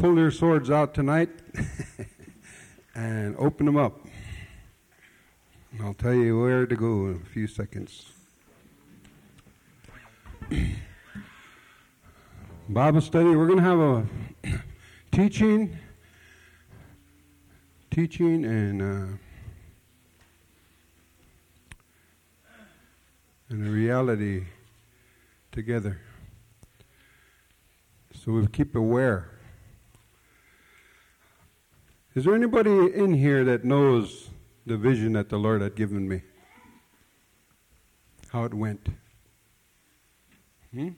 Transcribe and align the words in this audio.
pull 0.00 0.16
your 0.16 0.30
swords 0.30 0.70
out 0.70 0.94
tonight 0.94 1.28
and 2.94 3.36
open 3.36 3.66
them 3.66 3.76
up. 3.76 4.00
And 5.72 5.82
I'll 5.82 5.92
tell 5.92 6.14
you 6.14 6.40
where 6.40 6.64
to 6.64 6.74
go 6.74 7.08
in 7.08 7.20
a 7.22 7.28
few 7.28 7.46
seconds. 7.46 8.06
Bible 12.70 13.02
study, 13.02 13.36
we're 13.36 13.46
going 13.46 13.58
to 13.58 13.62
have 13.62 13.78
a 13.78 14.06
teaching, 15.12 15.76
teaching 17.90 18.46
and 18.46 18.80
uh, 18.80 19.16
and 23.50 23.66
a 23.66 23.70
reality 23.70 24.44
together. 25.52 26.00
So 28.14 28.32
we 28.32 28.46
keep 28.46 28.74
aware. 28.74 29.29
Is 32.12 32.24
there 32.24 32.34
anybody 32.34 32.92
in 32.92 33.14
here 33.14 33.44
that 33.44 33.64
knows 33.64 34.30
the 34.66 34.76
vision 34.76 35.12
that 35.12 35.28
the 35.28 35.36
Lord 35.36 35.62
had 35.62 35.76
given 35.76 36.08
me? 36.08 36.22
How 38.30 38.44
it 38.44 38.52
went? 38.52 38.88
Hmm? 40.74 40.88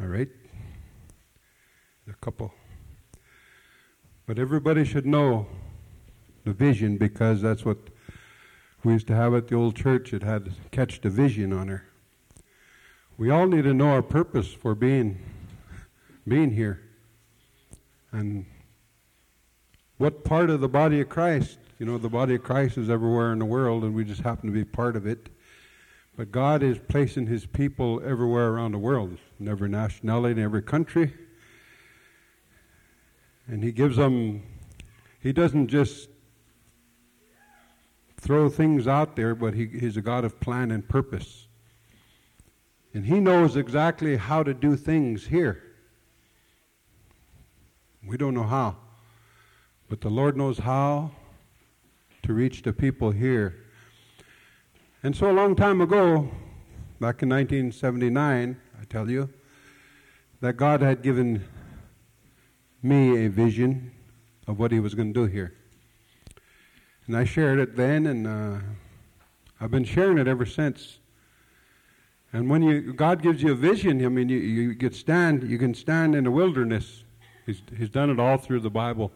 All 0.00 0.06
right. 0.06 0.30
A 2.08 2.14
couple. 2.22 2.54
But 4.26 4.38
everybody 4.38 4.86
should 4.86 5.04
know 5.04 5.46
the 6.44 6.54
vision 6.54 6.96
because 6.96 7.42
that's 7.42 7.66
what 7.66 7.76
we 8.82 8.94
used 8.94 9.06
to 9.08 9.14
have 9.14 9.34
at 9.34 9.48
the 9.48 9.56
old 9.56 9.76
church. 9.76 10.14
It 10.14 10.22
had 10.22 10.54
catch 10.70 11.02
the 11.02 11.10
vision 11.10 11.52
on 11.52 11.68
her. 11.68 11.84
We 13.18 13.28
all 13.28 13.46
need 13.46 13.64
to 13.64 13.74
know 13.74 13.88
our 13.88 14.02
purpose 14.02 14.48
for 14.48 14.74
being 14.74 15.18
being 16.26 16.52
here. 16.52 16.80
And 18.14 18.46
what 19.98 20.24
part 20.24 20.50
of 20.50 20.60
the 20.60 20.68
body 20.68 21.00
of 21.00 21.08
Christ, 21.08 21.58
you 21.78 21.86
know, 21.86 21.98
the 21.98 22.08
body 22.08 22.36
of 22.36 22.44
Christ 22.44 22.78
is 22.78 22.88
everywhere 22.88 23.32
in 23.32 23.40
the 23.40 23.44
world 23.44 23.82
and 23.82 23.92
we 23.92 24.04
just 24.04 24.22
happen 24.22 24.48
to 24.48 24.54
be 24.54 24.64
part 24.64 24.94
of 24.94 25.06
it. 25.06 25.28
But 26.16 26.30
God 26.30 26.62
is 26.62 26.78
placing 26.88 27.26
his 27.26 27.44
people 27.44 28.00
everywhere 28.04 28.50
around 28.50 28.70
the 28.70 28.78
world, 28.78 29.18
in 29.40 29.48
every 29.48 29.68
nationality, 29.68 30.40
in 30.40 30.44
every 30.44 30.62
country. 30.62 31.12
And 33.48 33.64
he 33.64 33.72
gives 33.72 33.96
them 33.96 34.44
he 35.20 35.32
doesn't 35.32 35.68
just 35.68 36.08
throw 38.16 38.48
things 38.48 38.86
out 38.86 39.16
there, 39.16 39.34
but 39.34 39.54
he, 39.54 39.66
he's 39.66 39.96
a 39.96 40.02
God 40.02 40.24
of 40.24 40.38
plan 40.38 40.70
and 40.70 40.88
purpose. 40.88 41.48
And 42.94 43.04
He 43.04 43.18
knows 43.18 43.56
exactly 43.56 44.16
how 44.16 44.44
to 44.44 44.54
do 44.54 44.76
things 44.76 45.26
here. 45.26 45.73
We 48.06 48.16
don't 48.16 48.34
know 48.34 48.44
how. 48.44 48.76
But 49.88 50.00
the 50.00 50.10
Lord 50.10 50.36
knows 50.36 50.58
how 50.58 51.10
to 52.22 52.32
reach 52.32 52.62
the 52.62 52.72
people 52.72 53.10
here. 53.10 53.56
And 55.02 55.14
so, 55.14 55.30
a 55.30 55.32
long 55.32 55.54
time 55.54 55.80
ago, 55.80 56.30
back 57.00 57.22
in 57.22 57.28
1979, 57.28 58.56
I 58.80 58.84
tell 58.84 59.10
you, 59.10 59.28
that 60.40 60.56
God 60.56 60.82
had 60.82 61.02
given 61.02 61.44
me 62.82 63.24
a 63.24 63.30
vision 63.30 63.92
of 64.46 64.58
what 64.58 64.72
He 64.72 64.80
was 64.80 64.94
going 64.94 65.12
to 65.12 65.26
do 65.26 65.26
here. 65.26 65.54
And 67.06 67.16
I 67.16 67.24
shared 67.24 67.58
it 67.58 67.76
then, 67.76 68.06
and 68.06 68.26
uh, 68.26 68.58
I've 69.60 69.70
been 69.70 69.84
sharing 69.84 70.18
it 70.18 70.26
ever 70.26 70.46
since. 70.46 70.98
And 72.32 72.50
when 72.50 72.62
you 72.62 72.92
God 72.92 73.22
gives 73.22 73.42
you 73.42 73.52
a 73.52 73.54
vision, 73.54 74.04
I 74.04 74.08
mean, 74.08 74.28
you, 74.28 74.38
you 74.38 74.90
stand 74.90 75.48
you 75.48 75.56
can 75.56 75.72
stand 75.72 76.14
in 76.14 76.24
the 76.24 76.30
wilderness. 76.30 77.03
He's, 77.46 77.62
he's 77.76 77.90
done 77.90 78.10
it 78.10 78.18
all 78.18 78.38
through 78.38 78.60
the 78.60 78.70
Bible. 78.70 79.12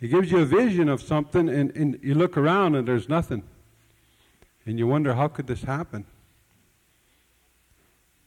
He 0.00 0.08
gives 0.08 0.30
you 0.30 0.38
a 0.40 0.44
vision 0.44 0.88
of 0.88 1.02
something, 1.02 1.48
and, 1.48 1.74
and 1.76 1.98
you 2.02 2.14
look 2.14 2.36
around 2.36 2.74
and 2.74 2.86
there's 2.86 3.08
nothing. 3.08 3.42
And 4.66 4.78
you 4.78 4.86
wonder, 4.86 5.14
how 5.14 5.28
could 5.28 5.46
this 5.46 5.62
happen? 5.62 6.04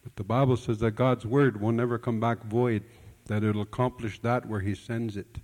But 0.04 0.16
the 0.16 0.24
Bible 0.24 0.58
says 0.58 0.80
that 0.80 0.92
God's 0.92 1.26
word 1.26 1.62
will 1.62 1.72
never 1.72 1.98
come 1.98 2.20
back 2.20 2.44
void, 2.44 2.84
that 3.26 3.44
it'll 3.44 3.62
accomplish 3.62 4.20
that 4.22 4.46
where 4.46 4.62
He 4.62 4.74
sends 4.76 5.18
it. 5.18 5.38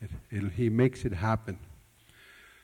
it, 0.00 0.10
it 0.30 0.52
he 0.52 0.68
makes 0.68 1.04
it 1.04 1.12
happen. 1.12 1.58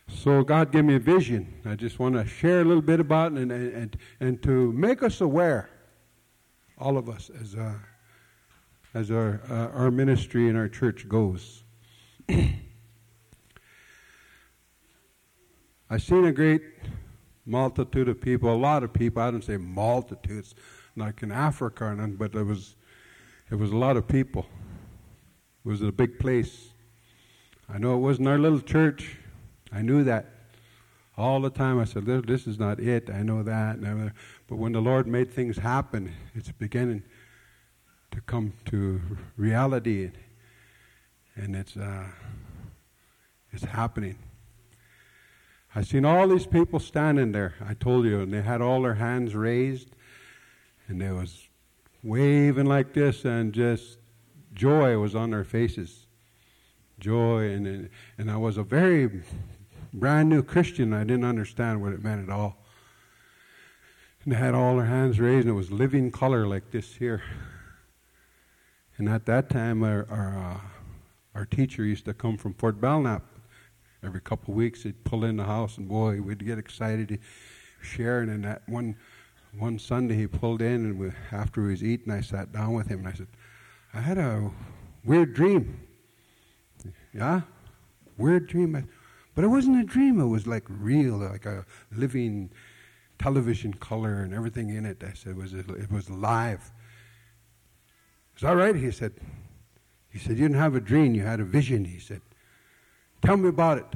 So 0.08 0.42
God 0.42 0.72
gave 0.72 0.84
me 0.84 0.96
a 0.96 0.98
vision. 0.98 1.52
I 1.64 1.74
just 1.74 1.98
want 1.98 2.14
to 2.14 2.26
share 2.26 2.60
a 2.60 2.64
little 2.64 2.82
bit 2.82 3.00
about 3.00 3.32
it 3.32 3.38
and, 3.38 3.52
and, 3.52 3.96
and 4.20 4.42
to 4.42 4.72
make 4.72 5.02
us 5.02 5.20
aware, 5.20 5.70
all 6.78 6.98
of 6.98 7.08
us, 7.08 7.30
as, 7.40 7.54
uh, 7.54 7.74
as 8.94 9.10
our, 9.10 9.40
uh, 9.48 9.68
our 9.78 9.90
ministry 9.90 10.48
and 10.48 10.56
our 10.56 10.68
church 10.68 11.08
goes. 11.08 11.64
I've 15.90 16.02
seen 16.02 16.24
a 16.24 16.32
great 16.32 16.62
multitude 17.44 18.08
of 18.08 18.20
people, 18.20 18.52
a 18.52 18.56
lot 18.56 18.82
of 18.82 18.92
people. 18.92 19.22
I 19.22 19.30
don't 19.30 19.44
say 19.44 19.56
multitudes, 19.56 20.54
like 20.96 21.22
in 21.22 21.32
Africa, 21.32 21.94
but 22.18 22.34
it 22.34 22.44
was, 22.44 22.76
it 23.50 23.56
was 23.56 23.72
a 23.72 23.76
lot 23.76 23.96
of 23.96 24.06
people. 24.08 24.46
It 25.64 25.68
was 25.68 25.82
a 25.82 25.92
big 25.92 26.18
place. 26.18 26.70
I 27.68 27.78
know 27.78 27.94
it 27.94 28.00
wasn't 28.00 28.28
our 28.28 28.38
little 28.38 28.60
church. 28.60 29.16
I 29.72 29.80
knew 29.82 30.04
that 30.04 30.26
all 31.16 31.40
the 31.40 31.50
time. 31.50 31.78
I 31.78 31.84
said, 31.84 32.04
"This 32.04 32.46
is 32.46 32.58
not 32.58 32.80
it." 32.80 33.08
I 33.08 33.22
know 33.22 33.42
that. 33.42 33.80
But 34.48 34.56
when 34.56 34.72
the 34.72 34.82
Lord 34.82 35.06
made 35.06 35.30
things 35.30 35.56
happen, 35.56 36.12
it's 36.34 36.50
beginning 36.52 37.04
to 38.12 38.20
come 38.20 38.52
to 38.66 39.00
reality, 39.36 40.10
and 41.34 41.56
it's 41.56 41.76
uh, 41.76 42.06
it's 43.50 43.64
happening. 43.64 44.16
I 45.74 45.82
seen 45.82 46.04
all 46.04 46.28
these 46.28 46.46
people 46.46 46.78
standing 46.78 47.32
there. 47.32 47.54
I 47.66 47.74
told 47.74 48.04
you, 48.04 48.20
and 48.20 48.32
they 48.32 48.42
had 48.42 48.60
all 48.60 48.82
their 48.82 48.94
hands 48.94 49.34
raised, 49.34 49.88
and 50.86 51.00
they 51.00 51.10
was 51.10 51.48
waving 52.02 52.66
like 52.66 52.92
this, 52.92 53.24
and 53.24 53.52
just 53.52 53.98
joy 54.52 54.98
was 54.98 55.14
on 55.14 55.30
their 55.30 55.44
faces. 55.44 56.06
Joy, 57.00 57.50
and 57.50 57.88
and 58.18 58.30
I 58.30 58.36
was 58.36 58.58
a 58.58 58.62
very 58.62 59.22
brand 59.94 60.28
new 60.28 60.42
Christian. 60.42 60.92
I 60.92 61.04
didn't 61.04 61.24
understand 61.24 61.80
what 61.80 61.92
it 61.92 62.04
meant 62.04 62.28
at 62.28 62.32
all. 62.32 62.58
And 64.24 64.32
they 64.32 64.36
had 64.36 64.54
all 64.54 64.76
their 64.76 64.86
hands 64.86 65.18
raised, 65.18 65.46
and 65.46 65.54
it 65.54 65.56
was 65.56 65.72
living 65.72 66.10
color 66.10 66.46
like 66.46 66.70
this 66.70 66.94
here. 66.94 67.22
And 68.98 69.08
at 69.08 69.26
that 69.26 69.48
time, 69.48 69.82
our 69.82 70.06
our, 70.10 70.38
uh, 70.38 70.60
our 71.34 71.46
teacher 71.46 71.84
used 71.84 72.04
to 72.04 72.14
come 72.14 72.36
from 72.36 72.54
Fort 72.54 72.80
Belknap. 72.80 73.24
Every 74.04 74.20
couple 74.20 74.52
of 74.52 74.56
weeks, 74.56 74.82
he'd 74.82 75.04
pull 75.04 75.24
in 75.24 75.36
the 75.36 75.44
house, 75.44 75.78
and 75.78 75.88
boy, 75.88 76.20
we'd 76.20 76.44
get 76.44 76.58
excited 76.58 77.08
to 77.08 77.18
share. 77.80 78.20
And 78.20 78.44
that 78.44 78.62
one 78.68 78.96
one 79.58 79.78
Sunday, 79.78 80.16
he 80.16 80.26
pulled 80.26 80.62
in, 80.62 80.86
and 80.86 80.98
we, 80.98 81.12
after 81.30 81.62
he 81.62 81.70
was 81.70 81.84
eating, 81.84 82.12
I 82.12 82.20
sat 82.20 82.52
down 82.52 82.74
with 82.74 82.88
him, 82.88 83.00
and 83.00 83.08
I 83.08 83.12
said, 83.12 83.28
"I 83.94 84.00
had 84.00 84.18
a 84.18 84.50
weird 85.04 85.34
dream." 85.34 85.80
Yeah, 87.14 87.42
weird 88.16 88.46
dream. 88.46 88.88
But 89.34 89.44
it 89.44 89.48
wasn't 89.48 89.80
a 89.80 89.84
dream, 89.84 90.20
it 90.20 90.26
was 90.26 90.46
like 90.46 90.64
real, 90.68 91.16
like 91.16 91.46
a 91.46 91.64
living 91.94 92.50
television 93.18 93.72
color 93.74 94.22
and 94.22 94.34
everything 94.34 94.70
in 94.70 94.84
it. 94.84 95.02
I 95.02 95.14
said 95.14 95.32
it 95.32 95.36
was, 95.36 95.54
it 95.54 95.90
was 95.90 96.10
live. 96.10 96.70
Is 98.36 98.42
that 98.42 98.52
right? 98.52 98.74
He 98.74 98.90
said, 98.90 99.12
he 100.10 100.18
said, 100.18 100.32
you 100.32 100.48
didn't 100.48 100.58
have 100.58 100.74
a 100.74 100.80
dream, 100.80 101.14
you 101.14 101.22
had 101.22 101.40
a 101.40 101.44
vision. 101.44 101.84
He 101.84 101.98
said, 101.98 102.20
tell 103.22 103.36
me 103.36 103.48
about 103.48 103.78
it. 103.78 103.86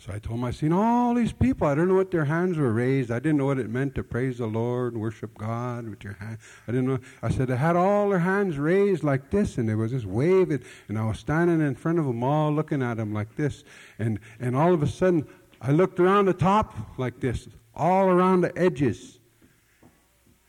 So 0.00 0.14
I 0.14 0.18
told 0.18 0.38
him, 0.38 0.44
I 0.44 0.50
seen 0.50 0.72
all 0.72 1.12
these 1.12 1.32
people. 1.32 1.66
I 1.66 1.74
don't 1.74 1.86
know 1.86 1.94
what 1.94 2.10
their 2.10 2.24
hands 2.24 2.56
were 2.56 2.72
raised. 2.72 3.10
I 3.10 3.18
didn't 3.18 3.36
know 3.36 3.44
what 3.44 3.58
it 3.58 3.68
meant 3.68 3.94
to 3.96 4.02
praise 4.02 4.38
the 4.38 4.46
Lord 4.46 4.94
and 4.94 5.02
worship 5.02 5.36
God 5.36 5.86
with 5.86 6.02
your 6.02 6.14
hand. 6.14 6.38
I 6.66 6.72
didn't 6.72 6.86
know. 6.86 7.00
I 7.22 7.30
said 7.30 7.48
they 7.48 7.56
had 7.56 7.76
all 7.76 8.08
their 8.08 8.18
hands 8.18 8.56
raised 8.56 9.04
like 9.04 9.30
this, 9.30 9.58
and 9.58 9.68
they 9.68 9.74
was 9.74 9.90
just 9.90 10.06
waving. 10.06 10.62
And 10.88 10.98
I 10.98 11.04
was 11.04 11.18
standing 11.18 11.60
in 11.60 11.74
front 11.74 11.98
of 11.98 12.06
them 12.06 12.24
all, 12.24 12.50
looking 12.50 12.82
at 12.82 12.96
them 12.96 13.12
like 13.12 13.36
this. 13.36 13.62
And 13.98 14.20
and 14.40 14.56
all 14.56 14.72
of 14.72 14.82
a 14.82 14.86
sudden, 14.86 15.28
I 15.60 15.72
looked 15.72 16.00
around 16.00 16.24
the 16.24 16.32
top 16.32 16.74
like 16.96 17.20
this, 17.20 17.46
all 17.74 18.08
around 18.08 18.40
the 18.40 18.56
edges, 18.58 19.19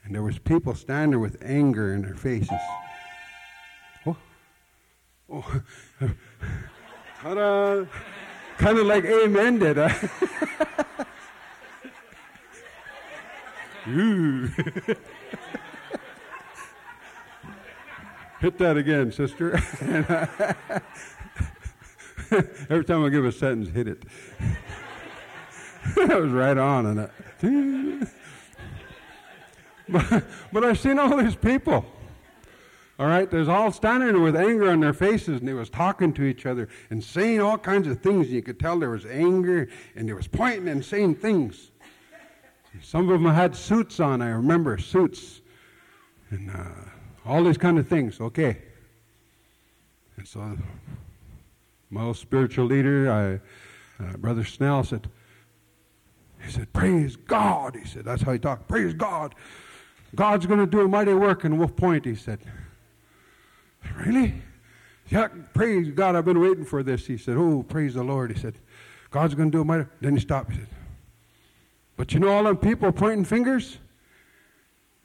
and 0.03 0.15
there 0.15 0.24
was 0.24 0.39
people 0.39 0.75
standing 0.75 1.12
there 1.12 1.19
with 1.19 1.38
anger 1.44 1.94
in 1.94 2.01
their 2.01 2.15
faces. 2.15 2.59
Oh, 4.06 4.18
oh, 5.31 5.62
ta-da! 7.21 7.86
kind 8.57 8.77
of 8.77 8.86
like 8.86 9.06
amen 9.06 9.59
did, 9.59 9.77
huh? 9.77 10.07
Ooh. 13.89 14.48
Hit 18.39 18.57
that 18.57 18.77
again, 18.77 19.12
sister. 19.12 19.56
Every 22.69 22.86
time 22.86 23.03
I 23.03 23.09
give 23.09 23.25
a 23.25 23.31
sentence, 23.31 23.69
hit 23.69 23.88
it. 23.88 24.03
that 25.95 26.19
was 26.19 26.31
right 26.31 26.57
on. 26.57 26.86
And 26.86 27.09
but, 30.53 30.63
I've 30.63 30.79
seen 30.79 30.99
all 30.99 31.17
these 31.17 31.35
people. 31.35 31.85
All 32.99 33.07
right, 33.07 33.29
there's 33.29 33.47
all 33.47 33.71
standing 33.71 34.21
with 34.21 34.35
anger 34.35 34.69
on 34.69 34.79
their 34.79 34.93
faces, 34.93 35.39
and 35.39 35.47
they 35.47 35.53
was 35.53 35.69
talking 35.69 36.13
to 36.13 36.23
each 36.23 36.45
other 36.45 36.69
and 36.89 37.03
saying 37.03 37.41
all 37.41 37.57
kinds 37.57 37.88
of 37.88 37.99
things. 38.01 38.29
You 38.29 38.41
could 38.41 38.59
tell 38.59 38.79
there 38.79 38.91
was 38.91 39.05
anger, 39.05 39.67
and 39.95 40.07
they 40.07 40.13
was 40.13 40.27
pointing 40.27 40.67
and 40.67 40.85
saying 40.85 41.15
things. 41.15 41.71
Some 42.81 43.09
of 43.09 43.21
them 43.21 43.33
had 43.33 43.55
suits 43.55 43.99
on. 43.99 44.21
I 44.21 44.29
remember 44.29 44.77
suits, 44.77 45.41
and 46.29 46.51
uh, 46.51 46.69
all 47.25 47.43
these 47.43 47.57
kind 47.57 47.79
of 47.79 47.88
things. 47.88 48.21
Okay, 48.21 48.59
and 50.17 50.27
so 50.27 50.57
my 51.89 52.03
old 52.03 52.17
spiritual 52.17 52.65
leader, 52.65 53.11
I, 53.99 54.03
uh, 54.03 54.17
Brother 54.17 54.45
Snell, 54.45 54.83
said, 54.83 55.09
he 56.45 56.51
said, 56.51 56.71
Praise 56.73 57.15
God. 57.15 57.75
He 57.75 57.85
said, 57.85 58.05
That's 58.05 58.21
how 58.21 58.31
he 58.33 58.39
talked. 58.39 58.67
Praise 58.67 58.93
God. 58.93 59.35
God's 60.15 60.45
going 60.45 60.59
to 60.59 60.65
do 60.65 60.81
a 60.81 60.87
mighty 60.87 61.13
work 61.13 61.45
in 61.45 61.57
Wolf 61.57 61.75
Point, 61.75 62.05
he 62.05 62.15
said. 62.15 62.39
Really? 63.95 64.41
Yeah, 65.09 65.27
praise 65.53 65.89
God. 65.91 66.15
I've 66.15 66.25
been 66.25 66.39
waiting 66.39 66.65
for 66.65 66.83
this. 66.83 67.07
He 67.07 67.17
said, 67.17 67.37
Oh, 67.37 67.63
praise 67.63 67.93
the 67.95 68.03
Lord. 68.03 68.31
He 68.31 68.39
said, 68.39 68.55
God's 69.09 69.35
going 69.35 69.51
to 69.51 69.57
do 69.57 69.61
a 69.61 69.65
mighty. 69.65 69.85
Then 69.99 70.15
he 70.15 70.21
stopped. 70.21 70.51
He 70.51 70.57
said, 70.57 70.67
But 71.97 72.13
you 72.13 72.19
know 72.19 72.29
all 72.29 72.43
them 72.43 72.57
people 72.57 72.91
pointing 72.91 73.25
fingers? 73.25 73.77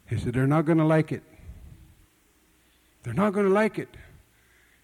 He 0.07 0.17
said, 0.17 0.33
They're 0.33 0.47
not 0.47 0.65
going 0.65 0.77
to 0.77 0.85
like 0.85 1.11
it. 1.11 1.23
They're 3.03 3.13
not 3.13 3.31
going 3.31 3.45
to 3.45 3.53
like 3.53 3.79
it. 3.79 3.89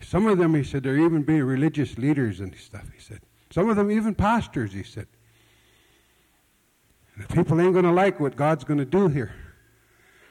Some 0.04 0.28
of 0.28 0.38
them, 0.38 0.54
he 0.56 0.64
said, 0.64 0.84
they're 0.84 0.98
even 0.98 1.24
being 1.24 1.44
religious 1.44 1.98
leaders 1.98 2.40
and 2.40 2.54
stuff, 2.56 2.86
he 2.94 3.02
said. 3.02 3.20
Some 3.50 3.70
of 3.70 3.76
them 3.76 3.92
even 3.92 4.16
pastors, 4.16 4.74
he 4.74 4.84
said. 4.84 5.08
And 7.16 7.24
the 7.24 7.34
people 7.34 7.60
ain't 7.62 7.74
going 7.74 7.86
to 7.86 7.92
like 7.92 8.20
what 8.20 8.36
God's 8.36 8.64
going 8.64 8.80
to 8.80 8.86
do 8.86 9.08
here. 9.08 9.34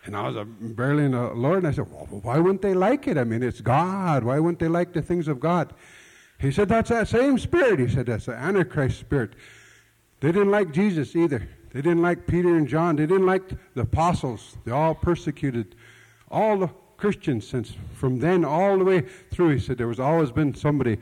And 0.04 0.16
I 0.16 0.26
was 0.26 0.36
uh, 0.36 0.44
barely 0.44 1.04
in 1.04 1.12
the 1.12 1.32
Lord, 1.32 1.58
and 1.58 1.66
I 1.68 1.70
said, 1.70 1.90
well, 1.90 2.06
why 2.22 2.38
wouldn't 2.38 2.62
they 2.62 2.74
like 2.74 3.06
it? 3.06 3.16
I 3.16 3.24
mean, 3.24 3.42
it's 3.42 3.60
God. 3.60 4.24
Why 4.24 4.38
wouldn't 4.38 4.58
they 4.58 4.68
like 4.68 4.92
the 4.92 5.02
things 5.02 5.28
of 5.28 5.38
God? 5.38 5.72
He 6.40 6.50
said, 6.50 6.68
that's 6.68 6.88
that 6.88 7.06
same 7.06 7.38
spirit. 7.38 7.78
He 7.78 7.88
said, 7.88 8.06
that's 8.06 8.26
the 8.26 8.34
Antichrist 8.34 8.98
spirit. 8.98 9.34
They 10.20 10.32
didn't 10.32 10.50
like 10.50 10.72
Jesus 10.72 11.14
either. 11.14 11.48
They 11.72 11.82
didn't 11.82 12.02
like 12.02 12.26
Peter 12.26 12.56
and 12.56 12.66
John. 12.68 12.96
They 12.96 13.06
didn't 13.06 13.26
like 13.26 13.48
the 13.74 13.82
apostles. 13.82 14.56
They 14.64 14.72
all 14.72 14.94
persecuted 14.94 15.76
all 16.30 16.58
the 16.58 16.68
Christians 16.96 17.46
since 17.46 17.74
from 17.94 18.18
then 18.18 18.44
all 18.44 18.76
the 18.78 18.84
way 18.84 19.00
through. 19.30 19.50
He 19.50 19.60
said 19.60 19.78
there 19.78 19.88
was 19.88 20.00
always 20.00 20.32
been 20.32 20.54
somebody 20.54 20.98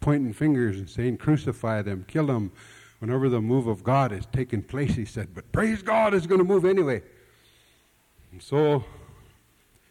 pointing 0.00 0.32
fingers 0.32 0.78
and 0.78 0.90
saying, 0.90 1.18
crucify 1.18 1.82
them, 1.82 2.04
kill 2.08 2.26
them, 2.26 2.50
whenever 2.98 3.28
the 3.28 3.40
move 3.40 3.66
of 3.66 3.82
God 3.82 4.12
is 4.12 4.26
taking 4.32 4.62
place, 4.62 4.94
he 4.94 5.04
said. 5.04 5.34
But 5.34 5.50
praise 5.52 5.82
God 5.82 6.14
is 6.14 6.26
going 6.26 6.38
to 6.38 6.44
move 6.44 6.64
anyway. 6.64 7.02
And 8.32 8.42
so 8.42 8.84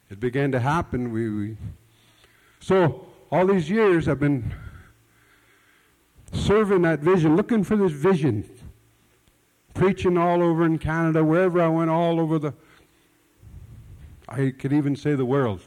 it 0.09 0.19
began 0.19 0.51
to 0.51 0.59
happen. 0.59 1.11
We, 1.11 1.29
we, 1.29 1.57
so 2.59 3.07
all 3.31 3.45
these 3.45 3.69
years 3.69 4.07
I've 4.07 4.19
been 4.19 4.53
serving 6.33 6.81
that 6.83 6.99
vision, 6.99 7.35
looking 7.35 7.63
for 7.63 7.75
this 7.75 7.91
vision, 7.91 8.49
preaching 9.73 10.17
all 10.17 10.41
over 10.41 10.65
in 10.65 10.77
Canada, 10.77 11.23
wherever 11.23 11.61
I 11.61 11.67
went, 11.67 11.89
all 11.89 12.19
over 12.19 12.39
the, 12.39 12.53
I 14.27 14.53
could 14.57 14.73
even 14.73 14.95
say 14.95 15.15
the 15.15 15.25
world. 15.25 15.61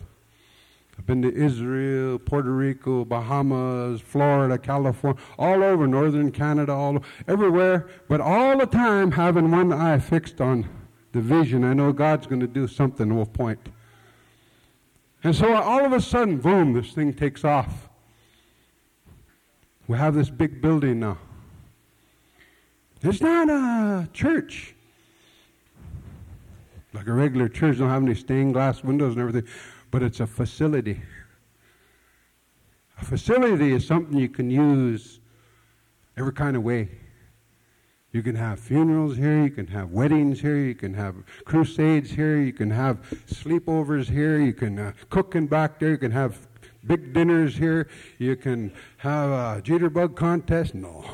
I've 0.99 1.07
been 1.07 1.23
to 1.23 1.35
Israel, 1.35 2.19
Puerto 2.19 2.51
Rico, 2.51 3.05
Bahamas, 3.05 4.01
Florida, 4.01 4.59
California, 4.59 5.21
all 5.39 5.63
over 5.63 5.87
northern 5.87 6.31
Canada, 6.31 6.73
all 6.73 7.03
everywhere, 7.27 7.89
but 8.09 8.21
all 8.21 8.59
the 8.59 8.67
time 8.67 9.13
having 9.13 9.51
one 9.51 9.73
eye 9.73 9.99
fixed 9.99 10.41
on 10.41 10.69
the 11.13 11.21
vision. 11.21 11.65
I 11.65 11.75
know 11.75 11.93
God's 11.93 12.27
going 12.27 12.41
to 12.41 12.47
do 12.47 12.67
something. 12.67 13.15
Wolf 13.15 13.33
Point. 13.33 13.61
And 15.25 15.35
so 15.35 15.55
all 15.55 15.85
of 15.85 15.93
a 15.93 16.01
sudden, 16.01 16.39
boom, 16.39 16.73
this 16.73 16.93
thing 16.93 17.13
takes 17.13 17.45
off. 17.45 17.89
We 19.87 19.97
have 19.99 20.15
this 20.15 20.31
big 20.31 20.61
building 20.61 21.01
now. 21.01 21.19
It's 23.03 23.21
not 23.21 23.49
a 23.49 24.09
church. 24.13 24.75
Like 26.93 27.07
a 27.07 27.13
regular 27.13 27.49
church, 27.49 27.79
don't 27.79 27.89
have 27.89 28.03
any 28.03 28.15
stained 28.15 28.53
glass 28.53 28.85
windows 28.85 29.15
and 29.15 29.21
everything, 29.21 29.51
but 29.91 30.03
it's 30.03 30.21
a 30.21 30.27
facility. 30.27 31.01
A 33.01 33.05
facility 33.05 33.73
is 33.73 33.87
something 33.87 34.17
you 34.17 34.29
can 34.29 34.51
use 34.51 35.21
every 36.17 36.33
kind 36.33 36.57
of 36.57 36.63
way. 36.63 36.89
You 38.13 38.23
can 38.23 38.35
have 38.37 38.61
funerals 38.61 39.17
here, 39.17 39.43
you 39.43 39.51
can 39.51 39.67
have 39.69 39.91
weddings 39.91 40.41
here, 40.41 40.59
you 40.59 40.75
can 40.75 40.93
have 40.93 41.17
crusades 41.47 42.11
here, 42.11 42.39
you 42.39 42.53
can 42.53 42.71
have 42.71 42.99
sleepovers 43.27 44.11
here, 44.11 44.39
you 44.39 44.53
can 44.53 44.79
uh, 44.79 44.93
cooking 45.09 45.47
back 45.47 45.79
there, 45.79 45.91
you 45.91 45.97
can 45.97 46.11
have 46.11 46.47
big 46.87 47.15
dinners 47.15 47.57
here, 47.57 47.89
you 48.19 48.37
can 48.37 48.71
have 48.99 49.31
a 49.31 49.63
jitterbug 49.63 50.15
contest. 50.15 50.75
No. 50.75 51.05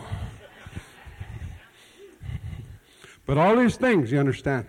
but 3.26 3.38
all 3.38 3.54
these 3.54 3.76
things, 3.76 4.10
you 4.10 4.18
understand. 4.18 4.66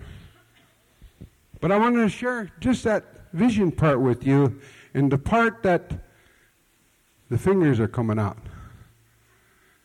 But 1.59 1.71
I 1.71 1.77
wanted 1.77 2.03
to 2.03 2.09
share 2.09 2.51
just 2.59 2.83
that 2.83 3.05
vision 3.33 3.71
part 3.71 3.99
with 4.01 4.25
you 4.25 4.61
and 4.93 5.11
the 5.11 5.17
part 5.17 5.63
that 5.63 5.91
the 7.29 7.39
fingers 7.39 7.79
are 7.79 7.87
coming 7.87 8.19
out. 8.19 8.37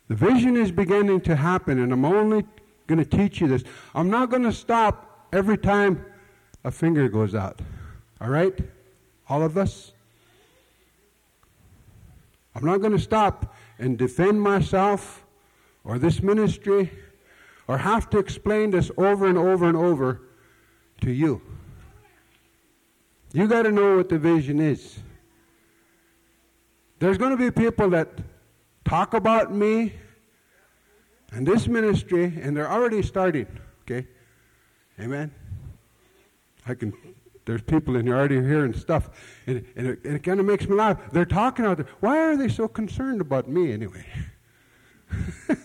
The 0.08 0.14
vision 0.14 0.56
is 0.56 0.70
beginning 0.70 1.22
to 1.22 1.36
happen, 1.36 1.78
and 1.78 1.92
I'm 1.92 2.04
only 2.04 2.44
going 2.86 2.98
to 2.98 3.04
teach 3.04 3.40
you 3.40 3.48
this. 3.48 3.64
I'm 3.94 4.10
not 4.10 4.30
going 4.30 4.42
to 4.42 4.52
stop 4.52 5.28
every 5.32 5.56
time 5.56 6.04
a 6.62 6.70
finger 6.70 7.08
goes 7.08 7.34
out. 7.34 7.60
All 8.20 8.28
right? 8.28 8.58
All 9.28 9.42
of 9.42 9.56
us? 9.56 9.92
I'm 12.54 12.64
not 12.64 12.80
going 12.80 12.92
to 12.92 12.98
stop 12.98 13.54
and 13.78 13.98
defend 13.98 14.40
myself 14.40 15.24
or 15.82 15.98
this 15.98 16.22
ministry 16.22 16.90
or 17.66 17.78
have 17.78 18.10
to 18.10 18.18
explain 18.18 18.70
this 18.70 18.90
over 18.96 19.26
and 19.26 19.38
over 19.38 19.66
and 19.66 19.76
over 19.76 20.20
to 21.00 21.10
you. 21.10 21.40
You 23.32 23.48
got 23.48 23.62
to 23.62 23.72
know 23.72 23.96
what 23.96 24.08
the 24.08 24.18
vision 24.18 24.60
is. 24.60 24.98
There's 27.00 27.18
going 27.18 27.32
to 27.32 27.36
be 27.36 27.50
people 27.50 27.90
that 27.90 28.08
talk 28.84 29.14
about 29.14 29.52
me 29.52 29.92
and 31.32 31.46
this 31.46 31.66
ministry, 31.66 32.24
and 32.42 32.56
they're 32.56 32.70
already 32.70 33.02
starting, 33.02 33.46
okay? 33.82 34.06
Amen? 35.00 35.32
I 36.66 36.74
can, 36.74 36.92
there's 37.44 37.62
people 37.62 37.96
in 37.96 38.06
here 38.06 38.16
already 38.16 38.36
hearing 38.36 38.72
stuff, 38.72 39.10
and, 39.46 39.64
and 39.76 39.88
it, 39.88 40.00
it 40.04 40.22
kind 40.22 40.38
of 40.38 40.46
makes 40.46 40.68
me 40.68 40.76
laugh. 40.76 40.98
They're 41.12 41.24
talking 41.24 41.64
out 41.64 41.78
there. 41.78 41.86
Why 42.00 42.18
are 42.20 42.36
they 42.36 42.48
so 42.48 42.68
concerned 42.68 43.20
about 43.20 43.48
me 43.48 43.72
anyway? 43.72 44.06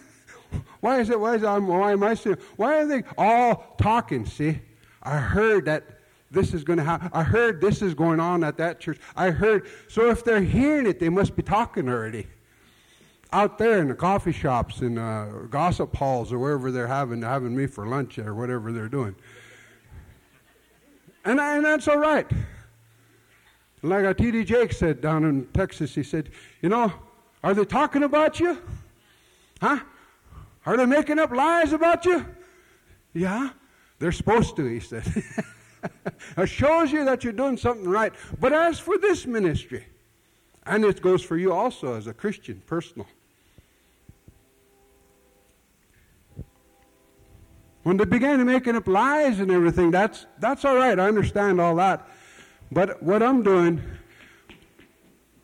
why 0.80 1.00
is 1.00 1.10
it, 1.10 1.20
why 1.20 1.36
is 1.36 1.44
it, 1.44 1.46
why 1.46 1.92
am 1.92 2.04
I 2.04 2.16
why 2.56 2.82
are 2.82 2.86
they 2.86 3.04
all 3.18 3.76
talking, 3.80 4.26
see? 4.26 4.60
I 5.04 5.18
heard 5.18 5.66
that 5.66 6.00
this 6.32 6.54
is 6.54 6.64
going 6.64 6.78
to 6.78 6.84
happen. 6.84 7.10
I 7.14 7.24
heard 7.24 7.62
this 7.62 7.82
is 7.82 7.94
going 7.94 8.20
on 8.20 8.44
at 8.44 8.58
that 8.58 8.80
church. 8.80 9.00
I 9.16 9.32
heard. 9.32 9.68
So 9.88 10.10
if 10.10 10.24
they're 10.24 10.42
hearing 10.42 10.86
it, 10.86 11.00
they 11.00 11.10
must 11.10 11.36
be 11.36 11.42
talking 11.42 11.90
already. 11.90 12.28
Out 13.32 13.58
there 13.58 13.80
in 13.80 13.88
the 13.88 13.96
coffee 13.96 14.32
shops 14.32 14.82
and 14.82 14.98
uh, 14.98 15.26
gossip 15.50 15.96
halls 15.96 16.34
or 16.34 16.40
wherever 16.40 16.72
they're 16.72 16.88
having 16.88 17.22
having 17.22 17.56
me 17.56 17.68
for 17.68 17.86
lunch 17.86 18.18
or 18.18 18.34
whatever 18.34 18.72
they're 18.72 18.90
doing. 18.90 19.16
And, 21.26 21.40
and 21.40 21.64
that's 21.64 21.88
all 21.88 21.98
right. 21.98 22.26
Like 23.82 24.04
a 24.04 24.14
T.D. 24.14 24.46
Jake 24.46 24.74
said 24.74 25.00
down 25.00 25.24
in 25.24 25.46
Texas, 25.54 25.94
he 25.94 26.04
said, 26.04 26.32
You 26.62 26.70
know, 26.70 26.92
are 27.44 27.54
they 27.54 27.66
talking 27.66 28.04
about 28.04 28.40
you? 28.40 28.58
Huh? 29.62 29.80
Are 30.66 30.78
they 30.78 30.86
making 30.86 31.20
up 31.20 31.32
lies 31.32 31.72
about 31.72 32.06
you? 32.06 32.26
Yeah, 33.14 33.50
they're 34.00 34.12
supposed 34.12 34.56
to, 34.58 34.66
he 34.66 34.80
said. 34.80 35.04
it 36.38 36.48
shows 36.48 36.92
you 36.92 37.06
that 37.06 37.24
you're 37.24 37.34
doing 37.34 37.58
something 37.58 37.88
right. 37.88 38.14
But 38.40 38.54
as 38.54 38.80
for 38.80 38.98
this 38.98 39.26
ministry, 39.26 39.86
and 40.66 40.84
it 40.84 41.02
goes 41.02 41.24
for 41.24 41.38
you 41.38 41.54
also 41.54 41.96
as 41.96 42.08
a 42.08 42.14
Christian, 42.14 42.62
personal. 42.66 43.08
When 47.84 47.98
they 47.98 48.06
began 48.06 48.46
making 48.46 48.76
up 48.76 48.88
lies 48.88 49.40
and 49.40 49.52
everything, 49.52 49.92
that's, 49.92 50.26
that's 50.40 50.66
all 50.66 50.76
right. 50.76 51.00
I 51.00 51.08
understand 51.08 51.62
all 51.62 51.76
that. 51.76 52.08
But 52.72 53.02
what 53.02 53.24
I'm 53.24 53.42
doing, 53.42 53.82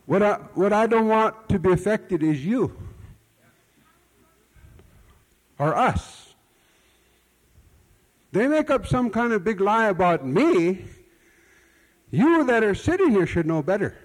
what 0.04 0.22
I, 0.22 0.34
what 0.54 0.72
I 0.72 0.86
don't 0.86 1.08
want 1.08 1.48
to 1.48 1.58
be 1.58 1.72
affected 1.72 2.22
is 2.22 2.44
you 2.44 2.76
or 5.58 5.74
us. 5.74 6.34
They 8.32 8.46
make 8.46 8.70
up 8.70 8.86
some 8.86 9.10
kind 9.10 9.32
of 9.32 9.42
big 9.42 9.60
lie 9.60 9.88
about 9.88 10.26
me. 10.26 10.84
You 12.10 12.44
that 12.44 12.62
are 12.62 12.74
sitting 12.74 13.10
here 13.10 13.26
should 13.26 13.46
know 13.46 13.62
better. 13.62 13.96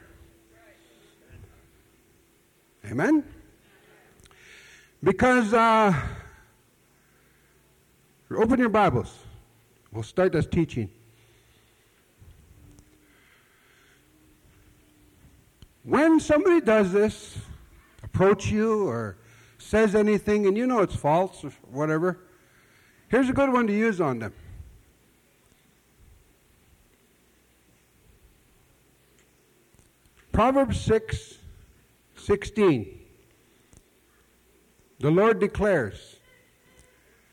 Amen? 2.85 3.23
Because, 5.03 5.53
uh, 5.53 5.93
Open 8.37 8.59
your 8.59 8.69
Bibles. 8.69 9.13
We'll 9.91 10.03
start 10.03 10.31
this 10.31 10.45
teaching. 10.45 10.89
When 15.83 16.19
somebody 16.19 16.61
does 16.61 16.93
this, 16.93 17.37
approach 18.03 18.49
you 18.49 18.87
or 18.87 19.17
says 19.57 19.95
anything 19.95 20.45
and 20.45 20.55
you 20.55 20.65
know 20.65 20.79
it's 20.79 20.95
false 20.95 21.43
or 21.43 21.51
whatever, 21.71 22.19
here's 23.09 23.27
a 23.29 23.33
good 23.33 23.51
one 23.51 23.67
to 23.67 23.73
use 23.73 23.99
on 23.99 24.19
them. 24.19 24.33
Proverbs 30.31 30.79
6 30.81 31.37
16. 32.15 32.99
The 34.99 35.09
Lord 35.09 35.39
declares, 35.39 36.17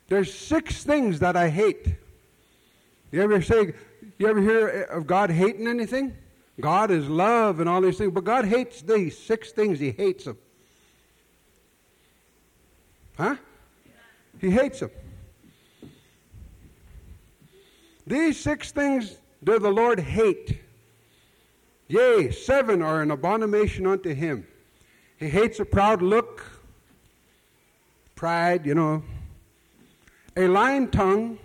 there's 0.09 0.33
six 0.33 0.85
things 0.85 1.21
that 1.21 1.37
I 1.37 1.49
hate. 1.49 1.95
You 3.13 3.23
ever 3.23 3.41
say, 3.43 3.75
you 4.19 4.27
ever 4.27 4.41
hear 4.41 4.83
of 4.85 5.07
God 5.07 5.31
hating 5.31 5.67
anything? 5.67 6.17
God 6.61 6.91
is 6.91 7.09
love 7.09 7.61
and 7.61 7.69
all 7.69 7.81
these 7.81 7.99
things, 7.99 8.13
but 8.13 8.25
God 8.25 8.45
hates 8.45 8.83
these 8.83 9.17
six 9.17 9.53
things. 9.53 9.79
He 9.79 9.93
hates 9.93 10.25
them. 10.25 10.39
Huh? 13.17 13.37
He 14.41 14.51
hates 14.51 14.81
them. 14.81 14.91
These 18.07 18.41
six 18.41 18.73
things 18.73 19.17
do 19.45 19.59
the 19.59 19.71
Lord 19.71 20.01
hate. 20.01 20.61
Yea, 21.89 22.31
seven 22.31 22.83
are 22.83 23.03
an 23.03 23.11
abomination 23.11 23.87
unto 23.87 24.15
him. 24.15 24.47
He 25.19 25.29
hates 25.29 25.61
a 25.61 25.65
proud 25.65 26.01
look, 26.01 26.45
pride, 28.15 28.67
you 28.67 28.75
know. 28.75 29.03
A 30.39 30.47
lying 30.47 30.89
tongue. 30.89 31.37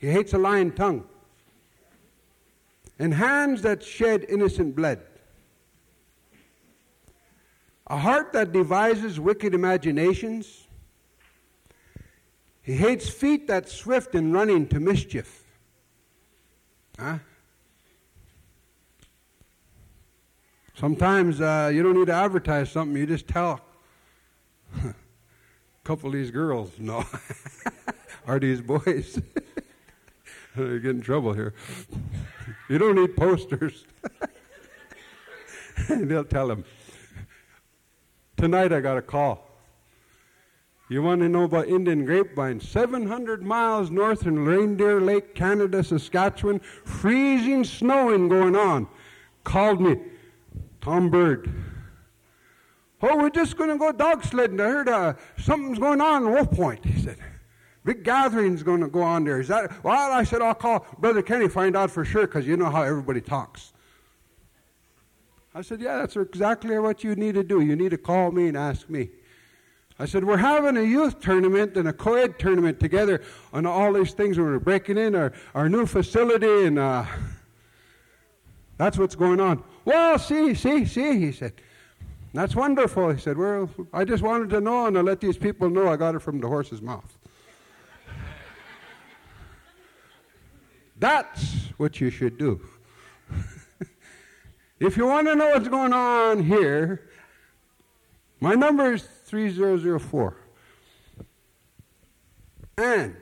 He 0.00 0.08
hates 0.08 0.32
a 0.32 0.38
lying 0.38 0.72
tongue. 0.72 1.04
And 2.98 3.14
hands 3.14 3.62
that 3.62 3.84
shed 3.84 4.26
innocent 4.28 4.74
blood. 4.74 5.00
A 7.86 7.96
heart 7.96 8.32
that 8.32 8.50
devises 8.52 9.20
wicked 9.20 9.54
imaginations. 9.54 10.66
He 12.62 12.74
hates 12.74 13.08
feet 13.08 13.46
that 13.46 13.68
swift 13.68 14.16
in 14.16 14.32
running 14.32 14.66
to 14.68 14.80
mischief. 14.80 15.44
Huh? 16.98 17.18
Sometimes 20.74 21.40
uh, 21.40 21.70
you 21.72 21.84
don't 21.84 21.96
need 21.96 22.06
to 22.06 22.14
advertise 22.14 22.72
something, 22.72 22.96
you 22.96 23.06
just 23.06 23.28
tell 23.28 23.60
couple 25.84 26.08
of 26.08 26.14
these 26.14 26.30
girls, 26.30 26.70
no, 26.78 27.04
are 28.26 28.38
these 28.38 28.60
boys? 28.60 29.20
you 30.56 30.80
get 30.80 30.90
in 30.90 31.00
trouble 31.00 31.32
here. 31.32 31.54
You 32.68 32.78
don't 32.78 32.94
need 32.94 33.16
posters. 33.16 33.84
They'll 35.88 36.24
tell 36.24 36.48
them. 36.48 36.64
Tonight 38.36 38.72
I 38.72 38.80
got 38.80 38.96
a 38.96 39.02
call. 39.02 39.48
You 40.88 41.02
want 41.02 41.22
to 41.22 41.28
know 41.28 41.44
about 41.44 41.68
Indian 41.68 42.04
grapevine? 42.04 42.60
700 42.60 43.42
miles 43.42 43.90
north 43.90 44.26
in 44.26 44.44
Reindeer 44.44 45.00
Lake, 45.00 45.34
Canada, 45.34 45.82
Saskatchewan, 45.82 46.58
freezing 46.60 47.64
snowing 47.64 48.28
going 48.28 48.54
on. 48.54 48.88
Called 49.42 49.80
me. 49.80 49.96
Tom 50.82 51.08
Bird. 51.08 51.50
Oh, 53.04 53.16
we're 53.16 53.30
just 53.30 53.56
going 53.56 53.70
to 53.70 53.76
go 53.76 53.90
dog 53.90 54.24
sledding. 54.24 54.60
I 54.60 54.64
heard 54.64 54.88
uh, 54.88 55.14
something's 55.36 55.78
going 55.78 56.00
on 56.00 56.22
in 56.22 56.30
Wolf 56.30 56.50
Point. 56.52 56.84
He 56.84 57.02
said, 57.02 57.18
big 57.84 58.04
gathering's 58.04 58.62
going 58.62 58.80
to 58.80 58.86
go 58.86 59.02
on 59.02 59.24
there. 59.24 59.40
Is 59.40 59.48
that? 59.48 59.82
Well, 59.82 60.12
I 60.12 60.22
said, 60.22 60.40
I'll 60.40 60.54
call 60.54 60.86
Brother 60.98 61.20
Kenny, 61.20 61.48
find 61.48 61.76
out 61.76 61.90
for 61.90 62.04
sure, 62.04 62.28
because 62.28 62.46
you 62.46 62.56
know 62.56 62.70
how 62.70 62.82
everybody 62.82 63.20
talks. 63.20 63.72
I 65.52 65.62
said, 65.62 65.80
yeah, 65.80 65.98
that's 65.98 66.16
exactly 66.16 66.78
what 66.78 67.02
you 67.02 67.16
need 67.16 67.34
to 67.34 67.42
do. 67.42 67.60
You 67.60 67.74
need 67.74 67.90
to 67.90 67.98
call 67.98 68.30
me 68.30 68.46
and 68.46 68.56
ask 68.56 68.88
me. 68.88 69.10
I 69.98 70.06
said, 70.06 70.24
we're 70.24 70.36
having 70.36 70.76
a 70.76 70.82
youth 70.82 71.20
tournament 71.20 71.76
and 71.76 71.88
a 71.88 71.92
co-ed 71.92 72.38
tournament 72.38 72.80
together 72.80 73.20
on 73.52 73.66
all 73.66 73.92
these 73.92 74.12
things. 74.12 74.38
We're 74.38 74.58
breaking 74.60 74.96
in 74.96 75.14
our, 75.14 75.32
our 75.54 75.68
new 75.68 75.86
facility, 75.86 76.66
and 76.66 76.78
uh, 76.78 77.04
that's 78.78 78.96
what's 78.96 79.14
going 79.16 79.40
on. 79.40 79.62
Well, 79.84 80.18
see, 80.18 80.54
see, 80.54 80.86
see, 80.86 81.18
he 81.18 81.32
said. 81.32 81.52
That's 82.34 82.56
wonderful. 82.56 83.10
He 83.10 83.20
said, 83.20 83.36
Well, 83.36 83.68
I 83.92 84.04
just 84.04 84.22
wanted 84.22 84.50
to 84.50 84.60
know 84.60 84.86
and 84.86 84.94
to 84.96 85.02
let 85.02 85.20
these 85.20 85.36
people 85.36 85.68
know 85.68 85.88
I 85.88 85.96
got 85.96 86.14
it 86.14 86.20
from 86.20 86.40
the 86.40 86.48
horse's 86.48 86.80
mouth. 86.80 87.18
That's 90.98 91.72
what 91.76 92.00
you 92.00 92.10
should 92.10 92.38
do. 92.38 92.60
if 94.80 94.96
you 94.96 95.06
want 95.06 95.26
to 95.26 95.34
know 95.34 95.48
what's 95.50 95.68
going 95.68 95.92
on 95.92 96.42
here, 96.44 97.10
my 98.40 98.54
number 98.54 98.92
is 98.92 99.02
3004. 99.02 100.36
And 102.78 103.16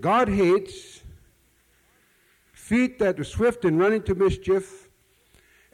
God 0.00 0.28
hates 0.28 1.00
feet 2.52 2.98
that 2.98 3.20
are 3.20 3.24
swift 3.24 3.64
in 3.64 3.76
running 3.76 4.02
to 4.04 4.14
mischief 4.14 4.83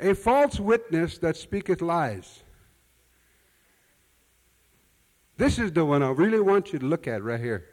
a 0.00 0.14
false 0.14 0.58
witness 0.58 1.18
that 1.18 1.36
speaketh 1.36 1.80
lies. 1.80 2.42
This 5.36 5.58
is 5.58 5.72
the 5.72 5.84
one 5.84 6.02
I 6.02 6.10
really 6.10 6.40
want 6.40 6.72
you 6.72 6.78
to 6.78 6.86
look 6.86 7.06
at 7.06 7.22
right 7.22 7.40
here. 7.40 7.66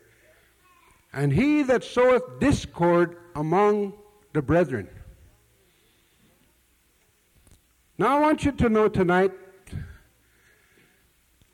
And 1.13 1.33
he 1.33 1.63
that 1.63 1.83
soweth 1.83 2.39
discord 2.39 3.17
among 3.35 3.93
the 4.33 4.41
brethren. 4.41 4.87
Now 7.97 8.17
I 8.17 8.19
want 8.19 8.45
you 8.45 8.51
to 8.51 8.69
know 8.69 8.87
tonight, 8.87 9.31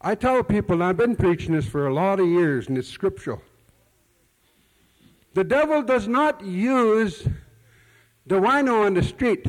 I 0.02 0.16
tell 0.16 0.44
people, 0.44 0.84
I've 0.84 0.98
been 0.98 1.16
preaching 1.16 1.54
this 1.54 1.66
for 1.66 1.88
a 1.88 1.94
lot 1.94 2.20
of 2.20 2.28
years, 2.28 2.68
and 2.68 2.78
it's 2.78 2.90
scriptural. 2.90 3.42
The 5.34 5.46
devil 5.46 5.82
does 5.82 6.08
not 6.08 6.44
use 6.44 7.26
the 8.28 8.36
wino 8.36 8.86
on 8.86 8.94
the 8.94 9.04
street 9.04 9.48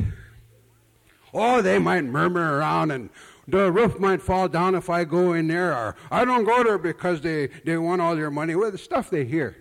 Oh, 1.35 1.61
they 1.61 1.81
might 1.81 2.05
murmur 2.05 2.59
around 2.59 2.93
and 2.93 3.11
the 3.49 3.71
roof 3.71 3.99
might 3.99 4.23
fall 4.23 4.49
down 4.49 4.75
if 4.75 4.88
I 4.88 5.05
go 5.05 5.35
in 5.35 5.49
there, 5.49 5.73
or 5.75 5.97
I 6.11 6.25
don't 6.25 6.45
go 6.45 6.62
there 6.64 6.79
because 6.79 7.21
they, 7.21 7.49
they 7.64 7.76
want 7.76 8.00
all 8.00 8.17
your 8.17 8.31
money. 8.31 8.55
Well, 8.55 8.71
the 8.71 8.79
stuff 8.79 9.11
they 9.11 9.25
hear. 9.25 9.57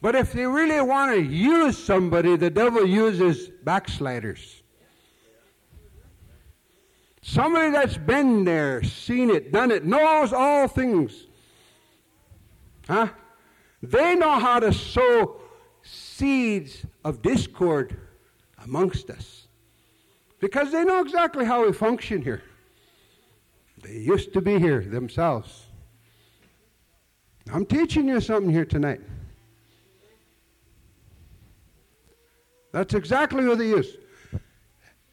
But 0.00 0.16
if 0.16 0.32
they 0.32 0.46
really 0.46 0.80
want 0.80 1.12
to 1.12 1.22
use 1.22 1.78
somebody, 1.78 2.36
the 2.36 2.50
devil 2.50 2.84
uses 2.84 3.48
backsliders. 3.62 4.62
Somebody 7.20 7.70
that's 7.70 7.96
been 7.96 8.44
there, 8.44 8.82
seen 8.82 9.30
it, 9.30 9.52
done 9.52 9.70
it, 9.70 9.84
knows 9.84 10.32
all 10.32 10.66
things. 10.66 11.26
Huh? 12.88 13.08
They 13.80 14.16
know 14.16 14.40
how 14.40 14.58
to 14.58 14.72
sow 14.72 15.40
seeds 15.82 16.84
of 17.04 17.22
discord 17.22 17.96
amongst 18.64 19.08
us 19.10 19.41
because 20.42 20.72
they 20.72 20.82
know 20.84 21.00
exactly 21.00 21.44
how 21.44 21.64
we 21.64 21.72
function 21.72 22.20
here. 22.20 22.42
They 23.80 23.98
used 23.98 24.32
to 24.32 24.40
be 24.40 24.58
here 24.58 24.80
themselves. 24.80 25.66
I'm 27.52 27.64
teaching 27.64 28.08
you 28.08 28.20
something 28.20 28.52
here 28.52 28.64
tonight. 28.64 29.00
That's 32.72 32.92
exactly 32.92 33.46
what 33.46 33.58
they 33.58 33.68
use. 33.68 33.96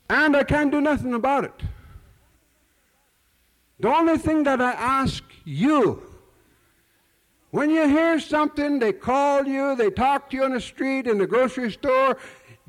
And 0.09 0.35
I 0.35 0.43
can't 0.43 0.71
do 0.71 0.81
nothing 0.81 1.13
about 1.13 1.43
it. 1.43 1.61
The 3.79 3.87
only 3.87 4.17
thing 4.17 4.43
that 4.43 4.59
I 4.59 4.71
ask 4.71 5.23
you, 5.45 6.01
when 7.51 7.69
you 7.69 7.87
hear 7.87 8.19
something, 8.19 8.79
they 8.79 8.93
call 8.93 9.45
you, 9.45 9.75
they 9.75 9.91
talk 9.91 10.31
to 10.31 10.37
you 10.37 10.43
on 10.43 10.53
the 10.53 10.61
street, 10.61 11.05
in 11.05 11.19
the 11.19 11.27
grocery 11.27 11.71
store, 11.71 12.17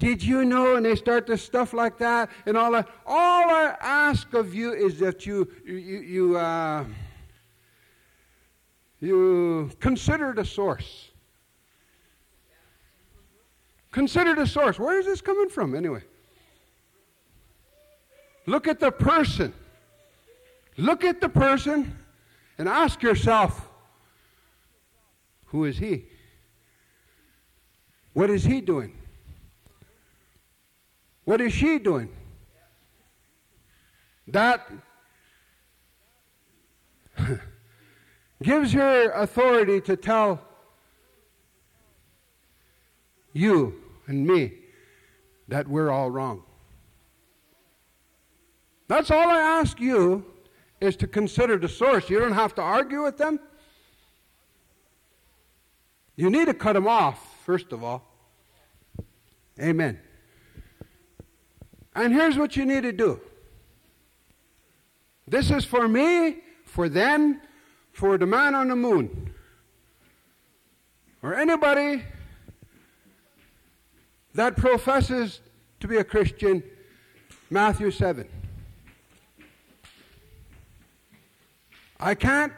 did 0.01 0.23
you 0.23 0.45
know? 0.45 0.75
And 0.75 0.85
they 0.85 0.97
start 0.97 1.27
this 1.27 1.43
stuff 1.43 1.73
like 1.73 1.99
that 1.99 2.31
and 2.47 2.57
all 2.57 2.73
that. 2.73 2.89
All 3.07 3.51
I 3.51 3.77
ask 3.81 4.33
of 4.35 4.53
you 4.55 4.73
is 4.73 4.99
that 4.99 5.27
you 5.27 5.49
you 5.65 5.77
you 5.77 6.37
uh, 6.39 6.85
you 8.99 9.71
consider 9.79 10.33
the 10.33 10.45
source. 10.45 11.11
Consider 13.93 14.35
the 14.35 14.47
source. 14.47 14.79
Where 14.79 14.99
is 14.99 15.07
this 15.07 15.21
coming 15.21 15.49
from 15.49 15.75
anyway? 15.75 16.03
Look 18.47 18.67
at 18.67 18.81
the 18.81 18.91
person. 18.91 19.53
Look 20.77 21.05
at 21.05 21.21
the 21.21 21.29
person 21.29 21.99
and 22.57 22.69
ask 22.69 23.03
yourself, 23.03 23.69
who 25.47 25.65
is 25.65 25.77
he? 25.77 26.07
What 28.13 28.31
is 28.31 28.45
he 28.45 28.61
doing? 28.61 29.00
What 31.25 31.41
is 31.41 31.53
she 31.53 31.79
doing? 31.79 32.09
That 34.29 34.71
gives 38.43 38.73
her 38.73 39.11
authority 39.11 39.81
to 39.83 39.97
tell 39.97 40.41
you 43.33 43.75
and 44.07 44.27
me 44.27 44.53
that 45.49 45.69
we're 45.69 45.91
all 45.91 46.11
wrong. 46.11 46.43
That's 48.89 49.11
all 49.11 49.29
I 49.31 49.41
ask 49.41 49.81
you 49.81 50.25
is 50.81 50.97
to 50.97 51.07
consider 51.07 51.57
the 51.59 51.69
source. 51.69 52.11
You 52.11 52.19
don't 52.19 52.33
have 52.33 52.55
to 52.57 52.63
argue 52.63 53.05
with 53.05 53.19
them. 53.19 53.39
You 56.17 56.29
need 56.31 56.47
to 56.47 56.55
cut 56.55 56.73
them 56.73 56.89
off, 56.89 57.45
first 57.45 57.73
of 57.73 57.85
all. 57.85 58.03
Amen. 59.61 59.99
And 61.95 62.13
here's 62.13 62.37
what 62.39 62.57
you 62.57 62.65
need 62.65 62.83
to 62.83 62.93
do 62.93 63.21
this 65.27 65.51
is 65.51 65.65
for 65.65 65.89
me, 65.89 66.39
for 66.65 66.89
them, 66.89 67.41
for 67.93 68.19
the 68.19 68.27
man 68.27 68.55
on 68.55 68.69
the 68.69 68.77
moon, 68.77 69.33
or 71.23 71.35
anybody 71.35 72.03
that 74.35 74.57
professes 74.57 75.41
to 75.81 75.89
be 75.89 75.97
a 75.97 76.05
Christian. 76.05 76.63
Matthew 77.53 77.91
7. 77.91 78.29
I 81.99 82.15
can't, 82.15 82.53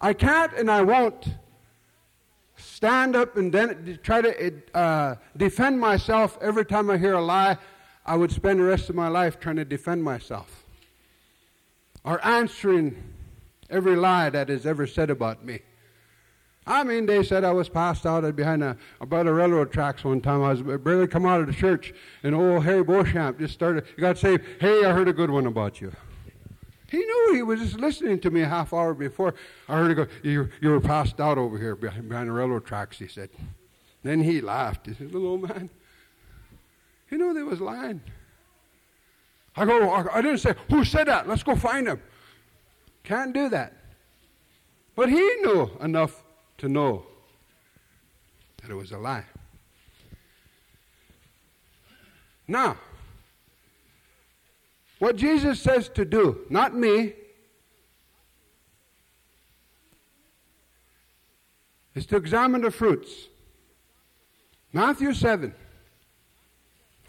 I 0.00 0.14
can't 0.14 0.54
and 0.54 0.70
I 0.70 0.80
won't 0.80 1.28
stand 2.56 3.14
up 3.14 3.36
and 3.36 3.52
try 4.02 4.22
to 4.22 4.52
uh, 4.74 5.16
defend 5.36 5.78
myself 5.78 6.38
every 6.40 6.64
time 6.64 6.90
I 6.90 6.96
hear 6.96 7.12
a 7.12 7.22
lie. 7.22 7.58
I 8.06 8.16
would 8.16 8.32
spend 8.32 8.60
the 8.60 8.64
rest 8.64 8.90
of 8.90 8.94
my 8.94 9.08
life 9.08 9.40
trying 9.40 9.56
to 9.56 9.64
defend 9.64 10.04
myself 10.04 10.64
or 12.04 12.24
answering 12.24 13.02
every 13.70 13.96
lie 13.96 14.30
that 14.30 14.50
is 14.50 14.66
ever 14.66 14.86
said 14.86 15.10
about 15.10 15.44
me. 15.44 15.60
I 16.66 16.82
mean, 16.82 17.06
they 17.06 17.22
said 17.22 17.44
I 17.44 17.52
was 17.52 17.68
passed 17.68 18.06
out 18.06 18.34
behind 18.36 18.62
a, 18.62 18.76
about 19.00 19.26
the 19.26 19.34
railroad 19.34 19.70
tracks 19.70 20.02
one 20.02 20.20
time. 20.20 20.42
I 20.42 20.52
was 20.54 20.62
barely 20.62 21.06
come 21.06 21.26
out 21.26 21.40
of 21.40 21.46
the 21.46 21.52
church, 21.52 21.92
and 22.22 22.34
old 22.34 22.64
Harry 22.64 22.82
Beauchamp 22.82 23.38
just 23.38 23.52
started. 23.52 23.84
He 23.94 24.00
got 24.00 24.16
saved. 24.16 24.44
Hey, 24.60 24.84
I 24.84 24.92
heard 24.92 25.08
a 25.08 25.12
good 25.12 25.30
one 25.30 25.46
about 25.46 25.80
you. 25.80 25.92
He 26.90 26.98
knew 26.98 27.34
he 27.34 27.42
was 27.42 27.60
just 27.60 27.78
listening 27.78 28.18
to 28.20 28.30
me 28.30 28.42
a 28.42 28.46
half 28.46 28.72
hour 28.72 28.94
before. 28.94 29.34
I 29.68 29.74
heard 29.74 29.96
go, 29.96 30.06
you, 30.22 30.48
you 30.60 30.70
were 30.70 30.80
passed 30.80 31.20
out 31.20 31.36
over 31.36 31.58
here 31.58 31.76
behind, 31.76 32.08
behind 32.08 32.28
the 32.28 32.32
railroad 32.32 32.64
tracks, 32.64 32.98
he 32.98 33.08
said. 33.08 33.30
Then 34.02 34.22
he 34.22 34.40
laughed. 34.40 34.86
He 34.86 34.94
said, 34.94 35.12
little 35.12 35.28
old 35.28 35.42
man, 35.42 35.70
he 37.14 37.18
knew 37.18 37.32
they 37.32 37.44
was 37.44 37.60
lying. 37.60 38.00
I 39.56 39.64
go, 39.64 39.88
I 39.88 40.20
didn't 40.20 40.38
say, 40.38 40.52
who 40.68 40.84
said 40.84 41.06
that? 41.06 41.28
Let's 41.28 41.44
go 41.44 41.54
find 41.54 41.86
him. 41.86 42.02
Can't 43.04 43.32
do 43.32 43.48
that. 43.50 43.72
But 44.96 45.10
he 45.10 45.20
knew 45.20 45.70
enough 45.80 46.24
to 46.58 46.68
know 46.68 47.06
that 48.60 48.68
it 48.68 48.74
was 48.74 48.90
a 48.90 48.98
lie. 48.98 49.24
Now, 52.48 52.78
what 54.98 55.14
Jesus 55.14 55.60
says 55.60 55.88
to 55.90 56.04
do, 56.04 56.40
not 56.50 56.74
me, 56.74 57.12
is 61.94 62.06
to 62.06 62.16
examine 62.16 62.62
the 62.62 62.72
fruits. 62.72 63.28
Matthew 64.72 65.14
7. 65.14 65.54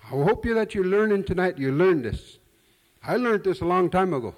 I 0.05 0.09
hope 0.09 0.45
you 0.45 0.53
that 0.53 0.75
you're 0.75 0.85
learning 0.85 1.23
tonight, 1.23 1.57
you 1.57 1.71
learned 1.71 2.05
this. 2.05 2.37
I 3.03 3.17
learned 3.17 3.43
this 3.43 3.61
a 3.61 3.65
long 3.65 3.89
time 3.89 4.13
ago. 4.13 4.35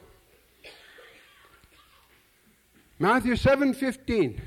Matthew 2.99 3.35
7:15. 3.35 4.41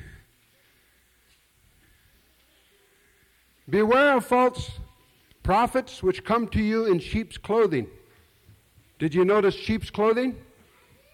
Beware 3.68 4.16
of 4.16 4.26
false 4.26 4.70
prophets 5.42 6.02
which 6.02 6.24
come 6.24 6.48
to 6.48 6.60
you 6.60 6.86
in 6.86 6.98
sheep's 6.98 7.38
clothing 7.38 7.86
did 9.00 9.14
you 9.14 9.24
notice 9.24 9.54
sheep's 9.54 9.90
clothing? 9.90 10.36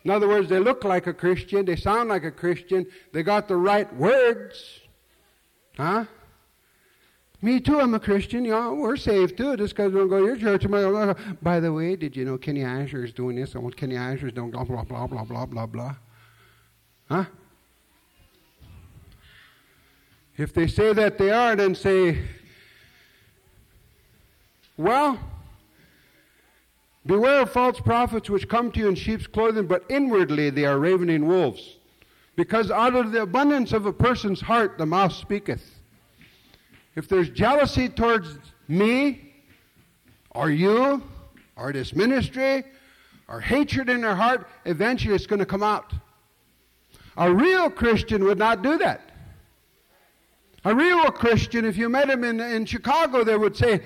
In 0.05 0.11
other 0.11 0.29
words, 0.29 0.49
they 0.49 0.59
look 0.59 0.83
like 0.83 1.07
a 1.07 1.15
Christian, 1.15 1.65
they 1.65 1.77
sound 1.77 2.09
like 2.09 2.25
a 2.25 2.33
Christian, 2.33 2.85
they 3.13 3.23
got 3.23 3.47
the 3.47 3.57
right 3.57 3.91
words. 3.95 4.81
Huh? 5.77 6.05
Me 7.43 7.61
too, 7.61 7.81
I'm 7.81 7.95
a 7.95 8.01
Christian. 8.01 8.45
You 8.45 8.53
know, 8.53 8.75
we're 8.75 8.97
saved 8.97 9.37
too, 9.37 9.57
just 9.57 9.77
because 9.77 9.93
we 9.93 10.01
don't 10.01 10.09
go 10.09 10.21
to 10.21 10.27
your 10.27 10.37
church. 10.37 10.69
By 11.43 11.61
the 11.61 11.73
way, 11.73 11.97
did 11.97 12.17
you 12.17 12.25
know 12.25 12.39
Kenny 12.39 12.65
Azure 12.65 13.05
is 13.05 13.13
doing 13.13 13.37
this? 13.37 13.55
And 13.55 13.77
Kenny 13.77 13.97
Azure 13.97 14.29
is 14.29 14.33
doing 14.33 14.51
blah, 14.51 14.65
blah, 14.65 14.83
blah, 14.83 15.07
blah, 15.07 15.25
blah, 15.25 15.47
blah, 15.47 15.67
blah. 15.67 15.95
Huh? 17.09 17.25
If 20.37 20.53
they 20.53 20.67
say 20.67 20.93
that 20.93 21.19
they 21.19 21.31
are, 21.31 21.57
then 21.57 21.75
say, 21.75 22.19
well, 24.77 25.19
Beware 27.07 27.43
of 27.43 27.53
false 27.53 27.79
prophets 27.79 28.29
which 28.29 28.49
come 28.49 28.73
to 28.73 28.81
you 28.81 28.89
in 28.89 28.97
sheep's 28.97 29.29
clothing, 29.29 29.67
but 29.67 29.85
inwardly 29.89 30.51
they 30.51 30.65
are 30.65 30.79
ravening 30.79 31.27
wolves. 31.27 31.77
Because 32.35 32.71
out 32.71 32.97
of 32.97 33.13
the 33.13 33.23
abundance 33.23 33.73
of 33.73 33.87
a 33.87 33.93
person's 33.93 34.41
heart 34.41 34.77
the 34.77 34.87
mouth 34.87 35.13
speaketh. 35.13 35.76
If 36.97 37.09
there's 37.09 37.29
jealousy 37.29 37.89
towards 37.89 38.39
me, 38.69 39.35
or 40.31 40.51
you, 40.51 41.03
or 41.55 41.73
this 41.73 41.95
ministry, 41.95 42.65
or 43.29 43.41
hatred 43.41 43.89
in 43.89 44.01
their 44.01 44.15
heart, 44.15 44.49
eventually 44.65 45.15
it's 45.15 45.27
going 45.27 45.39
to 45.39 45.47
come 45.47 45.63
out. 45.63 45.93
A 47.17 47.33
real 47.33 47.71
Christian 47.71 48.25
would 48.25 48.39
not 48.39 48.63
do 48.63 48.79
that. 48.79 49.03
A 50.65 50.75
real 50.75 51.11
Christian, 51.11 51.65
if 51.65 51.77
you 51.77 51.89
met 51.89 52.11
him 52.11 52.25
in, 52.25 52.41
in 52.41 52.67
Chicago, 52.67 53.25
they 53.25 53.37
would 53.37 53.57
say, 53.57 53.83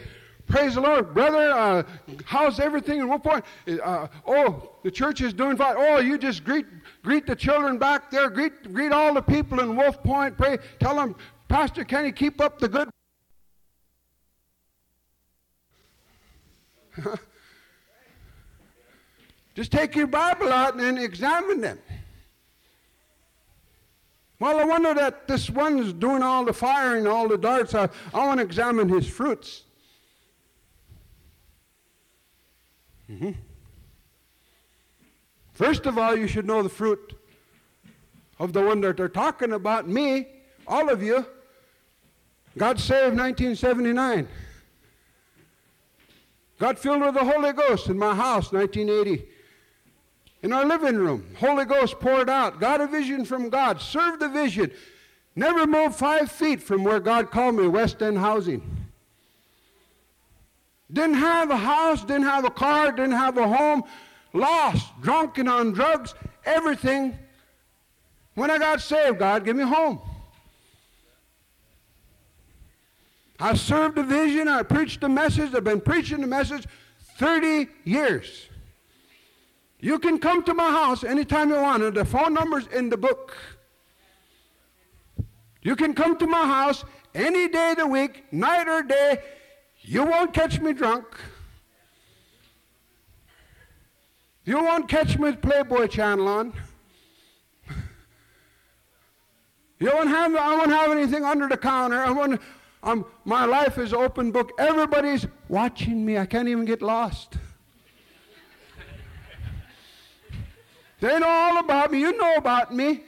Praise 0.47 0.75
the 0.75 0.81
Lord, 0.81 1.15
brother. 1.15 1.53
Uh, 1.53 1.83
how's 2.25 2.59
everything? 2.59 2.99
And 2.99 3.09
Wolf 3.09 3.23
Point? 3.23 3.45
Uh, 3.69 4.09
oh, 4.27 4.73
the 4.83 4.91
church 4.91 5.21
is 5.21 5.33
doing 5.33 5.57
fine. 5.57 5.77
Oh, 5.79 6.01
you 6.01 6.19
just 6.19 6.43
greet 6.43 6.67
greet 7.05 7.25
the 7.25 7.37
children 7.37 7.79
back 7.79 8.11
there. 8.11 8.29
Greet 8.29 8.73
greet 8.73 8.91
all 8.91 9.15
the 9.15 9.23
people 9.23 9.61
in 9.61 9.77
Wolf 9.77 10.03
Point. 10.03 10.37
Pray. 10.37 10.59
Tell 10.81 10.97
them, 10.97 11.15
Pastor 11.47 11.85
Kenny, 11.85 12.11
keep 12.11 12.41
up 12.41 12.59
the 12.59 12.69
good. 12.69 12.91
just 19.55 19.73
take 19.73 19.95
your 19.95 20.07
Bible 20.07 20.53
out 20.53 20.79
and 20.81 20.99
examine 20.99 21.61
them. 21.61 21.79
Well, 24.39 24.59
I 24.59 24.65
wonder 24.65 24.95
that 24.95 25.29
this 25.29 25.51
one's 25.51 25.93
doing 25.93 26.23
all 26.23 26.47
the 26.47 26.53
firing, 26.53 27.07
all 27.07 27.29
the 27.29 27.37
darts. 27.37 27.75
I, 27.75 27.91
I 28.15 28.27
want 28.27 28.39
to 28.39 28.45
examine 28.45 28.89
his 28.89 29.07
fruits. 29.07 29.65
Mm-hmm. 33.11 33.33
First 35.53 35.85
of 35.85 35.99
all, 35.99 36.17
you 36.17 36.27
should 36.27 36.47
know 36.47 36.63
the 36.63 36.71
fruit 36.71 37.15
of 38.39 38.55
the 38.55 38.63
one 38.63 38.81
that 38.81 38.97
they're 38.97 39.11
talking 39.11 39.53
about, 39.53 39.87
me, 39.87 40.27
all 40.67 40.89
of 40.89 41.03
you. 41.03 41.27
God 42.57 42.81
saved 42.81 43.17
1979. 43.17 44.27
Got 46.61 46.79
filled 46.79 47.01
with 47.01 47.15
the 47.15 47.25
Holy 47.25 47.55
Ghost 47.55 47.89
in 47.89 47.99
my 47.99 48.15
house 48.15 48.53
1980. 48.53 49.27
In 50.43 50.53
our 50.53 50.67
living 50.67 50.97
room, 50.97 51.27
Holy 51.39 51.65
Ghost 51.65 51.99
poured 51.99 52.29
out. 52.29 52.61
Got 52.61 52.83
a 52.83 52.87
vision 52.87 53.25
from 53.25 53.49
God. 53.49 53.81
Served 53.81 54.21
the 54.21 54.29
vision. 54.29 54.71
Never 55.35 55.67
moved 55.67 55.97
five 55.97 56.31
feet 56.31 56.63
from 56.63 56.85
where 56.85 57.01
God 57.01 57.31
called 57.31 57.55
me, 57.55 57.67
West 57.67 58.03
End 58.03 58.19
Housing. 58.19 58.61
Didn't 60.93 61.15
have 61.15 61.51
a 61.51 61.57
house, 61.57 62.05
didn't 62.05 62.25
have 62.25 62.45
a 62.45 62.51
car, 62.51 62.93
didn't 62.93 63.13
have 63.13 63.39
a 63.39 63.49
home, 63.49 63.83
lost, 64.35 64.87
drunk 65.01 65.39
and 65.39 65.49
on 65.49 65.73
drugs, 65.73 66.15
everything. 66.45 67.19
When 68.35 68.51
I 68.51 68.59
got 68.59 68.83
saved, 68.83 69.19
God 69.19 69.47
give 69.47 69.57
me 69.57 69.65
home. 69.65 69.99
I 73.41 73.55
served 73.55 73.97
the 73.97 74.03
vision, 74.03 74.49
I 74.49 74.63
preached 74.63 75.01
the 75.01 75.09
message, 75.09 75.55
I've 75.55 75.65
been 75.65 75.81
preaching 75.81 76.21
the 76.21 76.27
message 76.27 76.67
30 77.19 77.69
years. 77.85 78.47
You 79.81 79.99
can 79.99 80.19
come 80.19 80.43
to 80.45 80.53
my 80.53 80.71
house 80.71 81.05
anytime 81.05 81.49
you 81.49 81.57
want. 81.57 81.95
The 81.95 82.05
phone 82.05 82.35
number's 82.35 82.67
in 82.67 82.91
the 82.91 82.99
book. 82.99 83.37
You 85.63 85.75
can 85.75 85.95
come 85.95 86.19
to 86.19 86.27
my 86.27 86.47
house 86.47 86.85
any 87.15 87.49
day 87.49 87.71
of 87.71 87.79
the 87.79 87.87
week, 87.87 88.31
night 88.31 88.69
or 88.69 88.83
day. 88.83 89.23
You 89.81 90.05
won't 90.05 90.35
catch 90.35 90.61
me 90.61 90.75
drunk. 90.75 91.07
You 94.45 94.63
won't 94.63 94.89
catch 94.89 95.17
me 95.17 95.31
with 95.31 95.41
Playboy 95.41 95.87
channel 95.87 96.29
on. 96.29 96.53
You 99.79 99.87
won't 99.95 100.11
have, 100.11 100.35
I 100.37 100.57
won't 100.57 100.71
have 100.71 100.91
anything 100.91 101.25
under 101.25 101.49
the 101.49 101.57
counter. 101.57 102.01
I 102.01 102.11
won't, 102.11 102.39
um, 102.83 103.05
my 103.25 103.45
life 103.45 103.77
is 103.79 103.93
open 103.93 104.33
book. 104.33 104.53
Everybody's 104.59 105.27
watching 105.49 106.05
me. 106.05 106.17
I 106.17 106.27
can't 106.27 106.49
even 106.49 106.65
get 106.65 106.81
lost. 106.81 107.35
they 111.01 111.19
know 111.19 111.29
all 111.29 111.59
about 111.59 111.93
me. 111.93 112.01
You 112.01 112.17
know 112.17 112.37
about 112.37 112.75
me. 112.75 113.03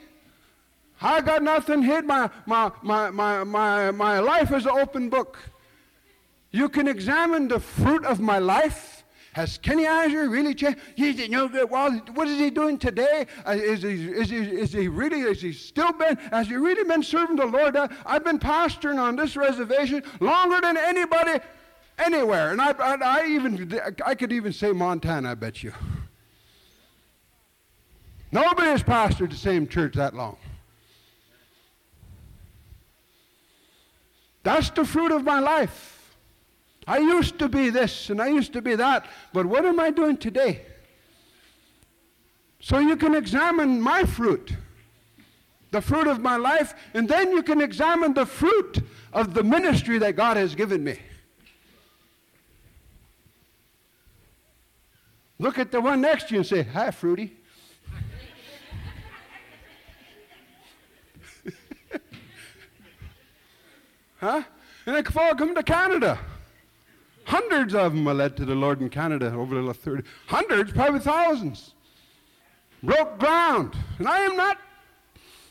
I 1.01 1.21
got 1.21 1.41
nothing 1.41 1.81
hid. 1.81 2.05
My, 2.05 2.29
my, 2.45 2.71
my, 2.83 3.09
my, 3.09 3.43
my, 3.43 3.91
my 3.91 4.19
life 4.19 4.51
is 4.51 4.65
an 4.65 4.71
open 4.71 5.09
book. 5.09 5.39
You 6.51 6.69
can 6.69 6.87
examine 6.87 7.47
the 7.47 7.59
fruit 7.59 8.05
of 8.05 8.19
my 8.19 8.37
life 8.37 8.92
Has 9.33 9.57
Kenny 9.57 9.87
Azure 9.87 10.29
really 10.29 10.53
changed? 10.53 10.79
He's 10.95 11.27
no 11.27 11.47
good. 11.47 11.69
Well, 11.69 11.91
what 12.13 12.27
is 12.27 12.37
he 12.37 12.51
doing 12.51 12.77
today? 12.77 13.25
Uh, 13.47 13.51
is, 13.53 13.81
he, 13.81 14.05
is, 14.05 14.29
he, 14.29 14.37
is 14.37 14.71
he 14.71 14.87
really, 14.87 15.21
is 15.21 15.41
he 15.41 15.53
still 15.53 15.91
been, 15.91 16.17
has 16.31 16.47
he 16.47 16.55
really 16.55 16.83
been 16.83 17.01
serving 17.01 17.37
the 17.37 17.47
Lord? 17.47 17.75
Uh, 17.75 17.87
I've 18.05 18.23
been 18.23 18.37
pastoring 18.37 18.99
on 18.99 19.15
this 19.15 19.35
reservation 19.35 20.03
longer 20.19 20.61
than 20.61 20.77
anybody 20.77 21.39
anywhere. 21.97 22.51
And 22.51 22.61
I, 22.61 22.71
I, 22.73 22.95
I 23.01 23.27
even, 23.27 23.81
I 24.05 24.13
could 24.13 24.31
even 24.31 24.53
say 24.53 24.71
Montana, 24.71 25.31
I 25.31 25.35
bet 25.35 25.63
you. 25.63 25.73
Nobody 28.31 28.67
has 28.67 28.83
pastored 28.83 29.31
the 29.31 29.35
same 29.35 29.67
church 29.67 29.95
that 29.95 30.13
long. 30.13 30.37
That's 34.43 34.69
the 34.69 34.85
fruit 34.85 35.11
of 35.11 35.23
my 35.23 35.39
life. 35.39 35.92
I 36.87 36.97
used 36.97 37.39
to 37.39 37.47
be 37.47 37.69
this 37.69 38.09
and 38.09 38.21
I 38.21 38.27
used 38.27 38.53
to 38.53 38.61
be 38.61 38.75
that, 38.75 39.05
but 39.31 39.45
what 39.45 39.65
am 39.65 39.79
I 39.79 39.91
doing 39.91 40.17
today? 40.17 40.61
So 42.59 42.79
you 42.79 42.95
can 42.95 43.13
examine 43.15 43.81
my 43.81 44.03
fruit, 44.05 44.55
the 45.71 45.81
fruit 45.81 46.07
of 46.07 46.21
my 46.21 46.37
life, 46.37 46.73
and 46.93 47.09
then 47.09 47.31
you 47.31 47.43
can 47.43 47.61
examine 47.61 48.13
the 48.13 48.25
fruit 48.25 48.81
of 49.11 49.33
the 49.33 49.43
ministry 49.43 49.97
that 49.99 50.15
God 50.15 50.37
has 50.37 50.55
given 50.55 50.83
me. 50.83 50.97
Look 55.39 55.59
at 55.59 55.71
the 55.71 55.81
one 55.81 55.99
next 55.99 56.29
to 56.29 56.35
you 56.35 56.39
and 56.39 56.47
say, 56.47 56.63
Hi, 56.63 56.91
Fruity. 56.91 57.33
huh? 64.21 64.43
And 64.85 64.95
they 64.95 65.03
all 65.19 65.35
come 65.35 65.53
to 65.53 65.63
Canada. 65.63 66.17
Hundreds 67.25 67.73
of 67.73 67.93
them 67.93 68.07
are 68.07 68.13
led 68.13 68.35
to 68.37 68.45
the 68.45 68.55
Lord 68.55 68.81
in 68.81 68.89
Canada 68.89 69.33
over 69.33 69.55
the 69.55 69.61
last 69.61 69.79
30. 69.79 70.03
Hundreds, 70.27 70.71
probably 70.71 70.99
thousands. 70.99 71.73
Broke 72.81 73.17
ground. 73.17 73.75
And 73.97 74.07
I 74.07 74.19
am 74.19 74.35
not 74.35 74.57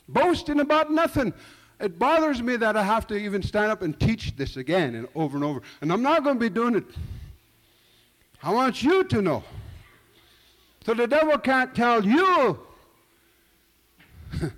boasting 0.08 0.61
about 0.61 0.90
nothing. 0.90 1.32
It 1.80 1.98
bothers 1.98 2.42
me 2.42 2.56
that 2.56 2.76
I 2.76 2.82
have 2.82 3.06
to 3.08 3.16
even 3.16 3.42
stand 3.42 3.72
up 3.72 3.82
and 3.82 3.98
teach 3.98 4.37
this 4.37 4.56
again 4.56 4.94
and 4.94 5.08
over 5.14 5.37
and 5.37 5.44
over. 5.44 5.62
And 5.80 5.92
I'm 5.92 6.02
not 6.02 6.22
going 6.22 6.37
to 6.37 6.40
be 6.40 6.50
doing 6.50 6.76
it. 6.76 6.85
I 8.42 8.52
want 8.52 8.82
you 8.82 9.04
to 9.04 9.22
know. 9.22 9.42
So 10.85 10.94
the 10.94 11.06
devil 11.06 11.38
can't 11.38 11.74
tell 11.74 12.04
you 12.04 12.58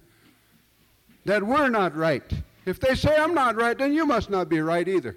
that 1.24 1.42
we're 1.42 1.68
not 1.68 1.94
right. 1.94 2.30
If 2.66 2.80
they 2.80 2.94
say 2.94 3.16
I'm 3.16 3.34
not 3.34 3.56
right, 3.56 3.76
then 3.76 3.92
you 3.92 4.06
must 4.06 4.30
not 4.30 4.48
be 4.48 4.60
right 4.60 4.88
either. 4.88 5.16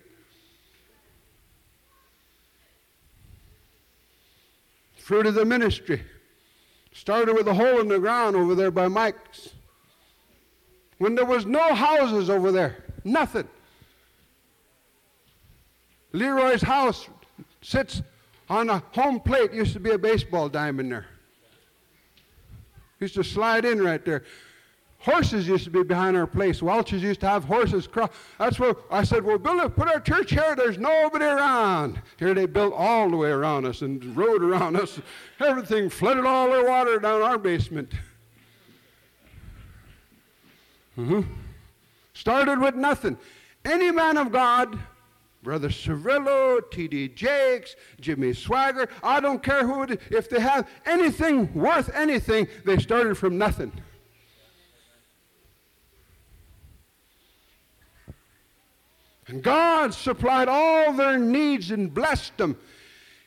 Fruit 5.08 5.26
of 5.26 5.36
the 5.36 5.46
ministry. 5.46 6.04
Started 6.92 7.34
with 7.34 7.48
a 7.48 7.54
hole 7.54 7.80
in 7.80 7.88
the 7.88 7.98
ground 7.98 8.36
over 8.36 8.54
there 8.56 8.72
by 8.72 8.90
Mike's. 8.90 9.54
When 10.98 11.16
there 11.16 11.24
was 11.24 11.46
no 11.46 11.74
houses 11.74 12.30
over 12.30 12.52
there, 12.52 12.84
nothing. 13.06 13.48
Leroy's 16.12 16.62
house 16.62 17.08
sits 17.62 18.02
on 18.50 18.70
a 18.70 18.84
home 18.92 19.22
plate. 19.22 19.54
Used 19.54 19.72
to 19.72 19.80
be 19.80 19.92
a 19.92 19.98
baseball 19.98 20.50
diamond 20.50 20.92
there. 20.92 21.06
Used 23.00 23.16
to 23.16 23.24
slide 23.24 23.64
in 23.64 23.82
right 23.82 24.04
there. 24.04 24.26
Horses 25.00 25.48
used 25.48 25.64
to 25.66 25.70
be 25.70 25.84
behind 25.84 26.18
our 26.18 26.28
place. 26.28 26.62
Welch's 26.62 27.04
used 27.04 27.20
to 27.22 27.28
have 27.28 27.44
horses 27.44 27.88
cross. 27.88 28.10
That's 28.40 28.60
where 28.60 28.76
I 28.90 29.04
said, 29.04 29.24
well, 29.24 29.38
build 29.38 29.62
it, 29.62 29.76
put 29.76 29.88
our 29.88 30.00
church 30.00 30.32
here. 30.32 30.56
There's 30.56 30.78
nobody 30.78 31.26
around. 31.26 32.02
Here 32.18 32.34
they 32.34 32.46
built 32.46 32.74
all 32.74 33.10
the 33.10 33.18
way 33.18 33.30
around 33.30 33.66
us 33.66 33.82
and 33.82 34.18
road 34.18 34.44
around 34.44 34.76
us. 34.76 35.00
Everything 35.40 35.90
flooded 35.90 36.26
all 36.26 36.50
their 36.50 36.66
water 36.66 37.00
down 37.00 37.22
our 37.22 37.38
basement. 37.38 37.94
Mm-hmm. 40.98 41.22
Started 42.14 42.60
with 42.60 42.76
nothing. 42.76 43.18
Any 43.64 43.92
man 43.92 44.18
of 44.18 44.32
God, 44.32 44.80
Brother 45.44 45.70
Cirillo, 45.70 46.60
T.D. 46.72 47.10
Jakes, 47.10 47.76
Jimmy 48.02 48.32
Swaggart, 48.32 48.90
I 49.04 49.20
don't 49.20 49.44
care 49.44 49.66
who 49.66 49.84
it 49.84 49.92
is, 49.92 49.98
if 50.10 50.30
they 50.30 50.40
have 50.40 50.68
anything 50.86 51.54
worth 51.54 51.94
anything, 51.94 52.48
they 52.66 52.80
started 52.80 53.16
from 53.16 53.38
nothing. 53.38 53.72
And 59.28 59.44
God 59.44 59.94
supplied 59.94 60.48
all 60.48 60.94
their 60.94 61.18
needs 61.18 61.72
and 61.72 61.94
blessed 61.94 62.38
them. 62.38 62.58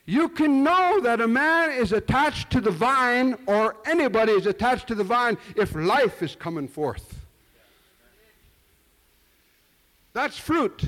You 0.06 0.28
can 0.28 0.64
know 0.64 1.00
that 1.02 1.20
a 1.20 1.28
man 1.28 1.72
is 1.72 1.92
attached 1.92 2.50
to 2.50 2.60
the 2.60 2.70
vine 2.70 3.36
or 3.46 3.76
anybody 3.86 4.32
is 4.32 4.46
attached 4.46 4.88
to 4.88 4.94
the 4.94 5.04
vine 5.04 5.36
if 5.56 5.74
life 5.74 6.22
is 6.22 6.34
coming 6.34 6.66
forth. 6.66 7.20
That's 10.12 10.38
fruit. 10.38 10.82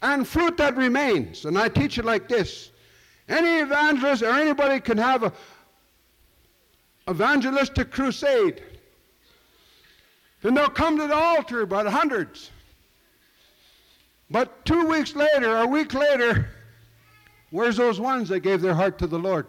And 0.00 0.26
fruit 0.26 0.56
that 0.56 0.76
remains. 0.76 1.44
And 1.44 1.56
I 1.56 1.68
teach 1.68 1.98
it 1.98 2.04
like 2.04 2.28
this. 2.28 2.72
Any 3.28 3.60
evangelist 3.60 4.22
or 4.22 4.32
anybody 4.32 4.80
can 4.80 4.98
have 4.98 5.22
a 5.22 5.32
evangelistic 7.08 7.90
crusade. 7.90 8.62
And 10.42 10.56
they'll 10.56 10.68
come 10.68 10.98
to 10.98 11.06
the 11.06 11.14
altar 11.14 11.66
by 11.66 11.82
the 11.82 11.90
hundreds. 11.90 12.50
But 14.32 14.64
two 14.64 14.86
weeks 14.86 15.14
later, 15.14 15.58
a 15.58 15.66
week 15.66 15.92
later, 15.92 16.48
where's 17.50 17.76
those 17.76 18.00
ones 18.00 18.30
that 18.30 18.40
gave 18.40 18.62
their 18.62 18.72
heart 18.72 18.98
to 19.00 19.06
the 19.06 19.18
Lord? 19.18 19.46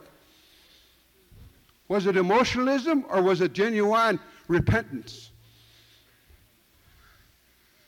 Was 1.88 2.06
it 2.06 2.18
emotionalism 2.18 3.06
or 3.10 3.22
was 3.22 3.40
it 3.40 3.54
genuine 3.54 4.20
repentance? 4.50 5.32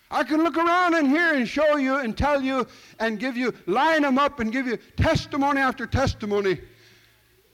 I 0.09 0.23
can 0.23 0.41
look 0.41 0.55
around 0.55 0.93
in 0.93 1.07
here 1.07 1.33
and 1.33 1.45
show 1.45 1.75
you 1.75 1.97
and 1.97 2.17
tell 2.17 2.41
you 2.41 2.65
and 3.01 3.19
give 3.19 3.35
you, 3.35 3.53
line 3.65 4.03
them 4.03 4.17
up 4.17 4.39
and 4.39 4.49
give 4.49 4.65
you 4.65 4.77
testimony 4.95 5.59
after 5.59 5.85
testimony. 5.85 6.61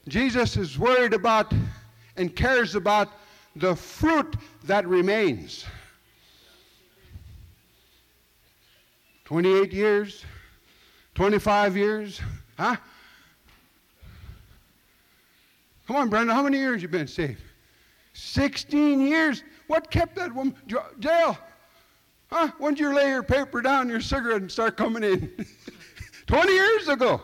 Jesus 0.07 0.55
is 0.55 0.77
worried 0.77 1.13
about 1.13 1.51
and 2.15 2.35
cares 2.35 2.75
about 2.75 3.09
the 3.55 3.75
fruit 3.75 4.35
that 4.65 4.87
remains. 4.87 5.65
28 9.31 9.71
years? 9.71 10.25
25 11.15 11.77
years? 11.77 12.19
Huh? 12.59 12.75
Come 15.87 15.95
on, 15.95 16.09
Brenda, 16.09 16.33
how 16.33 16.43
many 16.43 16.57
years 16.57 16.81
you 16.81 16.89
been 16.89 17.07
saved? 17.07 17.41
16 18.11 18.99
years. 18.99 19.41
What 19.67 19.89
kept 19.89 20.17
that 20.17 20.35
woman? 20.35 20.53
Jail. 20.99 21.37
Huh? 22.29 22.51
When 22.57 22.73
did 22.73 22.81
you 22.81 22.93
lay 22.93 23.07
your 23.07 23.23
paper 23.23 23.61
down, 23.61 23.87
your 23.87 24.01
cigarette, 24.01 24.41
and 24.41 24.51
start 24.51 24.75
coming 24.75 25.01
in? 25.01 25.45
20 26.27 26.51
years 26.51 26.89
ago. 26.89 27.21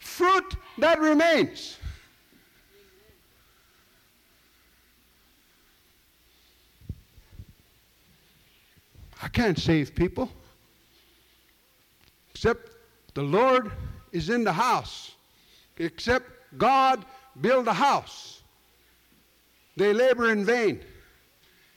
Fruit 0.00 0.56
that 0.78 0.98
remains. 0.98 1.76
I 9.22 9.28
can't 9.28 9.56
save 9.56 9.94
people 9.94 10.28
except 12.42 12.72
the 13.14 13.22
Lord 13.22 13.70
is 14.10 14.28
in 14.28 14.42
the 14.42 14.52
house, 14.52 15.12
except 15.78 16.28
God 16.58 17.04
build 17.40 17.68
a 17.68 17.72
house. 17.72 18.42
They 19.76 19.92
labor 19.92 20.32
in 20.32 20.44
vain. 20.44 20.80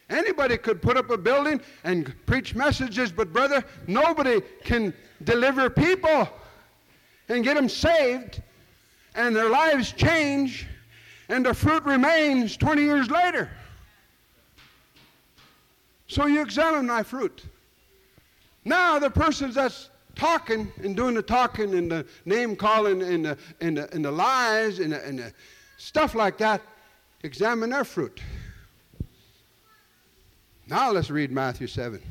Anybody 0.09 0.57
could 0.57 0.81
put 0.81 0.97
up 0.97 1.11
a 1.11 1.19
building 1.19 1.61
and 1.83 2.11
preach 2.25 2.55
messages, 2.55 3.11
but 3.11 3.31
brother, 3.31 3.63
nobody 3.85 4.41
can 4.63 4.91
deliver 5.23 5.69
people 5.69 6.27
and 7.29 7.43
get 7.43 7.57
them 7.57 7.69
saved 7.69 8.41
and 9.13 9.35
their 9.35 9.49
lives 9.49 9.91
change 9.91 10.65
and 11.29 11.45
the 11.45 11.53
fruit 11.53 11.83
remains 11.83 12.57
20 12.57 12.81
years 12.81 13.11
later. 13.11 13.51
So 16.07 16.25
you 16.25 16.41
examine 16.41 16.87
my 16.87 17.03
fruit. 17.03 17.43
Now, 18.63 18.97
the 18.97 19.11
persons 19.11 19.53
that's 19.53 19.91
talking 20.15 20.71
and 20.83 20.95
doing 20.95 21.15
the 21.15 21.21
talking 21.21 21.75
and 21.75 21.91
the 21.91 22.05
name 22.25 22.55
calling 22.55 23.01
and 23.01 23.25
the, 23.25 23.37
and 23.61 23.77
the, 23.77 23.93
and 23.93 24.03
the 24.03 24.11
lies 24.11 24.79
and 24.79 24.93
the, 24.93 25.05
and 25.05 25.19
the 25.19 25.33
stuff 25.77 26.15
like 26.15 26.37
that, 26.37 26.61
examine 27.23 27.69
their 27.69 27.83
fruit. 27.83 28.21
Now 30.67 30.91
let's 30.91 31.09
read 31.09 31.31
Matthew 31.31 31.67
7. 31.67 32.01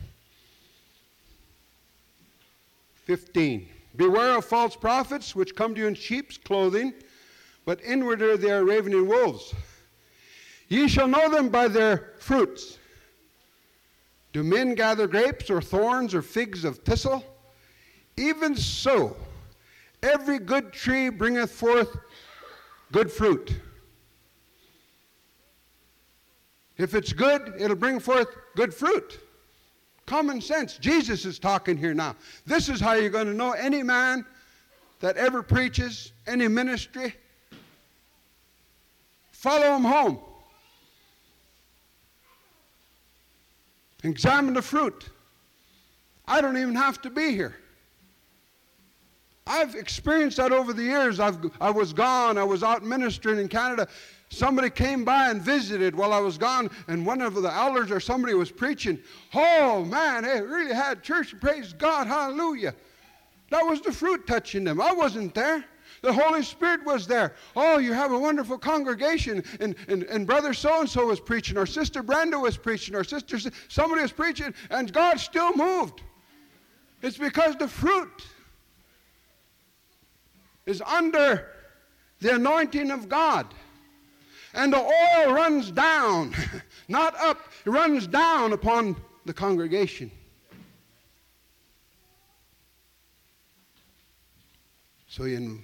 15. 3.05 3.69
Beware 3.97 4.39
of 4.39 4.45
false 4.45 4.77
prophets 4.77 5.35
which 5.35 5.55
come 5.55 5.75
to 5.75 5.81
you 5.81 5.87
in 5.87 5.95
sheep's 5.95 6.37
clothing, 6.37 6.95
but 7.65 7.81
inwardly 7.83 8.37
they 8.37 8.51
are 8.51 8.65
ravening 8.65 9.07
wolves. 9.07 9.55
Ye 10.69 10.89
shall 10.89 11.09
know 11.09 11.29
them 11.31 11.49
by 11.49 11.69
their 11.69 12.15
fruits. 12.19 12.79
Do 14.33 14.43
men 14.43 14.75
gather 14.75 15.07
grapes 15.07 15.51
or 15.51 15.61
thorns 15.61 16.15
or 16.15 16.23
figs 16.23 16.65
of 16.65 16.79
thistle? 16.79 17.25
Even 18.17 18.55
so, 18.57 19.17
Every 20.05 20.39
good 20.39 20.71
tree 20.71 21.09
bringeth 21.09 21.51
forth 21.51 21.97
good 22.93 23.11
fruit. 23.11 23.55
If 26.77 26.95
it's 26.95 27.15
good, 27.15 27.55
it'll 27.59 27.77
bring 27.77 27.99
forth 27.99 28.29
good 28.55 28.75
fruit. 28.75 29.19
Common 30.05 30.43
sense. 30.43 30.77
Jesus 30.77 31.25
is 31.25 31.39
talking 31.39 31.79
here 31.79 31.95
now. 31.95 32.17
This 32.45 32.69
is 32.69 32.81
how 32.81 32.93
you're 32.93 33.09
going 33.09 33.29
to 33.29 33.33
know 33.33 33.53
any 33.53 33.83
man 33.83 34.27
that 35.01 35.17
ever 35.17 35.43
preaches, 35.43 36.13
any 36.27 36.49
ministry. 36.49 37.15
Follow 39.33 39.75
him 39.75 39.85
home. 39.85 40.19
Examine 44.03 44.53
the 44.53 44.61
fruit. 44.61 45.09
I 46.29 46.43
don't 46.43 46.59
even 46.59 46.75
have 46.75 47.01
to 47.03 47.11
be 47.11 47.31
here. 47.31 47.57
I've 49.47 49.75
experienced 49.75 50.39
that 50.39 50.53
over 50.53 50.73
the 50.73 50.83
years. 50.83 51.21
I've, 51.21 51.39
I 51.61 51.71
was 51.71 51.93
gone. 51.93 52.39
I 52.39 52.45
was 52.45 52.63
out 52.63 52.83
ministering 52.83 53.39
in 53.39 53.49
Canada. 53.49 53.87
Somebody 54.31 54.71
came 54.71 55.05
by 55.05 55.31
and 55.31 55.43
visited 55.43 55.95
while 55.95 56.13
I 56.13 56.19
was 56.19 56.39
gone, 56.39 56.71
and 56.89 57.05
one 57.05 57.21
of 57.21 57.35
the 57.35 57.53
elders 57.53 57.91
or 57.91 58.01
somebody 58.01 58.35
was 58.35 58.51
preaching. 58.51 58.99
Oh, 59.35 59.85
man, 59.85 60.25
they 60.25 60.41
really 60.41 60.75
had 60.75 61.03
church. 61.03 61.39
Praise 61.41 61.75
God. 61.75 62.07
Hallelujah. 62.07 62.75
That 63.51 63.63
was 63.63 63.83
the 63.83 63.93
fruit 63.93 64.27
touching 64.27 64.65
them. 64.65 64.81
I 64.81 64.93
wasn't 64.93 65.35
there. 65.35 65.65
The 66.01 66.13
Holy 66.13 66.43
Spirit 66.43 66.85
was 66.85 67.07
there. 67.07 67.35
Oh, 67.55 67.79
you 67.79 67.93
have 67.93 68.13
a 68.13 68.19
wonderful 68.19 68.59
congregation. 68.59 69.45
And, 69.61 69.75
and, 69.89 70.03
and 70.05 70.27
brother 70.27 70.55
so 70.55 70.81
and 70.81 70.89
so 70.89 71.07
was 71.07 71.21
preaching, 71.21 71.59
or 71.59 71.67
sister 71.67 72.03
Brenda 72.03 72.39
was 72.39 72.57
preaching, 72.57 72.95
or 72.95 73.05
sister, 73.05 73.39
somebody 73.69 74.03
was 74.03 74.13
preaching, 74.13 74.55
and 74.71 74.93
God 74.93 75.21
still 75.21 75.55
moved. 75.55 76.03
It's 77.03 77.19
because 77.19 77.57
the 77.57 77.69
fruit 77.69 78.27
is 80.67 80.83
under 80.83 81.49
the 82.21 82.35
anointing 82.35 82.91
of 82.91 83.09
God. 83.09 83.47
And 84.55 84.73
the 84.73 84.79
oil 84.79 85.33
runs 85.33 85.71
down, 85.71 86.35
not 86.89 87.15
up, 87.17 87.39
it 87.65 87.71
runs 87.71 88.07
down 88.07 88.53
upon 88.53 88.97
the 89.25 89.33
congregation. 89.33 90.11
So 95.09 95.25
in, 95.25 95.63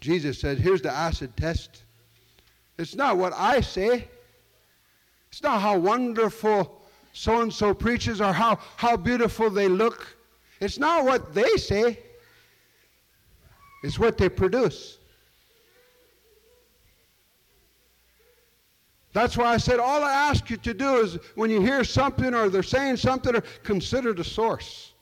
Jesus 0.00 0.38
said, 0.38 0.58
here's 0.58 0.82
the 0.82 0.90
acid 0.90 1.36
test. 1.36 1.84
It's 2.78 2.94
not 2.94 3.16
what 3.16 3.32
I 3.34 3.60
say. 3.60 4.08
It's 5.30 5.42
not 5.42 5.60
how 5.60 5.78
wonderful 5.78 6.80
so 7.12 7.42
and 7.42 7.52
so 7.52 7.74
preaches 7.74 8.20
or 8.20 8.32
how, 8.32 8.58
how 8.76 8.96
beautiful 8.96 9.50
they 9.50 9.68
look. 9.68 10.16
It's 10.60 10.78
not 10.78 11.04
what 11.04 11.34
they 11.34 11.56
say. 11.56 11.98
It's 13.82 13.98
what 13.98 14.18
they 14.18 14.28
produce. 14.28 14.98
That's 19.12 19.36
why 19.36 19.46
I 19.46 19.56
said 19.56 19.80
all 19.80 20.04
I 20.04 20.12
ask 20.12 20.48
you 20.50 20.56
to 20.58 20.72
do 20.72 20.98
is 20.98 21.18
when 21.34 21.50
you 21.50 21.60
hear 21.60 21.82
something 21.82 22.32
or 22.32 22.48
they're 22.48 22.62
saying 22.62 22.96
something, 22.96 23.34
or 23.34 23.40
consider 23.64 24.12
the 24.12 24.22
source. 24.22 24.92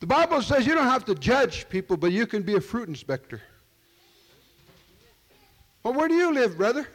The 0.00 0.06
Bible 0.06 0.42
says 0.42 0.66
you 0.66 0.74
don't 0.74 0.84
have 0.84 1.06
to 1.06 1.14
judge 1.14 1.66
people, 1.70 1.96
but 1.96 2.12
you 2.12 2.26
can 2.26 2.42
be 2.42 2.56
a 2.56 2.60
fruit 2.60 2.88
inspector. 2.88 3.40
Well, 5.82 5.94
where 5.94 6.08
do 6.08 6.14
you 6.14 6.32
live, 6.32 6.58
brother? 6.58 6.86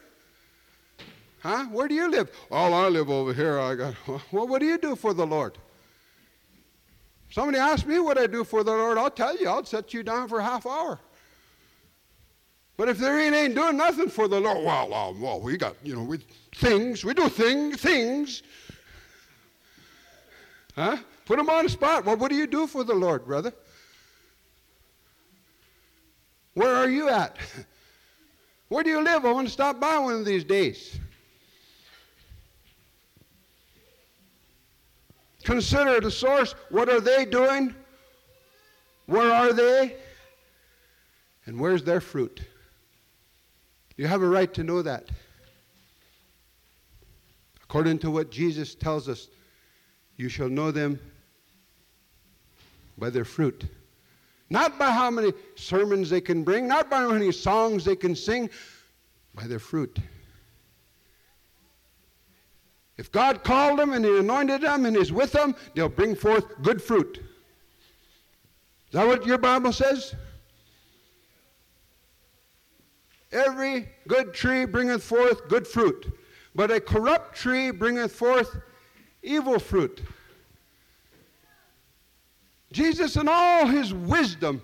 Huh? 1.40 1.64
Where 1.66 1.88
do 1.88 1.94
you 1.94 2.08
live? 2.08 2.30
Oh, 2.50 2.72
I 2.72 2.88
live 2.88 3.10
over 3.10 3.32
here. 3.32 3.58
I 3.58 3.74
got. 3.74 3.94
Well, 4.30 4.46
what 4.46 4.60
do 4.60 4.66
you 4.66 4.78
do 4.78 4.94
for 4.94 5.12
the 5.12 5.26
Lord? 5.26 5.58
Somebody 7.30 7.58
asked 7.58 7.86
me 7.86 8.00
what 8.00 8.18
I 8.18 8.26
do 8.26 8.42
for 8.42 8.64
the 8.64 8.72
Lord, 8.72 8.98
I'll 8.98 9.10
tell 9.10 9.36
you, 9.36 9.48
I'll 9.48 9.64
set 9.64 9.94
you 9.94 10.02
down 10.02 10.28
for 10.28 10.40
a 10.40 10.44
half 10.44 10.66
hour. 10.66 10.98
But 12.76 12.88
if 12.88 12.98
there 12.98 13.20
ain't, 13.20 13.34
ain't 13.34 13.54
doing 13.54 13.76
nothing 13.76 14.08
for 14.08 14.26
the 14.26 14.40
Lord, 14.40 14.64
well, 14.64 14.88
well, 14.88 15.16
well, 15.18 15.40
we 15.40 15.56
got, 15.56 15.76
you 15.84 15.94
know, 15.94 16.02
we 16.02 16.18
things, 16.56 17.04
we 17.04 17.14
do 17.14 17.28
thing, 17.28 17.72
things. 17.72 18.42
Huh? 20.74 20.96
Put 21.26 21.36
them 21.36 21.48
on 21.50 21.64
the 21.64 21.70
spot. 21.70 22.04
Well, 22.04 22.16
what 22.16 22.30
do 22.30 22.36
you 22.36 22.46
do 22.46 22.66
for 22.66 22.82
the 22.82 22.94
Lord, 22.94 23.26
brother? 23.26 23.52
Where 26.54 26.74
are 26.74 26.88
you 26.88 27.08
at? 27.08 27.36
Where 28.68 28.82
do 28.82 28.90
you 28.90 29.02
live? 29.02 29.24
I 29.24 29.32
want 29.32 29.46
to 29.46 29.52
stop 29.52 29.78
by 29.78 29.98
one 29.98 30.14
of 30.14 30.24
these 30.24 30.42
days. 30.42 30.98
Consider 35.44 36.00
the 36.00 36.10
source. 36.10 36.54
What 36.68 36.88
are 36.88 37.00
they 37.00 37.24
doing? 37.24 37.74
Where 39.06 39.32
are 39.32 39.52
they? 39.52 39.96
And 41.46 41.58
where's 41.58 41.82
their 41.82 42.00
fruit? 42.00 42.42
You 43.96 44.06
have 44.06 44.22
a 44.22 44.28
right 44.28 44.52
to 44.54 44.62
know 44.62 44.82
that. 44.82 45.08
According 47.64 47.98
to 48.00 48.10
what 48.10 48.30
Jesus 48.30 48.74
tells 48.74 49.08
us, 49.08 49.28
you 50.16 50.28
shall 50.28 50.48
know 50.48 50.70
them 50.70 50.98
by 52.98 53.10
their 53.10 53.24
fruit. 53.24 53.64
Not 54.50 54.78
by 54.78 54.90
how 54.90 55.10
many 55.10 55.32
sermons 55.54 56.10
they 56.10 56.20
can 56.20 56.42
bring, 56.42 56.66
not 56.66 56.90
by 56.90 56.98
how 56.98 57.12
many 57.12 57.32
songs 57.32 57.84
they 57.84 57.96
can 57.96 58.14
sing, 58.14 58.50
by 59.34 59.46
their 59.46 59.58
fruit. 59.58 59.98
If 63.00 63.10
God 63.10 63.42
called 63.44 63.78
them 63.78 63.94
and 63.94 64.04
He 64.04 64.18
anointed 64.18 64.60
them 64.60 64.84
and 64.84 64.94
is 64.94 65.10
with 65.10 65.32
them, 65.32 65.56
they'll 65.74 65.88
bring 65.88 66.14
forth 66.14 66.60
good 66.60 66.82
fruit. 66.82 67.16
Is 67.16 68.92
that 68.92 69.06
what 69.06 69.24
your 69.24 69.38
Bible 69.38 69.72
says? 69.72 70.14
Every 73.32 73.88
good 74.06 74.34
tree 74.34 74.66
bringeth 74.66 75.02
forth 75.02 75.48
good 75.48 75.66
fruit, 75.66 76.12
but 76.54 76.70
a 76.70 76.78
corrupt 76.78 77.34
tree 77.34 77.70
bringeth 77.70 78.12
forth 78.12 78.54
evil 79.22 79.58
fruit. 79.58 80.02
Jesus, 82.70 83.16
in 83.16 83.28
all 83.28 83.66
his 83.66 83.94
wisdom, 83.94 84.60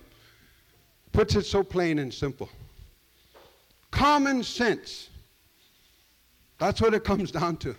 puts 1.12 1.37
it 1.37 1.46
so 1.46 1.62
plain 1.62 2.01
and 2.01 2.12
simple. 2.12 2.51
Common 3.90 4.42
sense. 4.42 5.09
That's 6.59 6.83
what 6.83 6.92
it 6.92 7.03
comes 7.03 7.31
down 7.31 7.57
to. 7.59 7.75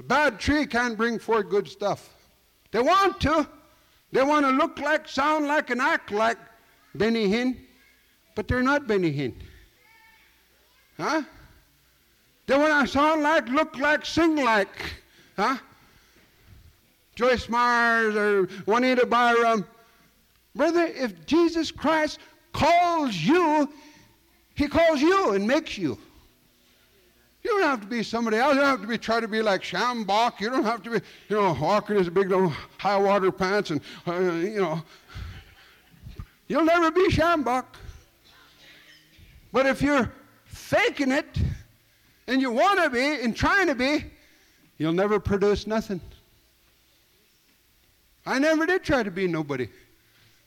A 0.00 0.02
bad 0.02 0.40
tree 0.40 0.64
can't 0.64 0.96
bring 0.96 1.18
forth 1.18 1.50
good 1.50 1.68
stuff. 1.68 2.08
They 2.70 2.80
want 2.80 3.20
to. 3.20 3.46
They 4.12 4.22
want 4.22 4.46
to 4.46 4.50
look 4.50 4.78
like, 4.78 5.06
sound 5.06 5.46
like, 5.46 5.68
and 5.68 5.78
act 5.78 6.10
like 6.10 6.38
Benny 6.94 7.28
Hinn, 7.28 7.58
but 8.34 8.48
they're 8.48 8.62
not 8.62 8.86
Benny 8.86 9.12
Hinn. 9.12 9.34
Huh? 10.96 11.20
They 12.46 12.56
want 12.56 12.86
to 12.86 12.90
sound 12.90 13.22
like, 13.22 13.46
look 13.50 13.76
like, 13.76 14.06
sing 14.06 14.36
like, 14.36 14.74
huh? 15.36 15.58
Joyce 17.14 17.50
Myers 17.50 18.16
or 18.16 18.46
Juanita 18.64 19.04
Bynum. 19.04 19.66
Brother, 20.56 20.86
if 20.86 21.26
Jesus 21.26 21.70
Christ 21.70 22.20
calls 22.54 23.14
you, 23.14 23.70
he 24.54 24.66
calls 24.66 25.02
you 25.02 25.32
and 25.32 25.46
makes 25.46 25.76
you. 25.76 25.98
You 27.42 27.50
don't 27.50 27.62
have 27.62 27.80
to 27.80 27.86
be 27.86 28.02
somebody 28.02 28.36
else. 28.36 28.54
You 28.54 28.60
don't 28.60 28.70
have 28.70 28.82
to 28.82 28.86
be 28.86 28.98
try 28.98 29.20
to 29.20 29.28
be 29.28 29.40
like 29.40 29.62
Schambach. 29.62 30.40
You 30.40 30.50
don't 30.50 30.64
have 30.64 30.82
to 30.82 30.90
be, 30.90 31.00
you 31.28 31.36
know, 31.36 31.56
walking 31.58 31.96
his 31.96 32.10
big 32.10 32.28
little 32.28 32.52
high 32.78 32.98
water 32.98 33.32
pants 33.32 33.70
and, 33.70 33.80
uh, 34.06 34.20
you 34.20 34.60
know. 34.60 34.82
You'll 36.48 36.64
never 36.64 36.90
be 36.90 37.08
Schambach. 37.08 37.64
But 39.52 39.66
if 39.66 39.80
you're 39.80 40.12
faking 40.44 41.12
it 41.12 41.38
and 42.26 42.40
you 42.40 42.50
want 42.50 42.82
to 42.82 42.90
be 42.90 43.22
and 43.22 43.34
trying 43.34 43.68
to 43.68 43.74
be, 43.74 44.04
you'll 44.78 44.92
never 44.92 45.18
produce 45.18 45.66
nothing. 45.66 46.00
I 48.26 48.38
never 48.38 48.66
did 48.66 48.84
try 48.84 49.02
to 49.02 49.10
be 49.10 49.26
nobody 49.26 49.68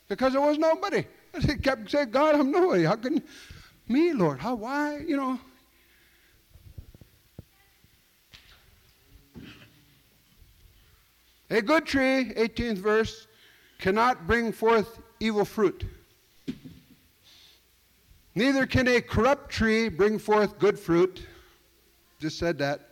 because 0.08 0.36
I 0.36 0.39
was 0.39 0.58
nobody. 0.58 1.06
I 1.34 1.56
kept 1.56 1.89
saying, 1.89 2.12
God, 2.12 2.36
I'm 2.36 2.51
nobody. 2.51 2.84
How 2.84 2.95
can 2.95 3.21
me, 3.88 4.13
Lord? 4.13 4.39
How, 4.39 4.56
why, 4.56 4.99
you 4.99 5.17
know? 5.17 5.39
A 11.54 11.62
good 11.62 11.86
tree, 11.86 12.34
18th 12.36 12.80
verse, 12.80 13.28
cannot 13.78 14.26
bring 14.26 14.52
forth 14.52 15.00
evil 15.20 15.46
fruit. 15.46 15.86
Neither 18.34 18.66
can 18.66 18.88
a 18.88 19.00
corrupt 19.00 19.52
tree 19.52 19.88
bring 19.88 20.18
forth 20.18 20.58
good 20.58 20.80
fruit. 20.80 21.28
Just 22.20 22.39
said 22.39 22.58
that. 22.58 22.89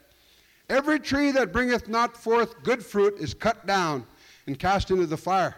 Every 0.70 1.00
tree 1.00 1.32
that 1.32 1.52
bringeth 1.52 1.90
not 1.90 2.16
forth 2.16 2.62
good 2.62 2.86
fruit 2.86 3.18
is 3.20 3.34
cut 3.34 3.66
down 3.66 4.06
and 4.46 4.60
cast 4.60 4.92
into 4.92 5.08
the 5.08 5.18
fire. 5.18 5.56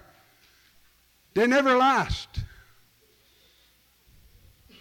They 1.34 1.46
never 1.46 1.76
last. 1.76 2.30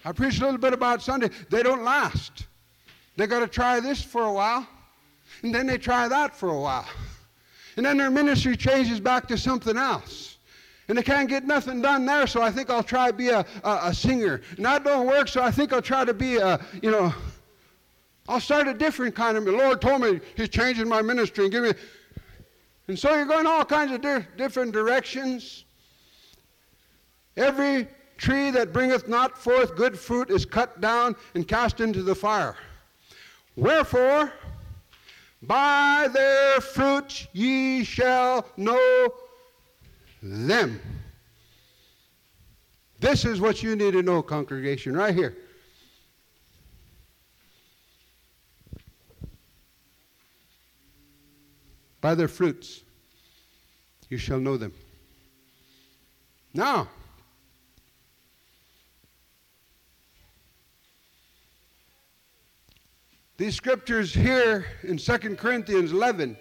I 0.04 0.12
preached 0.12 0.40
a 0.40 0.44
little 0.44 0.60
bit 0.60 0.72
about 0.72 1.02
Sunday. 1.02 1.30
They 1.50 1.64
don't 1.64 1.82
last. 1.82 2.46
They 3.16 3.26
got 3.26 3.40
to 3.40 3.48
try 3.48 3.80
this 3.80 4.00
for 4.00 4.22
a 4.22 4.32
while, 4.32 4.68
and 5.42 5.52
then 5.52 5.66
they 5.66 5.76
try 5.76 6.06
that 6.06 6.36
for 6.36 6.50
a 6.50 6.60
while. 6.60 6.86
And 7.76 7.86
then 7.86 7.96
their 7.96 8.10
ministry 8.10 8.56
changes 8.56 9.00
back 9.00 9.26
to 9.28 9.38
something 9.38 9.76
else. 9.76 10.38
And 10.88 10.98
they 10.98 11.02
can't 11.02 11.28
get 11.28 11.44
nothing 11.44 11.80
done 11.80 12.04
there, 12.04 12.26
so 12.26 12.42
I 12.42 12.50
think 12.50 12.68
I'll 12.68 12.82
try 12.82 13.06
to 13.06 13.12
be 13.12 13.28
a, 13.28 13.46
a, 13.64 13.78
a 13.84 13.94
singer. 13.94 14.42
And 14.56 14.64
that 14.66 14.84
don't 14.84 15.06
work, 15.06 15.28
so 15.28 15.42
I 15.42 15.50
think 15.50 15.72
I'll 15.72 15.80
try 15.80 16.04
to 16.04 16.12
be 16.12 16.36
a, 16.36 16.60
you 16.82 16.90
know, 16.90 17.14
I'll 18.28 18.40
start 18.40 18.68
a 18.68 18.74
different 18.74 19.14
kind 19.14 19.36
of. 19.36 19.44
The 19.44 19.52
Lord 19.52 19.80
told 19.80 20.02
me 20.02 20.20
He's 20.36 20.48
changing 20.48 20.88
my 20.88 21.02
ministry 21.02 21.44
and 21.44 21.52
giving 21.52 21.70
me. 21.70 21.76
And 22.88 22.98
so 22.98 23.14
you're 23.14 23.26
going 23.26 23.46
all 23.46 23.64
kinds 23.64 23.92
of 23.92 24.00
di- 24.00 24.26
different 24.36 24.72
directions. 24.72 25.64
Every 27.36 27.88
tree 28.18 28.50
that 28.50 28.72
bringeth 28.72 29.08
not 29.08 29.38
forth 29.38 29.74
good 29.76 29.98
fruit 29.98 30.30
is 30.30 30.44
cut 30.44 30.80
down 30.80 31.16
and 31.34 31.46
cast 31.46 31.80
into 31.80 32.02
the 32.02 32.14
fire. 32.14 32.56
Wherefore, 33.56 34.32
by 35.42 36.08
their 36.12 36.60
fruits 36.60 37.26
ye 37.32 37.84
shall 37.84 38.46
know 38.56 39.12
them. 40.22 40.80
This 43.00 43.24
is 43.24 43.40
what 43.40 43.62
you 43.62 43.74
need 43.74 43.92
to 43.92 44.02
know, 44.02 44.22
congregation, 44.22 44.96
right 44.96 45.14
here. 45.14 45.36
By 52.00 52.14
their 52.14 52.28
fruits 52.28 52.82
you 54.08 54.18
shall 54.18 54.38
know 54.38 54.56
them. 54.56 54.72
Now, 56.54 56.88
these 63.36 63.54
scriptures 63.54 64.14
here 64.14 64.66
in 64.82 64.96
2 64.96 65.18
Corinthians 65.36 65.92
11 65.92 66.36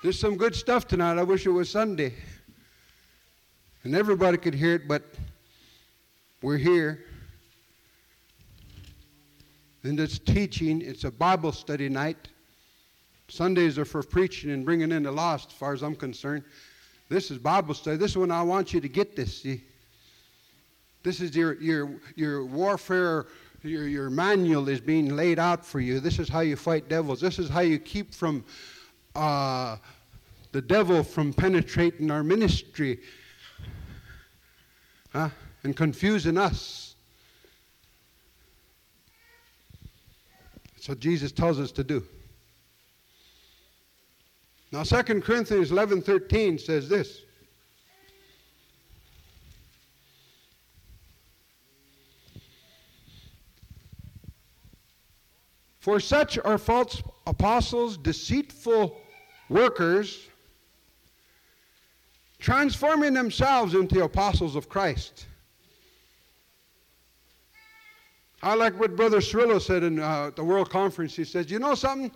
There's 0.00 0.18
some 0.18 0.36
good 0.36 0.54
stuff 0.54 0.86
tonight. 0.86 1.18
I 1.18 1.24
wish 1.24 1.44
it 1.44 1.50
was 1.50 1.68
Sunday. 1.68 2.14
And 3.82 3.96
everybody 3.96 4.38
could 4.38 4.54
hear 4.54 4.74
it, 4.74 4.86
but 4.86 5.02
we're 6.40 6.56
here. 6.56 7.04
And 9.82 9.98
it's 9.98 10.20
teaching, 10.20 10.82
it's 10.82 11.02
a 11.02 11.10
Bible 11.10 11.50
study 11.50 11.88
night. 11.88 12.28
Sundays 13.26 13.76
are 13.76 13.84
for 13.84 14.04
preaching 14.04 14.52
and 14.52 14.64
bringing 14.64 14.92
in 14.92 15.02
the 15.02 15.10
lost, 15.10 15.50
as 15.50 15.56
far 15.56 15.72
as 15.72 15.82
I'm 15.82 15.96
concerned. 15.96 16.44
This 17.08 17.32
is 17.32 17.38
Bible 17.38 17.74
study. 17.74 17.96
This 17.96 18.12
is 18.12 18.18
when 18.18 18.30
I 18.30 18.42
want 18.42 18.72
you 18.72 18.80
to 18.80 18.88
get 18.88 19.16
this, 19.16 19.42
see? 19.42 19.62
This 21.02 21.20
is 21.20 21.34
your, 21.34 21.60
your, 21.60 21.90
your 22.16 22.44
warfare, 22.44 23.26
your, 23.62 23.86
your 23.86 24.10
manual 24.10 24.68
is 24.68 24.80
being 24.80 25.14
laid 25.14 25.38
out 25.38 25.64
for 25.64 25.80
you. 25.80 26.00
This 26.00 26.18
is 26.18 26.28
how 26.28 26.40
you 26.40 26.56
fight 26.56 26.88
devils. 26.88 27.20
This 27.20 27.38
is 27.38 27.48
how 27.48 27.60
you 27.60 27.78
keep 27.78 28.12
from 28.14 28.44
uh, 29.14 29.76
the 30.52 30.62
devil 30.62 31.02
from 31.02 31.32
penetrating 31.32 32.10
our 32.10 32.22
ministry 32.22 33.00
huh, 35.12 35.30
and 35.64 35.76
confusing 35.76 36.38
us. 36.38 36.94
That's 40.74 40.88
what 40.88 41.00
Jesus 41.00 41.32
tells 41.32 41.58
us 41.58 41.72
to 41.72 41.84
do. 41.84 42.04
Now 44.70 44.82
2 44.82 45.20
Corinthians 45.20 45.70
11:13 45.70 46.60
says 46.60 46.88
this. 46.88 47.22
For 55.88 56.00
such 56.00 56.38
are 56.40 56.58
false 56.58 57.02
apostles, 57.26 57.96
deceitful 57.96 58.94
workers, 59.48 60.28
transforming 62.38 63.14
themselves 63.14 63.72
into 63.72 64.04
apostles 64.04 64.54
of 64.54 64.68
Christ. 64.68 65.24
I 68.42 68.54
like 68.54 68.78
what 68.78 68.96
Brother 68.96 69.20
Cirillo 69.20 69.58
said 69.58 69.82
in 69.82 69.98
uh, 69.98 70.30
the 70.36 70.44
World 70.44 70.68
Conference. 70.68 71.16
He 71.16 71.24
says, 71.24 71.50
You 71.50 71.58
know 71.58 71.74
something? 71.74 72.12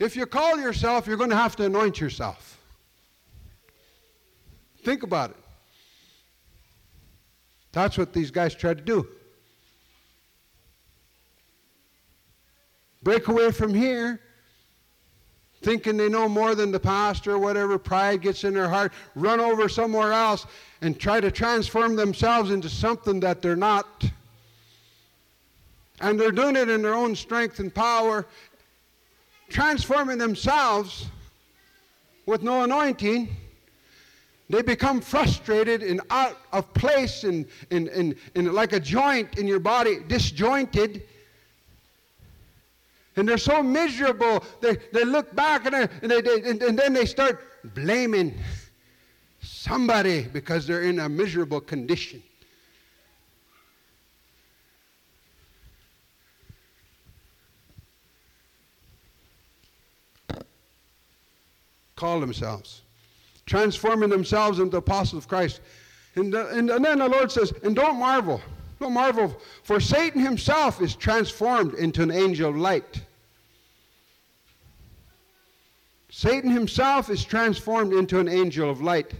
If 0.00 0.16
you 0.16 0.26
call 0.26 0.58
yourself, 0.58 1.06
you're 1.06 1.16
going 1.16 1.30
to 1.30 1.36
have 1.36 1.54
to 1.54 1.66
anoint 1.66 2.00
yourself. 2.00 2.58
Think 4.82 5.04
about 5.04 5.30
it. 5.30 5.36
That's 7.70 7.96
what 7.96 8.12
these 8.12 8.32
guys 8.32 8.56
try 8.56 8.74
to 8.74 8.80
do. 8.80 9.06
Break 13.02 13.28
away 13.28 13.50
from 13.52 13.74
here 13.74 14.20
thinking 15.62 15.96
they 15.96 16.08
know 16.08 16.28
more 16.28 16.54
than 16.54 16.70
the 16.70 16.80
pastor 16.80 17.32
or 17.32 17.38
whatever, 17.38 17.78
pride 17.78 18.22
gets 18.22 18.44
in 18.44 18.54
their 18.54 18.68
heart, 18.68 18.92
run 19.14 19.40
over 19.40 19.68
somewhere 19.68 20.12
else 20.12 20.46
and 20.82 20.98
try 20.98 21.20
to 21.20 21.30
transform 21.30 21.96
themselves 21.96 22.50
into 22.50 22.68
something 22.68 23.20
that 23.20 23.42
they're 23.42 23.56
not. 23.56 24.04
And 26.00 26.18
they're 26.18 26.30
doing 26.30 26.54
it 26.54 26.68
in 26.68 26.82
their 26.82 26.94
own 26.94 27.16
strength 27.16 27.58
and 27.58 27.74
power, 27.74 28.26
transforming 29.48 30.18
themselves 30.18 31.06
with 32.26 32.42
no 32.42 32.62
anointing. 32.62 33.28
They 34.48 34.62
become 34.62 35.00
frustrated 35.00 35.82
and 35.82 36.00
out 36.08 36.38
of 36.52 36.72
place 36.72 37.24
and, 37.24 37.46
and, 37.70 37.88
and, 37.88 38.14
and 38.36 38.54
like 38.54 38.72
a 38.72 38.80
joint 38.80 39.38
in 39.38 39.48
your 39.48 39.58
body, 39.58 39.98
disjointed 40.06 41.02
and 43.18 43.28
they're 43.28 43.36
so 43.36 43.62
miserable. 43.62 44.44
They, 44.60 44.76
they 44.92 45.04
look 45.04 45.34
back 45.34 45.66
and, 45.66 45.74
and, 45.74 46.10
they, 46.10 46.20
they, 46.20 46.42
and, 46.42 46.62
and 46.62 46.78
then 46.78 46.92
they 46.92 47.04
start 47.04 47.40
blaming 47.74 48.38
somebody 49.40 50.22
because 50.22 50.66
they're 50.66 50.84
in 50.84 51.00
a 51.00 51.08
miserable 51.08 51.60
condition. 51.60 52.22
Call 61.96 62.20
themselves, 62.20 62.82
transforming 63.44 64.08
themselves 64.08 64.60
into 64.60 64.76
apostles 64.76 65.24
of 65.24 65.28
Christ. 65.28 65.60
And, 66.14 66.32
uh, 66.32 66.46
and, 66.50 66.70
and 66.70 66.84
then 66.84 67.00
the 67.00 67.08
Lord 67.08 67.32
says, 67.32 67.52
and 67.64 67.74
don't 67.74 67.98
marvel. 67.98 68.40
Don't 68.78 68.92
marvel, 68.92 69.36
for 69.64 69.80
Satan 69.80 70.20
himself 70.20 70.80
is 70.80 70.94
transformed 70.94 71.74
into 71.74 72.00
an 72.00 72.12
angel 72.12 72.50
of 72.50 72.56
light. 72.56 73.02
Satan 76.10 76.50
himself 76.50 77.10
is 77.10 77.24
transformed 77.24 77.92
into 77.92 78.18
an 78.18 78.28
angel 78.28 78.70
of 78.70 78.80
light. 78.80 79.12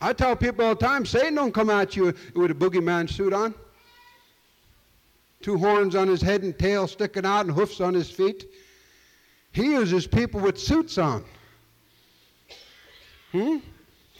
I 0.00 0.12
tell 0.12 0.36
people 0.36 0.64
all 0.64 0.74
the 0.74 0.86
time, 0.86 1.04
Satan 1.04 1.34
don't 1.34 1.52
come 1.52 1.70
at 1.70 1.96
you 1.96 2.14
with 2.34 2.50
a 2.50 2.54
boogeyman 2.54 3.10
suit 3.10 3.32
on. 3.32 3.54
Two 5.42 5.56
horns 5.56 5.94
on 5.94 6.08
his 6.08 6.20
head 6.20 6.42
and 6.42 6.58
tail 6.58 6.86
sticking 6.86 7.24
out 7.24 7.46
and 7.46 7.54
hoofs 7.54 7.80
on 7.80 7.94
his 7.94 8.10
feet. 8.10 8.46
He 9.52 9.72
uses 9.72 10.06
people 10.06 10.40
with 10.40 10.58
suits 10.58 10.98
on. 10.98 11.24
Hmm? 13.32 13.58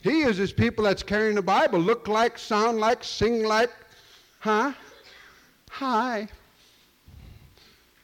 He 0.02 0.20
uses 0.20 0.52
people 0.52 0.84
that's 0.84 1.02
carrying 1.02 1.34
the 1.34 1.42
Bible, 1.42 1.78
look 1.78 2.08
like, 2.08 2.38
sound 2.38 2.78
like, 2.78 3.04
sing 3.04 3.44
like, 3.44 3.70
huh? 4.38 4.72
Hi. 5.70 6.28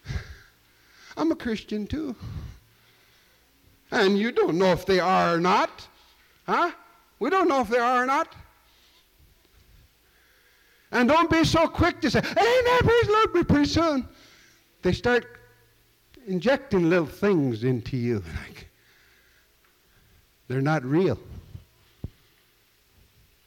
I'm 1.17 1.33
a 1.33 1.37
Christian 1.37 1.87
too. 1.87 2.15
And 3.91 4.19
you 4.19 4.33
don't 4.33 4.59
know 4.59 4.73
if 4.73 4.85
they 4.85 5.01
are 5.01 5.35
or 5.35 5.41
not. 5.41 5.87
Huh? 6.47 6.71
We 7.19 7.31
don't 7.31 7.49
know 7.49 7.61
if 7.61 7.69
they 7.69 7.79
are 7.79 8.03
or 8.03 8.07
not. 8.07 8.35
And 10.93 11.09
don't 11.09 11.31
be 11.31 11.45
so 11.45 11.67
quick 11.67 12.01
to 12.03 12.11
say, 12.11 12.21
Amen, 12.21 12.79
praise 12.81 13.09
Lord, 13.09 13.33
be 13.33 13.45
pretty 13.45 13.67
soon. 13.67 14.09
They 14.83 14.93
start 14.93 15.41
injecting 16.27 16.89
little 16.89 17.07
things 17.07 17.65
into 17.65 17.97
you. 17.97 18.23
Like, 18.47 18.69
they're 20.49 20.61
not 20.61 20.85
real. 20.85 21.19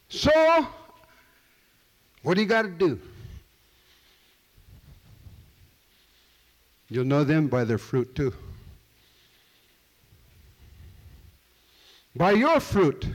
So, 0.09 0.67
what 2.23 2.33
do 2.33 2.41
you 2.41 2.47
got 2.47 2.63
to 2.63 2.69
do? 2.69 2.99
You'll 6.89 7.05
know 7.05 7.23
them 7.23 7.47
by 7.47 7.63
their 7.63 7.77
fruit 7.77 8.15
too. 8.15 8.33
By 12.19 12.33
your 12.33 12.59
fruit, 12.59 13.07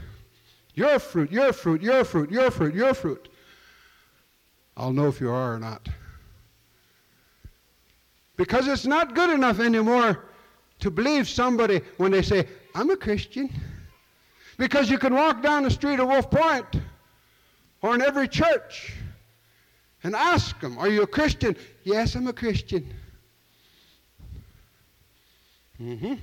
your 0.73 0.97
fruit, 0.97 1.31
your 1.31 1.53
fruit, 1.53 1.83
your 1.83 2.03
fruit, 2.03 2.31
your 2.31 2.49
fruit, 2.49 2.73
your 2.73 2.95
fruit, 2.95 3.29
I'll 4.75 4.91
know 4.91 5.07
if 5.07 5.21
you 5.21 5.29
are 5.29 5.53
or 5.53 5.59
not. 5.59 5.87
Because 8.35 8.67
it's 8.67 8.87
not 8.87 9.13
good 9.13 9.29
enough 9.29 9.59
anymore 9.59 10.25
to 10.79 10.89
believe 10.89 11.29
somebody 11.29 11.81
when 11.97 12.13
they 12.13 12.23
say, 12.23 12.47
I'm 12.73 12.89
a 12.89 12.97
Christian. 12.97 13.53
Because 14.57 14.89
you 14.89 14.97
can 14.97 15.13
walk 15.13 15.43
down 15.43 15.61
the 15.61 15.69
street 15.69 15.99
of 15.99 16.07
Wolf 16.07 16.31
Point 16.31 16.65
or 17.83 17.93
in 17.93 18.01
every 18.01 18.27
church 18.27 18.95
and 20.03 20.15
ask 20.15 20.59
them, 20.59 20.79
Are 20.79 20.89
you 20.89 21.03
a 21.03 21.07
Christian? 21.07 21.55
Yes, 21.83 22.15
I'm 22.15 22.25
a 22.25 22.33
Christian. 22.33 22.91
Mm-hmm. 25.79 26.15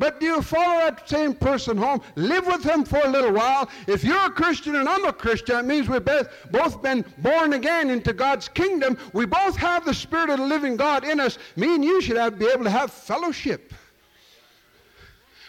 But 0.00 0.18
do 0.18 0.24
you 0.24 0.40
follow 0.40 0.80
that 0.80 1.06
same 1.06 1.34
person 1.34 1.76
home? 1.76 2.00
Live 2.16 2.46
with 2.46 2.64
him 2.64 2.84
for 2.84 3.02
a 3.04 3.08
little 3.10 3.34
while. 3.34 3.68
If 3.86 4.02
you're 4.02 4.24
a 4.24 4.30
Christian 4.30 4.76
and 4.76 4.88
I'm 4.88 5.04
a 5.04 5.12
Christian, 5.12 5.56
that 5.56 5.66
means 5.66 5.90
we've 5.90 6.02
both 6.50 6.80
been 6.82 7.04
born 7.18 7.52
again 7.52 7.90
into 7.90 8.14
God's 8.14 8.48
kingdom. 8.48 8.96
We 9.12 9.26
both 9.26 9.56
have 9.56 9.84
the 9.84 9.92
Spirit 9.92 10.30
of 10.30 10.38
the 10.38 10.46
living 10.46 10.78
God 10.78 11.04
in 11.04 11.20
us. 11.20 11.36
Me 11.54 11.74
and 11.74 11.84
you 11.84 12.00
should 12.00 12.16
have, 12.16 12.38
be 12.38 12.46
able 12.46 12.64
to 12.64 12.70
have 12.70 12.90
fellowship. 12.90 13.74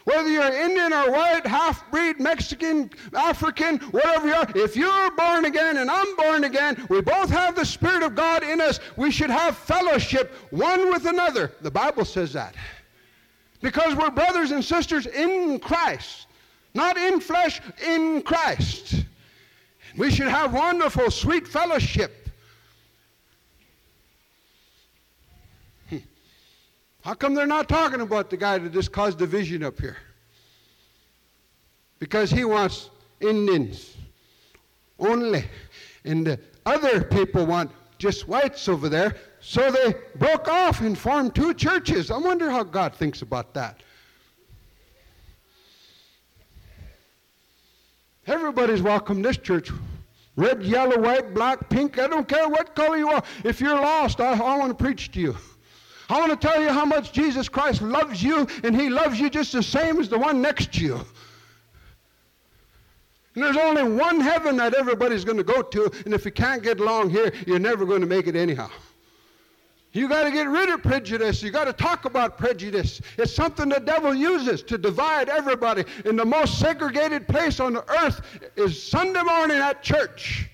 Whether 0.04 0.30
you're 0.30 0.43
Indian 0.43 0.91
or 0.91 1.12
white, 1.14 1.47
half 1.47 1.89
breed, 1.89 2.20
Mexican, 2.20 2.91
African, 3.14 3.78
whatever 3.78 4.28
you 4.28 4.34
are, 4.34 4.47
if 4.54 4.76
you're 4.76 5.12
born 5.12 5.45
again 5.45 5.78
and 5.78 5.89
I'm 5.89 6.14
born 6.18 6.43
again, 6.43 6.86
we 6.89 6.99
both 6.99 7.30
have 7.30 7.56
the 7.56 7.66
Spirit 7.66 8.04
of 8.04 8.16
God 8.16 8.43
in 8.43 8.60
us. 8.60 8.82
We 8.97 9.12
should 9.12 9.30
have 9.30 9.56
fellowship 9.56 10.34
one 10.49 10.89
with 10.89 11.06
another. 11.06 11.54
The 11.62 11.72
Bible 11.72 12.04
says 12.04 12.34
that. 12.34 12.54
Because 13.62 13.95
we're 13.95 14.09
brothers 14.09 14.51
and 14.51 14.64
sisters 14.64 15.05
in 15.05 15.59
Christ, 15.59 16.28
not 16.74 16.97
in 16.97 17.20
flesh, 17.20 17.62
in 17.86 18.22
Christ. 18.24 19.05
We 19.97 20.09
should 20.09 20.28
have 20.28 20.53
wonderful, 20.53 21.12
sweet 21.12 21.47
fellowship. 21.47 22.30
Hmm. 25.89 25.97
How 27.03 27.14
come 27.14 27.36
they're 27.36 27.45
not 27.45 27.70
talking 27.70 28.01
about 28.01 28.30
the 28.30 28.38
guy 28.38 28.57
that 28.57 28.72
just 28.74 28.91
caused 28.91 29.20
division 29.20 29.64
up 29.64 29.80
here? 29.80 29.97
Because 31.99 32.32
he 32.32 32.45
wants 32.45 32.89
Indians 33.20 33.95
only. 34.97 35.43
And 36.03 36.26
the 36.26 36.39
other 36.66 37.03
people 37.03 37.45
want 37.45 37.70
just 37.99 38.28
whites 38.28 38.68
over 38.68 38.89
there. 38.89 39.16
So 39.41 39.71
they 39.71 39.95
broke 40.15 40.47
off 40.47 40.81
and 40.81 40.97
formed 40.97 41.33
two 41.33 41.53
churches. 41.55 42.11
I 42.11 42.17
wonder 42.17 42.49
how 42.49 42.63
God 42.63 42.95
thinks 42.95 43.23
about 43.23 43.53
that. 43.55 43.81
Everybody's 48.27 48.83
welcome 48.83 49.23
this 49.23 49.37
church. 49.37 49.71
Red, 50.35 50.63
yellow, 50.63 50.97
white, 50.97 51.33
black, 51.33 51.69
pink, 51.69 51.99
I 51.99 52.07
don't 52.07 52.27
care 52.27 52.47
what 52.47 52.75
color 52.75 52.97
you 52.97 53.09
are. 53.09 53.23
If 53.43 53.59
you're 53.59 53.75
lost, 53.75 54.21
I, 54.21 54.33
I 54.33 54.57
want 54.57 54.77
to 54.77 54.83
preach 54.83 55.11
to 55.13 55.19
you. 55.19 55.35
I 56.07 56.19
want 56.19 56.39
to 56.39 56.47
tell 56.47 56.61
you 56.61 56.69
how 56.69 56.85
much 56.85 57.11
Jesus 57.11 57.49
Christ 57.49 57.81
loves 57.81 58.21
you, 58.21 58.47
and 58.63 58.79
He 58.79 58.89
loves 58.89 59.19
you 59.19 59.29
just 59.29 59.53
the 59.53 59.63
same 59.63 59.99
as 59.99 60.07
the 60.07 60.17
one 60.17 60.41
next 60.41 60.71
to 60.73 60.81
you. 60.81 60.95
And 63.35 63.43
there's 63.43 63.57
only 63.57 63.83
one 63.83 64.19
heaven 64.19 64.55
that 64.57 64.73
everybody's 64.73 65.25
going 65.25 65.37
to 65.37 65.43
go 65.43 65.61
to, 65.61 65.91
and 66.05 66.13
if 66.13 66.25
you 66.25 66.31
can't 66.31 66.61
get 66.61 66.79
along 66.79 67.09
here, 67.09 67.33
you're 67.47 67.59
never 67.59 67.85
going 67.85 68.01
to 68.01 68.07
make 68.07 68.27
it 68.27 68.35
anyhow. 68.35 68.69
You 69.93 70.07
got 70.07 70.23
to 70.23 70.31
get 70.31 70.47
rid 70.47 70.69
of 70.69 70.81
prejudice. 70.81 71.43
You 71.43 71.51
got 71.51 71.65
to 71.65 71.73
talk 71.73 72.05
about 72.05 72.37
prejudice. 72.37 73.01
It's 73.17 73.33
something 73.33 73.67
the 73.67 73.79
devil 73.79 74.13
uses 74.13 74.63
to 74.63 74.77
divide 74.77 75.27
everybody. 75.27 75.83
And 76.05 76.17
the 76.17 76.25
most 76.25 76.59
segregated 76.59 77.27
place 77.27 77.59
on 77.59 77.73
the 77.73 77.89
earth 78.03 78.21
is 78.55 78.81
Sunday 78.81 79.21
morning 79.21 79.57
at 79.57 79.83
church. 79.83 80.49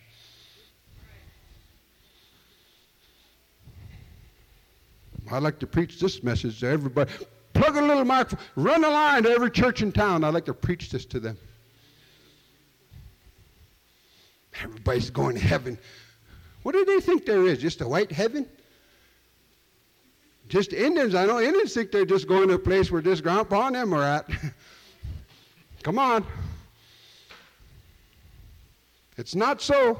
I 5.29 5.39
like 5.39 5.59
to 5.59 5.67
preach 5.67 5.99
this 5.99 6.23
message 6.23 6.59
to 6.61 6.67
everybody. 6.67 7.11
Plug 7.53 7.75
a 7.75 7.81
little 7.81 8.05
microphone, 8.05 8.39
run 8.55 8.83
a 8.83 8.89
line 8.89 9.23
to 9.23 9.29
every 9.29 9.51
church 9.51 9.81
in 9.81 9.91
town. 9.91 10.23
I 10.23 10.29
like 10.29 10.45
to 10.45 10.53
preach 10.53 10.89
this 10.89 11.05
to 11.05 11.19
them. 11.19 11.37
Everybody's 14.63 15.09
going 15.09 15.35
to 15.35 15.41
heaven. 15.41 15.77
What 16.63 16.71
do 16.71 16.85
they 16.85 16.99
think 16.99 17.25
there 17.25 17.45
is? 17.45 17.59
Just 17.59 17.81
a 17.81 17.87
white 17.87 18.11
heaven? 18.11 18.47
Just 20.47 20.73
Indians. 20.73 21.13
I 21.13 21.25
know 21.25 21.39
Indians 21.39 21.73
think 21.73 21.91
they're 21.91 22.05
just 22.05 22.27
going 22.27 22.47
to 22.49 22.55
a 22.55 22.59
place 22.59 22.91
where 22.91 23.01
this 23.01 23.21
grandpa 23.21 23.67
and 23.67 23.75
them 23.75 23.93
are 23.93 24.03
at. 24.03 24.29
Come 25.83 25.99
on. 25.99 26.25
It's 29.17 29.35
not 29.35 29.61
so. 29.61 29.99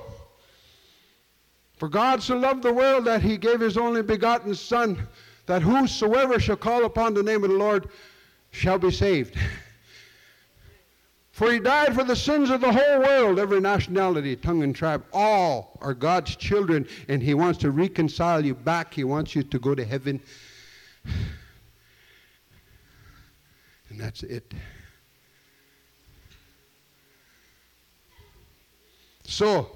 For 1.77 1.89
God 1.89 2.23
so 2.23 2.37
loved 2.37 2.63
the 2.63 2.73
world 2.73 3.05
that 3.05 3.21
he 3.21 3.37
gave 3.37 3.59
his 3.59 3.77
only 3.77 4.01
begotten 4.01 4.55
Son, 4.55 5.07
that 5.45 5.61
whosoever 5.61 6.39
shall 6.39 6.55
call 6.55 6.85
upon 6.85 7.13
the 7.13 7.23
name 7.23 7.43
of 7.43 7.51
the 7.51 7.55
Lord 7.55 7.89
shall 8.51 8.79
be 8.79 8.91
saved. 8.91 9.35
For 11.37 11.51
he 11.51 11.59
died 11.59 11.93
for 11.93 12.03
the 12.03 12.15
sins 12.15 12.49
of 12.49 12.61
the 12.61 12.73
whole 12.73 12.97
world, 12.97 13.37
every 13.37 13.61
nationality, 13.61 14.35
tongue, 14.35 14.63
and 14.63 14.75
tribe. 14.75 15.05
All 15.13 15.77
are 15.81 15.93
God's 15.93 16.35
children, 16.35 16.87
and 17.09 17.21
he 17.21 17.35
wants 17.35 17.59
to 17.59 17.69
reconcile 17.69 18.43
you 18.43 18.55
back. 18.55 18.91
He 18.91 19.03
wants 19.03 19.35
you 19.35 19.43
to 19.43 19.59
go 19.59 19.75
to 19.75 19.85
heaven. 19.85 20.19
And 21.05 21.13
that's 23.99 24.23
it. 24.23 24.51
So, 29.25 29.69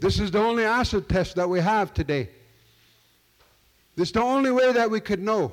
this 0.00 0.18
is 0.18 0.30
the 0.30 0.40
only 0.40 0.64
acid 0.64 1.06
test 1.06 1.36
that 1.36 1.50
we 1.50 1.60
have 1.60 1.92
today. 1.92 2.30
This 3.94 4.08
is 4.08 4.12
the 4.12 4.22
only 4.22 4.52
way 4.52 4.72
that 4.72 4.90
we 4.90 5.00
could 5.00 5.20
know. 5.20 5.52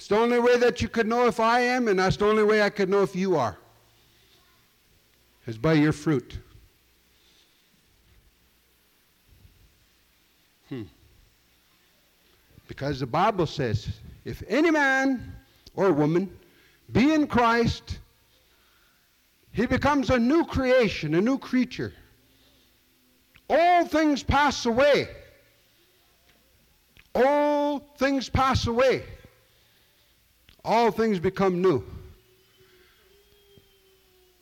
It's 0.00 0.08
the 0.08 0.16
only 0.16 0.38
way 0.38 0.56
that 0.56 0.80
you 0.80 0.88
could 0.88 1.06
know 1.06 1.26
if 1.26 1.40
I 1.40 1.60
am, 1.60 1.86
and 1.86 1.98
that's 1.98 2.16
the 2.16 2.24
only 2.24 2.42
way 2.42 2.62
I 2.62 2.70
could 2.70 2.88
know 2.88 3.02
if 3.02 3.14
you 3.14 3.36
are. 3.36 3.58
Is 5.46 5.58
by 5.58 5.74
your 5.74 5.92
fruit. 5.92 6.38
Hmm. 10.70 10.84
Because 12.66 13.00
the 13.00 13.06
Bible 13.06 13.44
says, 13.44 13.90
if 14.24 14.42
any 14.48 14.70
man 14.70 15.34
or 15.76 15.92
woman 15.92 16.34
be 16.92 17.12
in 17.12 17.26
Christ, 17.26 17.98
he 19.52 19.66
becomes 19.66 20.08
a 20.08 20.18
new 20.18 20.46
creation, 20.46 21.14
a 21.14 21.20
new 21.20 21.36
creature. 21.36 21.92
All 23.50 23.84
things 23.84 24.22
pass 24.22 24.64
away. 24.64 25.08
All 27.14 27.80
things 27.98 28.30
pass 28.30 28.66
away 28.66 29.04
all 30.64 30.90
things 30.90 31.18
become 31.18 31.62
new. 31.62 31.84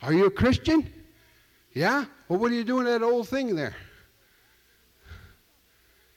Are 0.02 0.12
you 0.12 0.26
a 0.26 0.30
Christian? 0.30 0.92
Yeah? 1.72 2.04
Well, 2.28 2.38
what 2.38 2.50
are 2.50 2.54
you 2.54 2.64
doing 2.64 2.84
that 2.84 3.02
old 3.02 3.28
thing 3.28 3.54
there? 3.54 3.74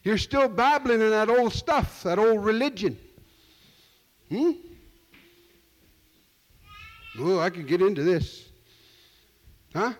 You're 0.03 0.17
still 0.17 0.47
babbling 0.47 1.01
in 1.01 1.09
that 1.11 1.29
old 1.29 1.53
stuff, 1.53 2.03
that 2.03 2.17
old 2.17 2.43
religion. 2.43 2.97
Hmm? 4.29 4.51
Oh, 7.19 7.39
I 7.39 7.49
could 7.49 7.67
get 7.67 7.81
into 7.81 8.03
this. 8.03 8.49
Huh? 9.75 9.93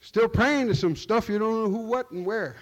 Still 0.00 0.28
praying 0.28 0.68
to 0.68 0.74
some 0.74 0.96
stuff 0.96 1.28
you 1.28 1.38
don't 1.38 1.64
know 1.64 1.70
who, 1.70 1.86
what, 1.86 2.10
and 2.10 2.26
where. 2.26 2.56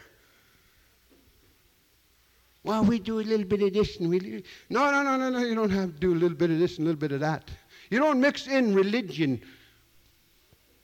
Well, 2.63 2.85
we 2.85 2.99
do 2.99 3.21
a 3.21 3.23
little 3.23 3.47
bit 3.47 3.63
of 3.63 3.73
this 3.73 3.99
and 3.99 4.11
we. 4.11 4.19
Do... 4.19 4.43
No, 4.69 4.91
no, 4.91 5.03
no, 5.03 5.17
no, 5.17 5.31
no. 5.31 5.39
You 5.39 5.55
don't 5.55 5.71
have 5.71 5.95
to 5.95 6.01
do 6.01 6.13
a 6.13 6.15
little 6.15 6.37
bit 6.37 6.51
of 6.51 6.59
this 6.59 6.77
and 6.77 6.87
a 6.87 6.91
little 6.91 7.01
bit 7.01 7.13
of 7.13 7.21
that. 7.21 7.51
You 7.91 7.99
don't 7.99 8.21
mix 8.21 8.47
in 8.47 8.75
religion 8.75 9.41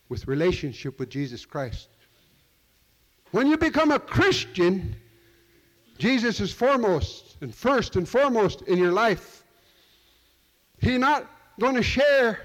with 0.09 0.27
relationship 0.27 0.99
with 0.99 1.11
Jesus 1.11 1.45
Christ. 1.45 1.89
When 3.33 3.47
you 3.47 3.59
become 3.59 3.91
a 3.91 3.99
Christian, 3.99 4.97
Jesus 5.99 6.41
is 6.41 6.53
foremost 6.53 7.37
and 7.41 7.55
first 7.55 7.97
and 7.97 8.09
foremost 8.09 8.63
in 8.63 8.79
your 8.79 8.93
life. 8.93 9.45
He's 10.81 10.99
not 10.99 11.31
going 11.59 11.75
to 11.75 11.83
share 11.83 12.41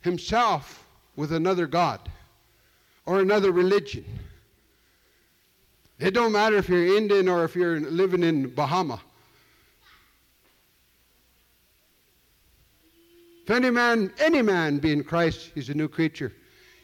himself 0.00 0.86
with 1.16 1.32
another 1.32 1.66
God 1.66 2.00
or 3.04 3.20
another 3.20 3.50
religion. 3.50 4.04
It 6.00 6.12
don't 6.12 6.32
matter 6.32 6.56
if 6.56 6.68
you're 6.68 6.96
Indian 6.96 7.28
or 7.28 7.44
if 7.44 7.54
you're 7.54 7.78
living 7.78 8.22
in 8.22 8.48
Bahama. 8.48 9.00
If 13.44 13.50
any 13.50 13.70
man, 13.70 14.10
any 14.18 14.40
man 14.40 14.78
be 14.78 14.92
in 14.92 15.04
Christ, 15.04 15.50
he's 15.54 15.68
a 15.68 15.74
new 15.74 15.88
creature. 15.88 16.32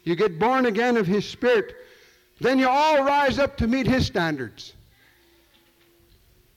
You 0.04 0.16
get 0.16 0.38
born 0.38 0.66
again 0.66 0.98
of 0.98 1.06
his 1.06 1.26
spirit, 1.26 1.74
then 2.40 2.58
you 2.58 2.68
all 2.68 3.04
rise 3.04 3.38
up 3.38 3.56
to 3.58 3.66
meet 3.66 3.86
his 3.86 4.04
standards. 4.04 4.74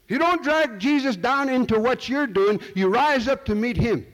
You 0.10 0.18
don't 0.18 0.44
drag 0.44 0.80
Jesus 0.80 1.16
down 1.16 1.48
into 1.48 1.80
what 1.80 2.10
you're 2.10 2.28
doing, 2.28 2.60
you 2.76 2.90
rise 2.90 3.28
up 3.28 3.46
to 3.46 3.56
meet 3.56 3.78
him. 3.78 4.06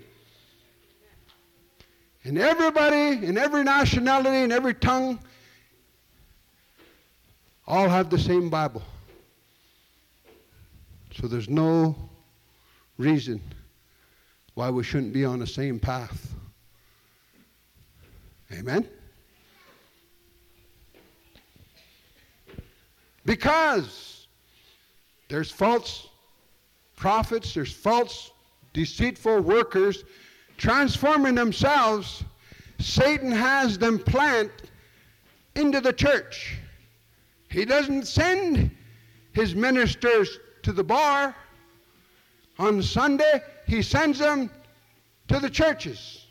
And 2.23 2.37
everybody, 2.37 3.25
in 3.25 3.37
every 3.37 3.63
nationality, 3.63 4.43
in 4.43 4.51
every 4.51 4.73
tongue, 4.73 5.19
all 7.67 7.89
have 7.89 8.09
the 8.09 8.19
same 8.19 8.49
Bible. 8.49 8.83
So 11.13 11.27
there's 11.27 11.49
no 11.49 11.95
reason 12.97 13.41
why 14.53 14.69
we 14.69 14.83
shouldn't 14.83 15.13
be 15.13 15.25
on 15.25 15.39
the 15.39 15.47
same 15.47 15.79
path. 15.79 16.33
Amen? 18.51 18.87
Because 23.25 24.27
there's 25.29 25.49
false 25.49 26.09
prophets, 26.95 27.53
there's 27.53 27.73
false, 27.73 28.31
deceitful 28.73 29.41
workers 29.41 30.03
transforming 30.57 31.35
themselves. 31.35 32.23
Satan 32.79 33.31
has 33.31 33.77
them 33.77 33.97
plant 33.97 34.51
into 35.55 35.81
the 35.81 35.93
church. 35.93 36.57
He 37.55 37.63
doesn't 37.63 38.05
send 38.05 38.69
his 39.31 39.55
ministers 39.55 40.39
to 40.63 40.73
the 40.73 40.83
bar 40.83 41.33
on 42.59 42.83
Sunday, 42.83 43.41
he 43.65 43.81
sends 43.81 44.19
them 44.19 44.49
to 45.29 45.39
the 45.39 45.49
churches. 45.49 46.25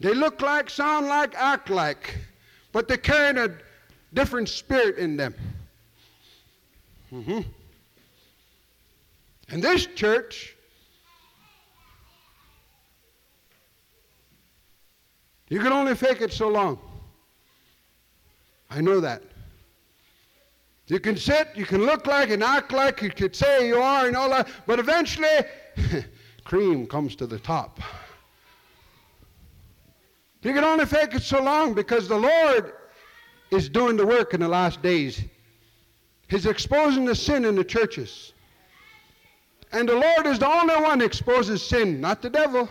They 0.00 0.12
look 0.12 0.42
like, 0.42 0.68
sound 0.68 1.06
like, 1.06 1.34
act 1.34 1.70
like, 1.70 2.14
but 2.72 2.88
they 2.88 2.98
carry 2.98 3.40
a 3.40 3.56
different 4.12 4.50
spirit 4.50 4.98
in 4.98 5.16
them. 5.16 5.34
Mm-hmm. 7.10 7.40
And 9.48 9.62
this 9.62 9.86
church, 9.86 10.54
you 15.48 15.58
can 15.58 15.72
only 15.72 15.94
fake 15.94 16.20
it 16.20 16.34
so 16.34 16.48
long. 16.48 16.78
I 18.70 18.82
know 18.82 19.00
that. 19.00 19.22
You 20.86 21.00
can 21.00 21.16
sit, 21.16 21.48
you 21.54 21.64
can 21.64 21.86
look 21.86 22.06
like 22.06 22.30
and 22.30 22.42
act 22.42 22.72
like 22.72 23.00
you 23.00 23.10
could 23.10 23.34
say 23.34 23.66
you 23.66 23.76
are 23.76 24.06
and 24.06 24.16
all 24.16 24.28
that, 24.30 24.48
but 24.66 24.78
eventually, 24.78 25.28
cream 26.44 26.86
comes 26.86 27.16
to 27.16 27.26
the 27.26 27.38
top. 27.38 27.80
You 30.42 30.52
can 30.52 30.62
only 30.62 30.84
fake 30.84 31.14
it 31.14 31.22
so 31.22 31.42
long 31.42 31.72
because 31.72 32.06
the 32.06 32.18
Lord 32.18 32.74
is 33.50 33.70
doing 33.70 33.96
the 33.96 34.06
work 34.06 34.34
in 34.34 34.40
the 34.40 34.48
last 34.48 34.82
days. 34.82 35.24
He's 36.28 36.44
exposing 36.44 37.06
the 37.06 37.14
sin 37.14 37.46
in 37.46 37.54
the 37.54 37.64
churches. 37.64 38.34
And 39.72 39.88
the 39.88 39.94
Lord 39.94 40.26
is 40.26 40.38
the 40.38 40.48
only 40.48 40.76
one 40.76 41.00
who 41.00 41.06
exposes 41.06 41.66
sin, 41.66 42.00
not 42.00 42.20
the 42.20 42.28
devil. 42.28 42.68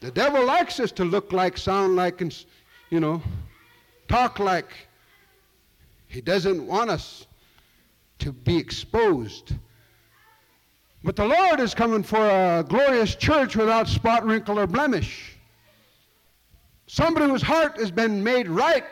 The 0.00 0.10
devil 0.10 0.44
likes 0.44 0.78
us 0.78 0.92
to 0.92 1.04
look 1.04 1.32
like, 1.32 1.56
sound 1.56 1.96
like, 1.96 2.20
and, 2.20 2.44
you 2.90 3.00
know, 3.00 3.22
talk 4.08 4.38
like. 4.38 4.87
He 6.08 6.20
doesn't 6.20 6.66
want 6.66 6.90
us 6.90 7.26
to 8.20 8.32
be 8.32 8.56
exposed. 8.56 9.52
But 11.04 11.14
the 11.16 11.26
Lord 11.26 11.60
is 11.60 11.74
coming 11.74 12.02
for 12.02 12.18
a 12.18 12.64
glorious 12.66 13.14
church 13.14 13.54
without 13.56 13.86
spot, 13.86 14.24
wrinkle, 14.24 14.58
or 14.58 14.66
blemish. 14.66 15.36
Somebody 16.86 17.26
whose 17.26 17.42
heart 17.42 17.78
has 17.78 17.90
been 17.90 18.24
made 18.24 18.48
right 18.48 18.84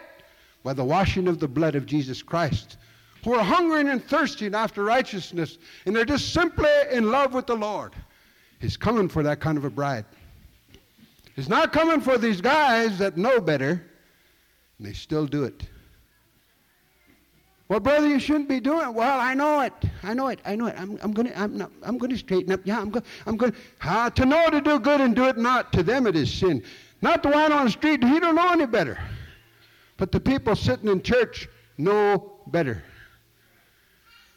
by 0.63 0.75
the 0.75 0.85
washing 0.85 1.27
of 1.27 1.41
the 1.41 1.49
blood 1.49 1.75
of 1.75 1.87
Jesus 1.87 2.23
Christ, 2.23 2.77
who 3.25 3.35
are 3.35 3.43
hungering 3.43 3.89
and 3.89 4.05
thirsting 4.05 4.55
after 4.55 4.85
righteousness, 4.85 5.59
and 5.87 5.97
they're 5.97 6.05
just 6.05 6.33
simply 6.33 6.71
in 6.93 7.11
love 7.11 7.33
with 7.33 7.47
the 7.47 7.57
Lord. 7.57 7.95
He's 8.61 8.77
coming 8.77 9.09
for 9.09 9.23
that 9.23 9.41
kind 9.41 9.59
of 9.59 9.65
a 9.65 9.71
bride. 9.71 10.05
He's 11.35 11.49
not 11.49 11.73
coming 11.73 12.01
for 12.01 12.19
these 12.19 12.41
guys 12.41 12.99
that 12.99 13.17
know 13.17 13.41
better, 13.41 13.85
and 14.79 14.87
they 14.87 14.93
still 14.93 15.27
do 15.27 15.45
it. 15.45 15.63
Well, 17.69 17.81
brother, 17.81 18.07
you 18.07 18.21
shouldn't 18.21 18.49
be 18.49 18.61
doing 18.61 18.89
it. 18.89 18.95
Well, 18.95 19.19
I 19.19 19.35
know 19.35 19.61
it. 19.61 19.73
I 20.05 20.15
know 20.15 20.29
it. 20.29 20.39
I 20.45 20.55
know 20.55 20.67
it. 20.67 20.77
I'm, 20.79 20.99
I'm 21.03 21.13
going 21.13 21.29
to 21.29 21.39
I'm, 21.39 21.61
I'm 21.83 21.99
going 21.99 22.11
to 22.11 22.19
straighten 22.19 22.53
up. 22.53 22.61
Yeah, 22.65 22.81
I'm 22.81 22.91
going 22.91 23.05
I'm 23.27 23.37
going 23.37 23.55
uh, 23.83 24.09
to 24.11 24.25
know 24.25 24.49
to 24.51 24.61
do 24.61 24.79
good 24.79 25.01
and 25.01 25.17
do 25.17 25.25
it 25.25 25.37
not. 25.37 25.73
To 25.73 25.83
them 25.83 26.07
it 26.07 26.15
is 26.15 26.33
sin. 26.33 26.63
Not 27.03 27.25
the 27.25 27.29
one 27.29 27.51
on 27.51 27.65
the 27.65 27.71
street. 27.73 28.05
He 28.05 28.21
don't 28.21 28.37
know 28.37 28.53
any 28.53 28.67
better. 28.67 28.99
But 29.97 30.13
the 30.13 30.21
people 30.21 30.55
sitting 30.55 30.89
in 30.89 31.03
church 31.03 31.49
know 31.77 32.39
better. 32.47 32.85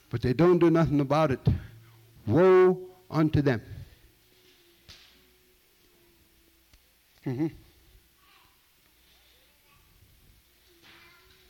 But 0.10 0.22
they 0.22 0.34
don't 0.34 0.58
do 0.58 0.72
nothing 0.72 1.00
about 1.00 1.32
it. 1.32 1.40
Woe 2.26 2.80
unto 3.12 3.44
them. 3.44 3.62
Mm-hmm. 7.28 7.48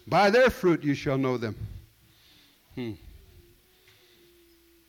By 0.08 0.30
their 0.30 0.50
fruit 0.50 0.84
you 0.84 0.94
shall 0.94 1.18
know 1.18 1.38
them. 1.38 1.56
Hmm. 2.80 2.92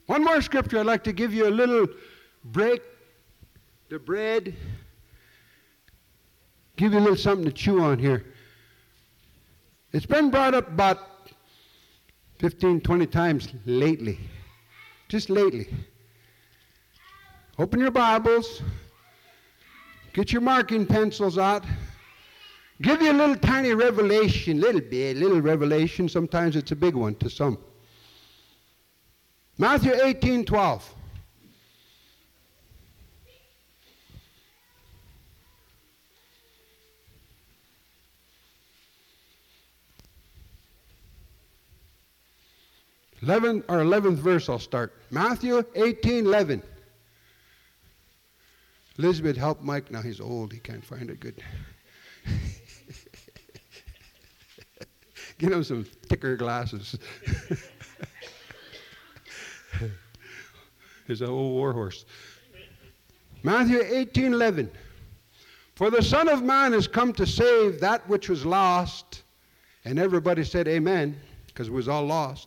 One 0.07 0.23
more 0.23 0.41
scripture 0.43 0.79
I'd 0.79 0.87
like 0.87 1.03
to 1.05 1.13
give 1.13 1.35
you 1.35 1.49
a 1.49 1.51
little 1.51 1.89
break 2.45 2.83
the 3.89 3.99
bread. 3.99 4.55
Give 6.77 6.93
you 6.93 7.01
a 7.01 7.01
little 7.01 7.17
something 7.17 7.45
to 7.47 7.53
chew 7.53 7.81
on 7.81 7.99
here. 7.99 8.27
It's 9.93 10.07
been 10.07 10.31
brought 10.31 10.55
up 10.55 10.69
about 10.69 10.99
15, 12.39 12.81
20 12.81 13.07
times 13.07 13.49
lately. 13.67 14.21
Just 15.09 15.29
lately. 15.29 15.67
Open 17.59 17.81
your 17.81 17.91
Bibles. 17.91 18.63
Get 20.13 20.33
your 20.33 20.43
marking 20.43 20.87
pencils 20.87 21.39
out. 21.39 21.65
Give 22.83 23.03
you 23.03 23.11
a 23.11 23.15
little 23.15 23.37
tiny 23.37 23.75
revelation, 23.75 24.61
little 24.61 24.81
bit, 24.81 25.17
little 25.17 25.41
revelation. 25.41 26.09
Sometimes 26.09 26.55
it's 26.55 26.71
a 26.71 26.77
big 26.77 26.95
one 26.95 27.17
to 27.17 27.29
some. 27.29 27.59
Matthew 29.61 29.93
18 29.93 30.47
12. 30.47 30.95
Eleven 43.23 43.63
or 43.69 43.83
eleventh 43.83 44.19
verse 44.19 44.49
I'll 44.49 44.59
start. 44.59 44.95
Matthew 45.11 45.63
18, 45.75 46.25
11. 46.25 46.63
Elizabeth, 48.97 49.37
help 49.37 49.61
Mike 49.61 49.91
now. 49.91 50.01
He's 50.01 50.21
old. 50.21 50.55
He 50.55 50.59
can't 50.59 50.83
find 50.83 51.11
it 51.11 51.21
good. 51.21 51.43
Get 55.37 55.53
him 55.53 55.63
some 55.65 55.85
thicker 55.85 56.35
glasses. 56.37 56.97
He's 61.11 61.23
an 61.23 61.29
old 61.29 61.55
warhorse. 61.55 62.05
Matthew 63.43 63.83
18 63.83 64.33
11. 64.33 64.71
For 65.75 65.91
the 65.91 66.03
Son 66.03 66.29
of 66.29 66.45
Man 66.45 66.73
has 66.73 66.87
come 66.87 67.13
to 67.15 67.27
save 67.27 67.81
that 67.81 68.09
which 68.09 68.29
was 68.29 68.47
lost. 68.47 69.23
And 69.85 69.99
everybody 69.99 70.45
said, 70.45 70.69
Amen, 70.69 71.19
because 71.49 71.67
it 71.67 71.73
was 71.73 71.89
all 71.89 72.07
lost. 72.07 72.47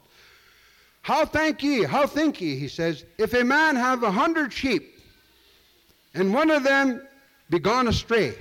How 1.02 1.26
thank 1.26 1.62
ye, 1.62 1.84
how 1.84 2.08
think 2.08 2.40
ye, 2.40 2.58
he 2.58 2.70
says, 2.70 3.04
if 3.18 3.34
a 3.34 3.44
man 3.44 3.76
have 3.76 4.04
a 4.04 4.12
hundred 4.12 4.54
sheep, 4.54 4.98
and 6.14 6.34
one 6.34 6.50
of 6.50 6.64
them 6.64 7.06
be 7.50 7.60
gone 7.60 7.90
astray, 7.90 8.34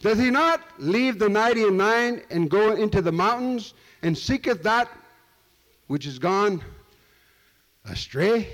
does 0.00 0.18
he 0.18 0.30
not 0.30 0.62
leave 0.78 1.18
the 1.18 1.28
ninety 1.28 1.64
and 1.64 1.76
nine 1.76 2.22
and 2.30 2.48
go 2.48 2.72
into 2.72 3.02
the 3.02 3.12
mountains 3.12 3.74
and 4.00 4.16
seeketh 4.16 4.62
that 4.62 4.88
which 5.88 6.06
is 6.06 6.18
gone 6.18 6.62
astray? 7.90 8.48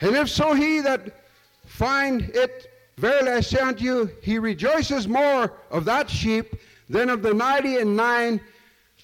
And 0.00 0.14
if 0.16 0.28
so 0.28 0.54
he 0.54 0.80
that 0.80 1.24
find 1.66 2.22
it, 2.34 2.70
verily 2.96 3.30
I 3.30 3.40
say 3.40 3.58
unto 3.58 3.84
you, 3.84 4.10
he 4.22 4.38
rejoices 4.38 5.08
more 5.08 5.52
of 5.70 5.84
that 5.86 6.08
sheep 6.08 6.54
than 6.88 7.10
of 7.10 7.22
the 7.22 7.34
ninety 7.34 7.76
and 7.78 7.96
nine 7.96 8.40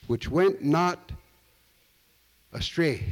which 0.06 0.28
went 0.28 0.62
not 0.62 1.12
astray. 2.52 3.04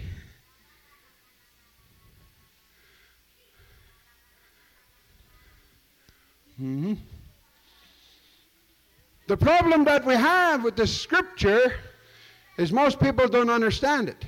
Mm-hmm. 6.60 6.94
The 9.26 9.36
problem 9.36 9.84
that 9.84 10.04
we 10.04 10.14
have 10.14 10.62
with 10.62 10.76
the 10.76 10.86
scripture 10.86 11.74
is 12.56 12.72
most 12.72 13.00
people 13.00 13.28
don't 13.28 13.50
understand 13.50 14.08
it. 14.08 14.24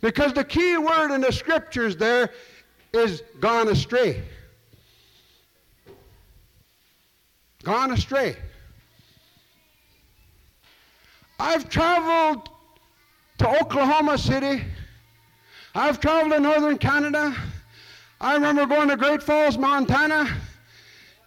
Because 0.00 0.32
the 0.32 0.44
key 0.44 0.76
word 0.76 1.14
in 1.14 1.20
the 1.20 1.32
scriptures 1.32 1.96
there 1.96 2.30
is 2.92 3.22
gone 3.40 3.68
astray. 3.68 4.22
Gone 7.62 7.92
astray. 7.92 8.36
I've 11.38 11.68
traveled 11.68 12.48
to 13.38 13.60
Oklahoma 13.60 14.16
City. 14.18 14.64
I've 15.74 16.00
traveled 16.00 16.32
to 16.32 16.40
northern 16.40 16.78
Canada. 16.78 17.34
I 18.20 18.34
remember 18.34 18.66
going 18.66 18.88
to 18.88 18.96
Great 18.96 19.22
Falls, 19.22 19.58
Montana 19.58 20.28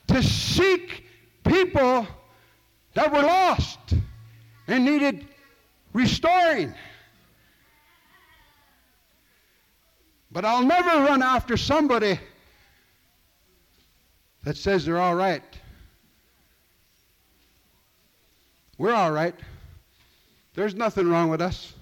to 0.08 0.24
seek 0.24 1.06
people 1.44 2.08
that 2.94 3.12
were 3.12 3.22
lost 3.22 3.80
and 4.68 4.86
needed 4.86 5.28
restoring. 5.94 6.74
But 10.32 10.46
I'll 10.46 10.64
never 10.64 10.90
run 11.04 11.24
after 11.24 11.58
somebody 11.58 12.20
that 14.44 14.58
says 14.58 14.86
they're 14.86 15.00
all 15.00 15.16
right. 15.16 15.44
We're 18.78 18.94
all 18.94 19.12
right. 19.12 19.36
There's 20.54 20.76
nothing 20.76 21.10
wrong 21.10 21.30
with 21.30 21.42
us. 21.42 21.74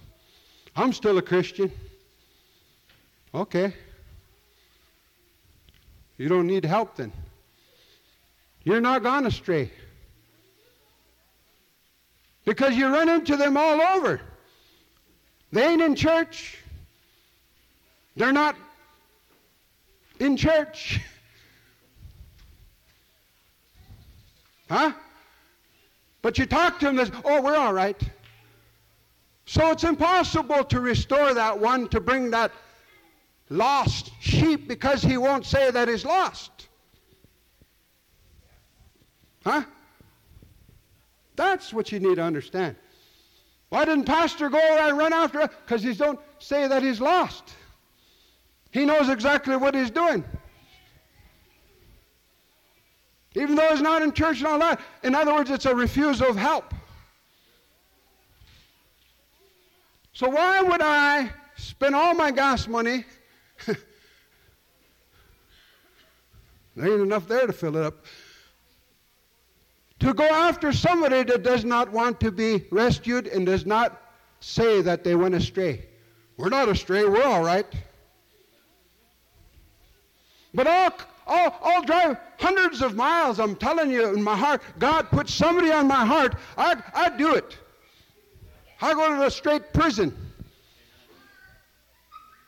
I'm 0.76 0.94
still 0.94 1.18
a 1.18 1.22
Christian. 1.22 1.72
Okay. 3.34 3.74
You 6.18 6.28
don't 6.28 6.48
need 6.48 6.66
help 6.66 6.96
then. 6.96 7.12
You're 8.64 8.82
not 8.82 9.04
gone 9.04 9.26
astray. 9.26 9.72
Because 12.48 12.78
you 12.78 12.88
run 12.88 13.10
into 13.10 13.36
them 13.36 13.58
all 13.58 13.82
over. 13.82 14.22
They 15.52 15.68
ain't 15.68 15.82
in 15.82 15.96
church. 15.98 16.58
They're 18.16 18.32
not 18.32 18.56
in 20.20 20.38
church. 20.38 21.02
Huh? 24.70 24.92
But 26.22 26.38
you 26.38 26.46
talk 26.46 26.78
to 26.80 26.88
them, 26.88 26.98
they 26.98 27.06
oh, 27.24 27.42
we're 27.42 27.56
all 27.56 27.72
right. 27.72 27.98
So 29.46 29.72
it's 29.72 29.86
impossible 29.86 30.66
to 30.66 30.82
restore 30.82 31.34
that 31.34 31.58
one, 31.58 31.88
to 31.88 32.02
bring 32.02 32.32
that 32.32 32.52
lost 33.50 34.12
sheep, 34.20 34.68
because 34.68 35.02
he 35.02 35.16
won't 35.16 35.46
say 35.46 35.72
that 35.72 35.88
he's 35.88 36.04
lost. 36.04 36.68
Huh? 39.46 39.64
That's 41.38 41.72
what 41.72 41.92
you 41.92 42.00
need 42.00 42.16
to 42.16 42.24
understand. 42.24 42.76
Why 43.70 43.86
didn't 43.86 44.06
Pastor 44.06 44.50
go 44.50 44.58
and 44.58 44.98
run 44.98 45.14
after 45.14 45.42
it? 45.42 45.52
Because 45.66 45.84
he 45.84 45.94
don't 45.94 46.20
say 46.40 46.68
that 46.68 46.84
he's 46.84 47.00
lost. 47.00 47.54
He 48.72 48.84
knows 48.86 49.08
exactly 49.08 49.56
what 49.56 49.76
he's 49.76 49.92
doing. 49.92 50.26
Even 53.36 53.56
though 53.56 53.70
he's 53.70 53.82
not 53.82 54.02
in 54.02 54.12
church 54.14 54.40
and 54.40 54.48
all 54.48 54.60
that. 54.60 54.82
In 55.04 55.14
other 55.14 55.34
words, 55.34 55.52
it's 55.52 55.66
a 55.66 55.76
refusal 55.76 56.28
of 56.28 56.36
help. 56.36 56.74
So 60.14 60.28
why 60.28 60.64
would 60.64 60.82
I 60.82 61.30
spend 61.56 61.94
all 61.94 62.16
my 62.16 62.32
gas 62.32 62.68
money? 62.68 63.06
there 63.68 63.78
ain't 66.92 67.02
enough 67.02 67.28
there 67.28 67.46
to 67.46 67.54
fill 67.54 67.78
it 67.78 67.84
up. 67.84 68.06
To 70.00 70.14
go 70.14 70.26
after 70.26 70.72
somebody 70.72 71.24
that 71.24 71.44
does 71.44 71.66
not 71.66 71.92
want 71.92 72.20
to 72.20 72.32
be 72.32 72.66
rescued 72.72 73.28
and 73.28 73.46
does 73.46 73.66
not 73.66 74.02
say 74.40 74.82
that 74.82 75.04
they 75.04 75.16
went 75.16 75.36
astray. 75.36 75.86
We're 76.38 76.50
not 76.50 76.70
astray, 76.70 77.06
we're 77.06 77.24
all 77.24 77.44
right. 77.44 77.66
But 80.54 80.68
all 80.68 80.92
I'll, 81.28 81.56
I'll 81.62 81.84
drive 81.84 82.18
hundreds 82.40 82.82
of 82.82 82.96
miles, 82.96 83.40
I'm 83.40 83.56
telling 83.56 83.92
you, 83.92 84.14
in 84.14 84.24
my 84.24 84.36
heart. 84.36 84.62
God 84.80 85.10
put 85.10 85.30
somebody 85.30 85.72
on 85.72 85.88
my 85.88 86.06
heart. 86.06 86.36
I'd, 86.58 86.82
I'd 86.94 87.18
do 87.18 87.36
it. 87.36 87.58
i 88.82 88.94
go 88.94 89.16
to 89.16 89.26
a 89.26 89.32
straight 89.32 89.74
prison. 89.74 90.16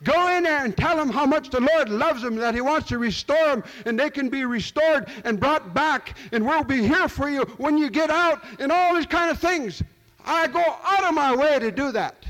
Go 0.02 0.34
in 0.34 0.44
there 0.44 0.64
and 0.64 0.74
tell 0.76 0.96
them 0.96 1.10
how 1.10 1.26
much 1.26 1.50
the 1.50 1.60
Lord 1.60 1.90
loves 1.90 2.22
them, 2.22 2.36
that 2.36 2.54
He 2.54 2.62
wants 2.62 2.88
to 2.88 2.98
restore 2.98 3.48
them, 3.48 3.64
and 3.84 3.98
they 3.98 4.08
can 4.08 4.30
be 4.30 4.44
restored 4.44 5.08
and 5.24 5.38
brought 5.38 5.74
back, 5.74 6.16
and 6.32 6.44
we'll 6.46 6.64
be 6.64 6.86
here 6.86 7.08
for 7.08 7.28
you 7.28 7.42
when 7.58 7.76
you 7.76 7.90
get 7.90 8.10
out, 8.10 8.42
and 8.58 8.72
all 8.72 8.94
these 8.94 9.06
kind 9.06 9.30
of 9.30 9.38
things. 9.38 9.82
I 10.24 10.46
go 10.46 10.60
out 10.60 11.04
of 11.04 11.14
my 11.14 11.34
way 11.34 11.58
to 11.58 11.70
do 11.70 11.92
that. 11.92 12.24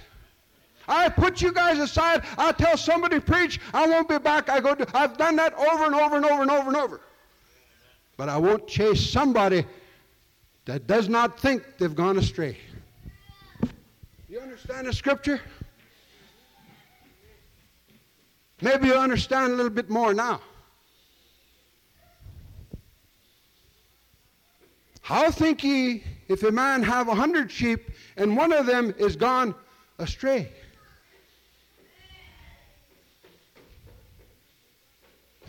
I 0.89 1.09
put 1.09 1.41
you 1.41 1.53
guys 1.53 1.79
aside. 1.79 2.25
I 2.37 2.51
tell 2.51 2.77
somebody 2.77 3.17
to 3.17 3.21
preach. 3.21 3.61
I 3.73 3.87
won't 3.87 4.09
be 4.09 4.19
back. 4.19 4.49
I 4.49 4.59
go. 4.59 4.77
I've 4.93 5.17
done 5.17 5.37
that 5.37 5.55
over 5.55 5.85
and 5.85 5.95
over 5.95 6.17
and 6.17 6.25
over 6.25 6.43
and 6.43 6.51
over 6.51 6.69
and 6.69 6.77
over. 6.77 7.01
But 8.17 8.29
I 8.29 8.37
won't 8.37 8.67
chase 8.67 9.09
somebody 9.09 9.65
that 10.65 10.89
does 10.89 11.09
not 11.09 11.39
think 11.39 11.63
they've 11.79 11.95
gone 11.95 12.19
astray. 12.19 12.59
You 14.29 14.41
understand 14.41 14.89
the 14.89 14.93
scripture? 14.93 15.41
Maybe 18.63 18.89
you 18.89 18.95
understand 18.95 19.53
a 19.53 19.57
little 19.57 19.71
bit 19.71 19.89
more 19.89 20.13
now. 20.13 20.41
How 25.01 25.31
think 25.31 25.65
ye 25.65 26.05
if 26.29 26.43
a 26.43 26.53
man 26.53 26.83
have 26.83 27.09
a 27.09 27.15
hundred 27.15 27.51
sheep 27.51 27.91
and 28.17 28.37
one 28.37 28.53
of 28.53 28.67
them 28.67 28.95
is 28.99 29.17
gone 29.17 29.55
astray? 29.99 30.53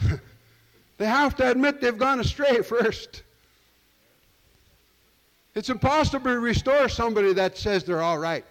They 0.98 1.08
have 1.08 1.36
to 1.38 1.50
admit 1.50 1.82
they've 1.82 1.98
gone 1.98 2.20
astray 2.20 2.62
first. 2.62 3.24
It's 5.56 5.70
impossible 5.70 6.32
to 6.32 6.40
restore 6.40 6.88
somebody 6.90 7.34
that 7.34 7.58
says 7.58 7.84
they're 7.84 8.04
all 8.04 8.20
right. 8.20 8.46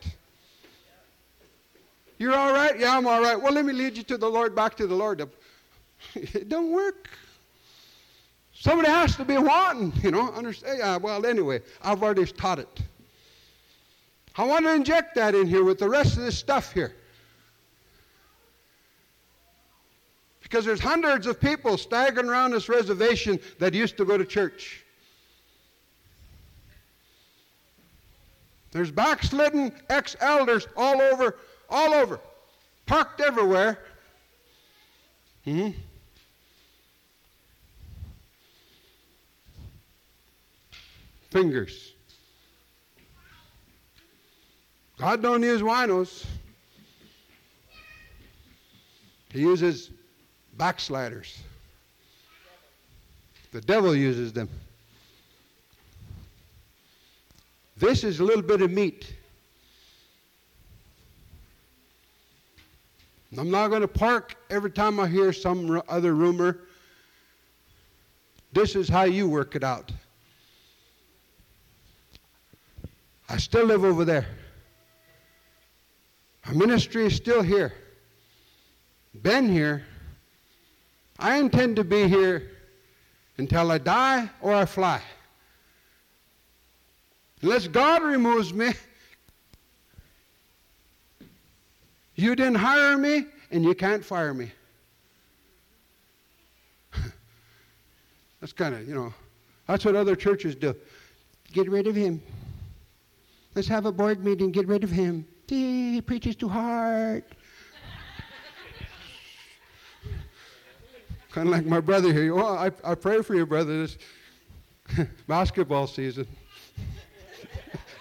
You're 2.21 2.35
all 2.35 2.53
right? 2.53 2.79
Yeah, 2.79 2.99
I'm 2.99 3.07
all 3.07 3.23
right. 3.23 3.41
Well, 3.41 3.55
let 3.55 3.65
me 3.65 3.73
lead 3.73 3.97
you 3.97 4.03
to 4.03 4.19
the 4.19 4.29
Lord, 4.29 4.55
back 4.55 4.77
to 4.77 4.87
the 4.87 4.95
Lord. 4.95 5.27
It 6.15 6.51
don't 6.51 6.71
work. 6.71 7.09
Somebody 8.53 8.91
has 8.91 9.17
to 9.17 9.25
be 9.25 9.39
wanting, 9.39 9.91
you 10.03 10.11
know. 10.11 10.31
Understand? 10.31 11.03
Well, 11.03 11.25
anyway, 11.25 11.63
I've 11.83 12.03
already 12.03 12.27
taught 12.27 12.59
it. 12.59 12.83
I 14.37 14.45
want 14.45 14.67
to 14.67 14.75
inject 14.75 15.15
that 15.15 15.35
in 15.35 15.47
here 15.47 15.65
with 15.65 15.79
the 15.79 15.89
rest 15.89 16.19
of 16.19 16.25
this 16.25 16.37
stuff 16.37 16.75
here. 16.75 16.95
Because 20.43 20.67
there's 20.67 20.81
hundreds 20.81 21.27
of 21.27 21.41
people 21.41 21.79
staggering 21.79 22.29
around 22.29 22.51
this 22.51 22.69
reservation 22.69 23.41
that 23.61 23.73
used 23.73 23.97
to 23.97 24.05
go 24.05 24.19
to 24.19 24.27
church. 24.27 24.85
There's 28.73 28.91
backslidden 28.91 29.73
ex 29.89 30.17
elders 30.21 30.69
all 30.77 31.01
over, 31.01 31.39
all 31.71 31.95
over, 31.95 32.21
parked 32.87 33.21
everywhere. 33.21 33.79
Mm-hmm. 35.47 35.79
Fingers. 41.31 41.93
God 44.99 45.23
don't 45.23 45.43
use 45.43 45.63
winos. 45.63 46.27
He 49.33 49.41
uses 49.41 49.91
backsliders. 50.59 51.39
The 53.53 53.61
devil 53.61 53.95
uses 53.95 54.33
them. 54.33 54.49
This 57.77 58.05
is 58.05 58.21
a 58.21 58.25
little 58.25 58.43
bit 58.43 58.61
of 58.61 58.71
meat. 58.71 59.15
I'm 63.39 63.51
not 63.51 63.69
going 63.69 63.83
to 63.83 63.89
park 63.89 64.37
every 64.51 64.71
time 64.71 64.99
I 64.99 65.07
hear 65.07 65.33
some 65.33 65.83
other 65.89 66.15
rumor. 66.15 66.61
This 68.53 68.75
is 68.75 68.89
how 68.89 69.05
you 69.05 69.29
work 69.29 69.55
it 69.55 69.63
out. 69.63 69.93
I 73.29 73.37
still 73.37 73.67
live 73.67 73.85
over 73.85 74.05
there. 74.05 74.27
Our 76.47 76.55
ministry 76.55 77.07
is 77.07 77.15
still 77.15 77.43
here. 77.43 77.73
Been 79.23 79.49
here 79.49 79.85
I 81.21 81.37
intend 81.37 81.77
to 81.77 81.85
be 81.85 82.09
here 82.09 82.51
until 83.37 83.71
I 83.71 83.77
die 83.77 84.31
or 84.41 84.55
I 84.55 84.65
fly. 84.65 85.03
Unless 87.43 87.69
God 87.69 88.03
removes 88.03 88.55
me, 88.55 88.73
you 92.21 92.37
didn't 92.37 92.57
hire 92.57 92.99
me 92.99 93.27
and 93.51 93.65
you 93.65 93.75
can't 93.75 94.05
fire 94.05 94.35
me. 94.35 94.53
that's 98.41 98.53
kind 98.53 98.75
of, 98.75 98.87
you 98.87 98.95
know, 98.95 99.15
that's 99.67 99.85
what 99.85 99.97
other 99.97 100.15
churches 100.15 100.55
do. 100.55 100.75
Get 101.53 101.69
rid 101.69 101.87
of 101.87 101.97
him. 101.97 102.23
Let's 103.55 103.69
have 103.69 103.87
a 103.87 103.93
board 103.93 104.25
meeting, 104.25 104.53
get 104.53 104.69
rid 104.69 104.85
of 104.85 104.91
him. 104.91 105.27
He 105.49 106.01
preaches 106.01 106.37
too 106.37 106.49
hard. 106.49 107.25
Kind 111.33 111.49
of 111.49 111.53
like 111.53 111.67
my 111.67 111.81
brother 111.81 112.13
here. 112.13 112.33
Well, 112.35 112.57
I, 112.57 112.71
I 112.85 112.95
pray 112.95 113.23
for 113.23 113.35
you, 113.35 113.47
brother, 113.47 113.87
this 113.87 113.99
basketball 115.27 115.89
season. 115.89 116.29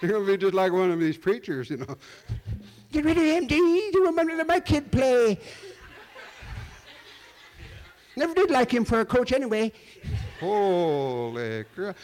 You're 0.00 0.12
going 0.12 0.26
to 0.26 0.32
be 0.32 0.38
just 0.38 0.54
like 0.54 0.72
one 0.72 0.90
of 0.90 1.00
these 1.00 1.18
preachers, 1.18 1.70
you 1.70 1.78
know. 1.78 1.96
Get 2.92 3.04
rid 3.04 3.16
of 3.16 3.22
him, 3.22 3.46
D. 3.46 3.56
You 3.56 4.06
remember 4.06 4.36
that 4.36 4.46
my 4.46 4.60
kid 4.60 4.90
play. 4.90 5.38
Never 8.16 8.34
did 8.34 8.50
like 8.50 8.72
him 8.72 8.84
for 8.84 9.00
a 9.00 9.04
coach 9.04 9.32
anyway. 9.32 9.72
Holy 10.40 11.64
crap. 11.74 11.96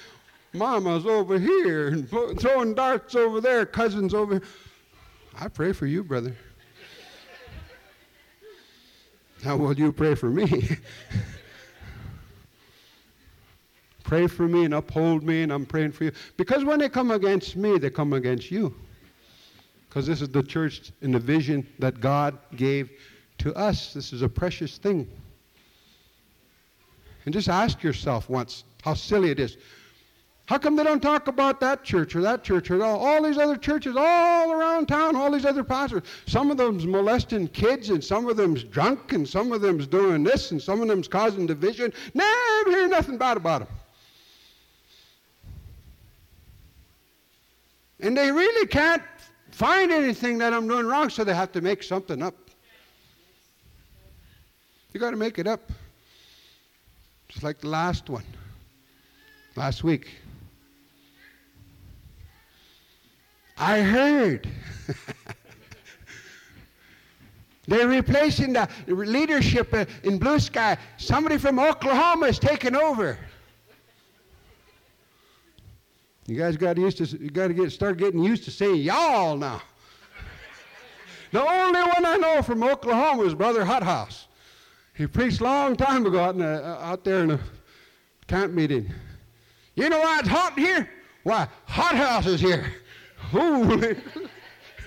Mama's 0.53 1.05
over 1.05 1.39
here 1.39 1.89
and 1.89 2.09
throwing 2.09 2.75
darts 2.75 3.15
over 3.15 3.41
there, 3.41 3.67
cousins 3.67 4.15
over 4.15 4.35
here. 4.35 4.43
I 5.39 5.49
pray 5.49 5.73
for 5.73 5.87
you, 5.87 6.03
brother. 6.03 6.35
How 9.43 9.57
will 9.57 9.75
you 9.75 9.93
pray 9.93 10.15
for 10.15 10.31
me? 10.31 10.47
pray 14.05 14.27
for 14.27 14.49
me 14.49 14.65
and 14.65 14.73
uphold 14.73 15.23
me, 15.23 15.43
and 15.43 15.53
I'm 15.53 15.67
praying 15.67 15.93
for 15.93 16.05
you. 16.05 16.13
Because 16.37 16.65
when 16.65 16.79
they 16.79 16.89
come 16.89 17.11
against 17.11 17.57
me, 17.57 17.77
they 17.77 17.91
come 17.91 18.15
against 18.15 18.51
you. 18.51 18.75
Because 19.97 20.09
this 20.09 20.21
is 20.21 20.29
the 20.29 20.43
church 20.43 20.93
in 21.01 21.11
the 21.11 21.19
vision 21.19 21.67
that 21.79 22.01
God 22.01 22.39
gave 22.55 22.91
to 23.39 23.55
us. 23.55 23.95
This 23.95 24.13
is 24.13 24.21
a 24.21 24.29
precious 24.29 24.77
thing. 24.77 25.11
And 27.25 27.33
just 27.33 27.49
ask 27.49 27.83
yourself 27.83 28.29
once 28.29 28.65
how 28.83 28.93
silly 28.93 29.31
it 29.31 29.41
is. 29.41 29.57
How 30.45 30.59
come 30.59 30.77
they 30.77 30.85
don't 30.85 31.01
talk 31.01 31.29
about 31.29 31.61
that 31.61 31.83
church 31.83 32.15
or 32.15 32.21
that 32.21 32.45
church 32.45 32.71
or 32.71 32.85
all, 32.85 32.99
all 32.99 33.23
these 33.23 33.39
other 33.39 33.57
churches 33.57 33.97
all 33.97 34.53
around 34.53 34.85
town, 34.85 35.17
all 35.17 35.31
these 35.31 35.47
other 35.47 35.65
pastors? 35.65 36.03
Some 36.27 36.51
of 36.51 36.59
them's 36.59 36.85
molesting 36.85 37.49
kids 37.49 37.89
and 37.89 38.05
some 38.05 38.29
of 38.29 38.37
them's 38.37 38.65
drunk 38.65 39.15
and 39.15 39.27
some 39.27 39.51
of 39.51 39.63
them's 39.63 39.87
doing 39.87 40.23
this 40.23 40.51
and 40.51 40.61
some 40.61 40.83
of 40.83 40.89
them's 40.89 41.09
causing 41.09 41.47
division. 41.47 41.91
Never 42.13 42.71
hear 42.71 42.87
nothing 42.87 43.17
bad 43.17 43.39
about 43.39 43.61
them. 43.61 43.69
And 48.01 48.15
they 48.15 48.31
really 48.31 48.67
can't 48.67 49.03
find 49.57 49.91
anything 49.91 50.37
that 50.37 50.53
I'm 50.53 50.69
doing 50.69 50.85
wrong, 50.85 51.09
so 51.09 51.25
they 51.25 51.33
have 51.33 51.51
to 51.53 51.63
make 51.63 51.83
something 51.83 52.23
up. 52.23 52.35
You 54.93 55.01
got 55.01 55.13
to 55.13 55.17
make 55.17 55.39
it 55.39 55.47
up. 55.47 55.73
Just 57.29 57.43
like 57.43 57.61
the 57.61 57.69
last 57.69 58.11
one, 58.11 58.25
last 59.57 59.83
week. 59.83 60.11
I 63.57 63.81
heard. 63.81 64.47
They're 67.67 67.89
replacing 67.89 68.53
the 68.53 68.69
leadership 68.87 69.75
in 70.03 70.19
Blue 70.19 70.39
Sky. 70.39 70.77
Somebody 70.99 71.39
from 71.39 71.59
Oklahoma 71.59 72.27
is 72.27 72.39
taking 72.39 72.77
over. 72.77 73.19
You 76.27 76.37
guys 76.37 76.57
got 76.57 76.77
used 76.77 76.99
to 76.99 77.05
you 77.05 77.31
got 77.31 77.49
to 77.49 77.55
get 77.55 77.71
start 77.71 77.99
getting 77.99 78.23
used 78.23 78.45
to 78.45 78.51
saying 78.51 78.77
y'all 78.77 79.37
now. 79.37 79.63
the 81.31 81.41
only 81.41 81.81
one 81.81 82.05
I 82.05 82.17
know 82.17 82.43
from 82.43 82.65
Oklahoma 82.65 83.23
is 83.23 83.35
Brother 83.35 83.65
Hothouse. 83.65 84.27
He 84.95 85.07
preached 85.07 85.41
a 85.41 85.45
long 85.45 85.77
time 85.77 86.05
ago 86.07 86.21
out, 86.21 86.37
a, 86.37 86.65
uh, 86.65 86.79
out 86.83 87.05
there 87.05 87.23
in 87.23 87.33
a 87.33 87.41
camp 88.27 88.53
meeting. 88.55 88.91
You 89.75 89.89
know 89.89 90.01
why 90.01 90.21
it's 90.21 90.29
hot 90.29 90.59
here? 90.59 90.89
Why, 91.23 91.47
Hothouse 91.67 92.27
is 92.27 92.41
here. 92.41 92.73
Holy. 93.19 93.97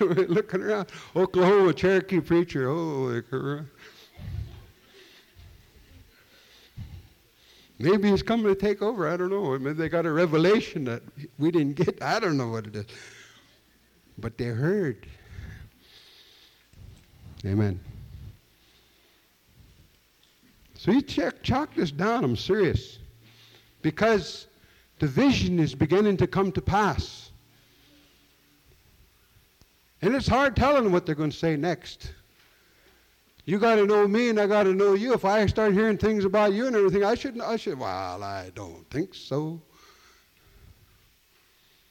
Looking 0.00 0.62
around. 0.62 0.88
Oklahoma 1.14 1.72
Cherokee 1.72 2.20
preacher. 2.20 2.68
Holy 2.68 3.22
crap. 3.22 3.64
Maybe 7.80 8.10
he's 8.10 8.22
coming 8.22 8.44
to 8.44 8.54
take 8.54 8.82
over. 8.82 9.08
I 9.08 9.16
don't 9.16 9.30
know. 9.30 9.58
Maybe 9.58 9.72
they 9.72 9.88
got 9.88 10.04
a 10.04 10.12
revelation 10.12 10.84
that 10.84 11.02
we 11.38 11.50
didn't 11.50 11.76
get. 11.76 12.02
I 12.02 12.20
don't 12.20 12.36
know 12.36 12.48
what 12.48 12.66
it 12.66 12.76
is. 12.76 12.84
But 14.18 14.36
they 14.36 14.44
heard. 14.44 15.06
Amen. 17.46 17.80
So 20.74 20.90
you 20.90 21.00
check, 21.00 21.42
chalk 21.42 21.74
this 21.74 21.90
down. 21.90 22.22
I'm 22.22 22.36
serious. 22.36 22.98
Because 23.80 24.46
the 24.98 25.06
vision 25.06 25.58
is 25.58 25.74
beginning 25.74 26.18
to 26.18 26.26
come 26.26 26.52
to 26.52 26.60
pass. 26.60 27.30
And 30.02 30.14
it's 30.14 30.28
hard 30.28 30.54
telling 30.54 30.92
what 30.92 31.06
they're 31.06 31.14
going 31.14 31.30
to 31.30 31.36
say 31.36 31.56
next. 31.56 32.12
You 33.50 33.58
got 33.58 33.74
to 33.74 33.84
know 33.84 34.06
me, 34.06 34.28
and 34.28 34.38
I 34.38 34.46
got 34.46 34.62
to 34.62 34.72
know 34.72 34.94
you. 34.94 35.12
If 35.12 35.24
I 35.24 35.44
start 35.46 35.72
hearing 35.72 35.98
things 35.98 36.24
about 36.24 36.52
you 36.52 36.68
and 36.68 36.76
everything, 36.76 37.02
I 37.02 37.16
shouldn't. 37.16 37.42
I 37.42 37.56
should. 37.56 37.80
Well, 37.80 38.22
I 38.22 38.52
don't 38.54 38.88
think 38.90 39.12
so. 39.12 39.60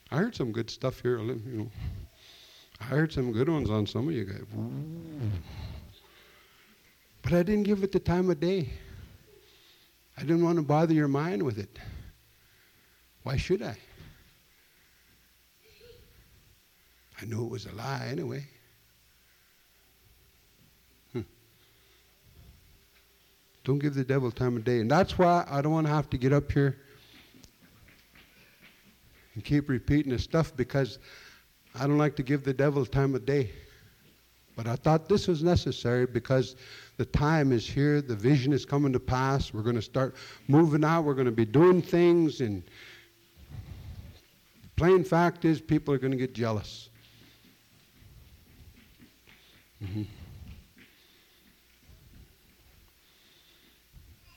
I 0.09 0.15
heard 0.15 0.33
some 0.33 0.53
good 0.53 0.69
stuff 0.69 1.01
here. 1.01 1.19
You 1.19 1.35
know, 1.51 1.71
I 2.79 2.85
heard 2.85 3.11
some 3.11 3.33
good 3.33 3.49
ones 3.49 3.69
on 3.69 3.85
some 3.85 4.07
of 4.07 4.13
you 4.13 4.23
guys. 4.23 4.45
But 7.23 7.33
I 7.33 7.43
didn't 7.43 7.63
give 7.63 7.83
it 7.83 7.91
the 7.91 7.99
time 7.99 8.29
of 8.29 8.39
day. 8.39 8.69
I 10.17 10.21
didn't 10.21 10.45
want 10.45 10.59
to 10.59 10.63
bother 10.63 10.93
your 10.93 11.09
mind 11.09 11.43
with 11.43 11.57
it. 11.57 11.77
Why 13.23 13.35
should 13.35 13.61
I? 13.61 13.75
I 17.21 17.25
knew 17.25 17.43
it 17.43 17.51
was 17.51 17.65
a 17.65 17.73
lie 17.73 18.07
anyway. 18.09 18.47
Don't 23.69 23.77
give 23.77 23.93
the 23.93 24.03
devil 24.03 24.31
time 24.31 24.57
of 24.57 24.63
day. 24.63 24.79
And 24.79 24.89
that's 24.89 25.19
why 25.19 25.45
I 25.47 25.61
don't 25.61 25.71
want 25.71 25.85
to 25.85 25.93
have 25.93 26.09
to 26.09 26.17
get 26.17 26.33
up 26.33 26.51
here 26.51 26.75
and 29.35 29.45
keep 29.45 29.69
repeating 29.69 30.11
this 30.11 30.23
stuff 30.23 30.51
because 30.55 30.97
I 31.75 31.85
don't 31.85 31.99
like 31.99 32.15
to 32.15 32.23
give 32.23 32.43
the 32.43 32.51
devil 32.51 32.83
time 32.83 33.13
of 33.13 33.27
day. 33.27 33.51
But 34.55 34.65
I 34.65 34.75
thought 34.75 35.07
this 35.07 35.27
was 35.27 35.43
necessary 35.43 36.07
because 36.07 36.55
the 36.97 37.05
time 37.05 37.51
is 37.51 37.67
here, 37.67 38.01
the 38.01 38.15
vision 38.15 38.53
is 38.53 38.65
coming 38.65 38.91
to 38.91 38.99
pass. 38.99 39.53
We're 39.53 39.61
going 39.61 39.75
to 39.75 39.83
start 39.83 40.15
moving 40.47 40.83
out, 40.83 41.03
we're 41.03 41.13
going 41.13 41.27
to 41.27 41.31
be 41.31 41.45
doing 41.45 41.83
things, 41.83 42.41
and 42.41 42.63
the 44.63 44.69
plain 44.77 45.03
fact 45.03 45.45
is, 45.45 45.61
people 45.61 45.93
are 45.93 45.99
going 45.99 46.09
to 46.09 46.17
get 46.17 46.33
jealous. 46.33 46.89
Mm-hmm. 49.83 50.01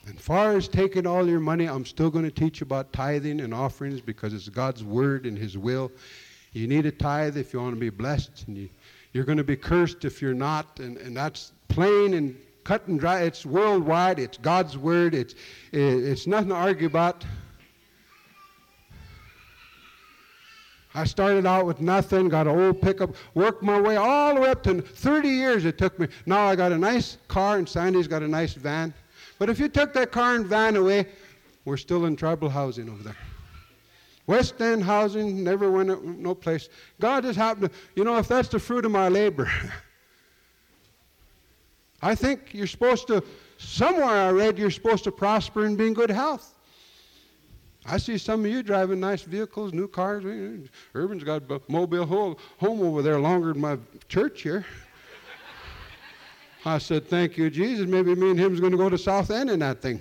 And 0.06 0.20
far 0.20 0.56
as 0.56 0.68
taking 0.68 1.06
all 1.06 1.28
your 1.28 1.40
money, 1.40 1.66
I'm 1.66 1.86
still 1.86 2.10
going 2.10 2.24
to 2.24 2.30
teach 2.30 2.60
about 2.60 2.92
tithing 2.92 3.40
and 3.40 3.54
offerings 3.54 4.00
because 4.00 4.34
it's 4.34 4.48
God's 4.48 4.82
word 4.82 5.26
and 5.26 5.38
His 5.38 5.56
will. 5.56 5.92
You 6.52 6.66
need 6.66 6.86
a 6.86 6.90
tithe 6.90 7.36
if 7.36 7.52
you 7.52 7.60
want 7.60 7.74
to 7.74 7.80
be 7.80 7.90
blessed, 7.90 8.44
and 8.46 8.56
you, 8.56 8.68
you're 9.12 9.24
going 9.24 9.38
to 9.38 9.44
be 9.44 9.56
cursed 9.56 10.04
if 10.04 10.20
you're 10.20 10.34
not. 10.34 10.80
And, 10.80 10.96
and 10.98 11.16
that's 11.16 11.52
plain 11.68 12.14
and 12.14 12.36
cut 12.64 12.86
and 12.88 12.98
dry. 12.98 13.22
It's 13.22 13.46
worldwide. 13.46 14.18
It's 14.18 14.38
God's 14.38 14.76
word. 14.76 15.14
It's, 15.14 15.34
it's 15.72 16.26
nothing 16.26 16.48
to 16.48 16.56
argue 16.56 16.88
about. 16.88 17.24
I 20.94 21.04
started 21.04 21.46
out 21.46 21.64
with 21.64 21.80
nothing, 21.80 22.28
got 22.28 22.46
an 22.46 22.58
old 22.58 22.82
pickup, 22.82 23.14
worked 23.34 23.62
my 23.62 23.80
way 23.80 23.96
all 23.96 24.34
the 24.34 24.42
way 24.42 24.50
up 24.50 24.62
to 24.64 24.82
30 24.82 25.28
years 25.28 25.64
it 25.64 25.78
took 25.78 25.98
me. 25.98 26.08
Now 26.26 26.46
I 26.46 26.54
got 26.54 26.70
a 26.70 26.76
nice 26.76 27.16
car, 27.28 27.56
and 27.56 27.66
Sandy's 27.66 28.06
got 28.06 28.22
a 28.22 28.28
nice 28.28 28.52
van. 28.52 28.92
But 29.38 29.50
if 29.50 29.58
you 29.58 29.68
took 29.68 29.92
that 29.94 30.12
car 30.12 30.34
and 30.34 30.46
van 30.46 30.76
away, 30.76 31.06
we're 31.64 31.76
still 31.76 32.06
in 32.06 32.16
tribal 32.16 32.48
housing 32.48 32.88
over 32.88 33.02
there. 33.02 33.16
West 34.26 34.60
End 34.60 34.84
housing 34.84 35.42
never 35.42 35.70
went 35.70 36.18
no 36.18 36.34
place. 36.34 36.68
God 37.00 37.24
just 37.24 37.36
happened 37.36 37.70
to, 37.70 37.76
you 37.96 38.04
know, 38.04 38.18
if 38.18 38.28
that's 38.28 38.48
the 38.48 38.58
fruit 38.58 38.84
of 38.84 38.92
my 38.92 39.08
labor, 39.08 39.50
I 42.02 42.14
think 42.14 42.52
you're 42.52 42.66
supposed 42.66 43.06
to, 43.08 43.22
somewhere 43.58 44.04
I 44.04 44.30
read 44.30 44.58
you're 44.58 44.70
supposed 44.70 45.04
to 45.04 45.12
prosper 45.12 45.64
and 45.64 45.76
be 45.76 45.86
in 45.86 45.94
good 45.94 46.10
health. 46.10 46.54
I 47.84 47.98
see 47.98 48.16
some 48.16 48.44
of 48.44 48.50
you 48.50 48.62
driving 48.62 49.00
nice 49.00 49.22
vehicles, 49.22 49.72
new 49.72 49.88
cars. 49.88 50.24
Eh, 50.24 50.28
eh, 50.28 50.68
Urban's 50.94 51.24
got 51.24 51.50
a 51.50 51.60
mobile 51.68 52.06
home 52.06 52.36
over 52.60 53.02
there 53.02 53.18
longer 53.18 53.52
than 53.52 53.60
my 53.60 53.78
church 54.08 54.42
here. 54.42 54.64
I 56.64 56.78
said, 56.78 57.08
Thank 57.08 57.36
you, 57.36 57.50
Jesus. 57.50 57.86
Maybe 57.86 58.14
me 58.14 58.30
and 58.30 58.38
him's 58.38 58.60
going 58.60 58.72
to 58.72 58.78
go 58.78 58.88
to 58.88 58.98
South 58.98 59.30
End 59.30 59.50
in 59.50 59.58
that 59.60 59.82
thing. 59.82 60.00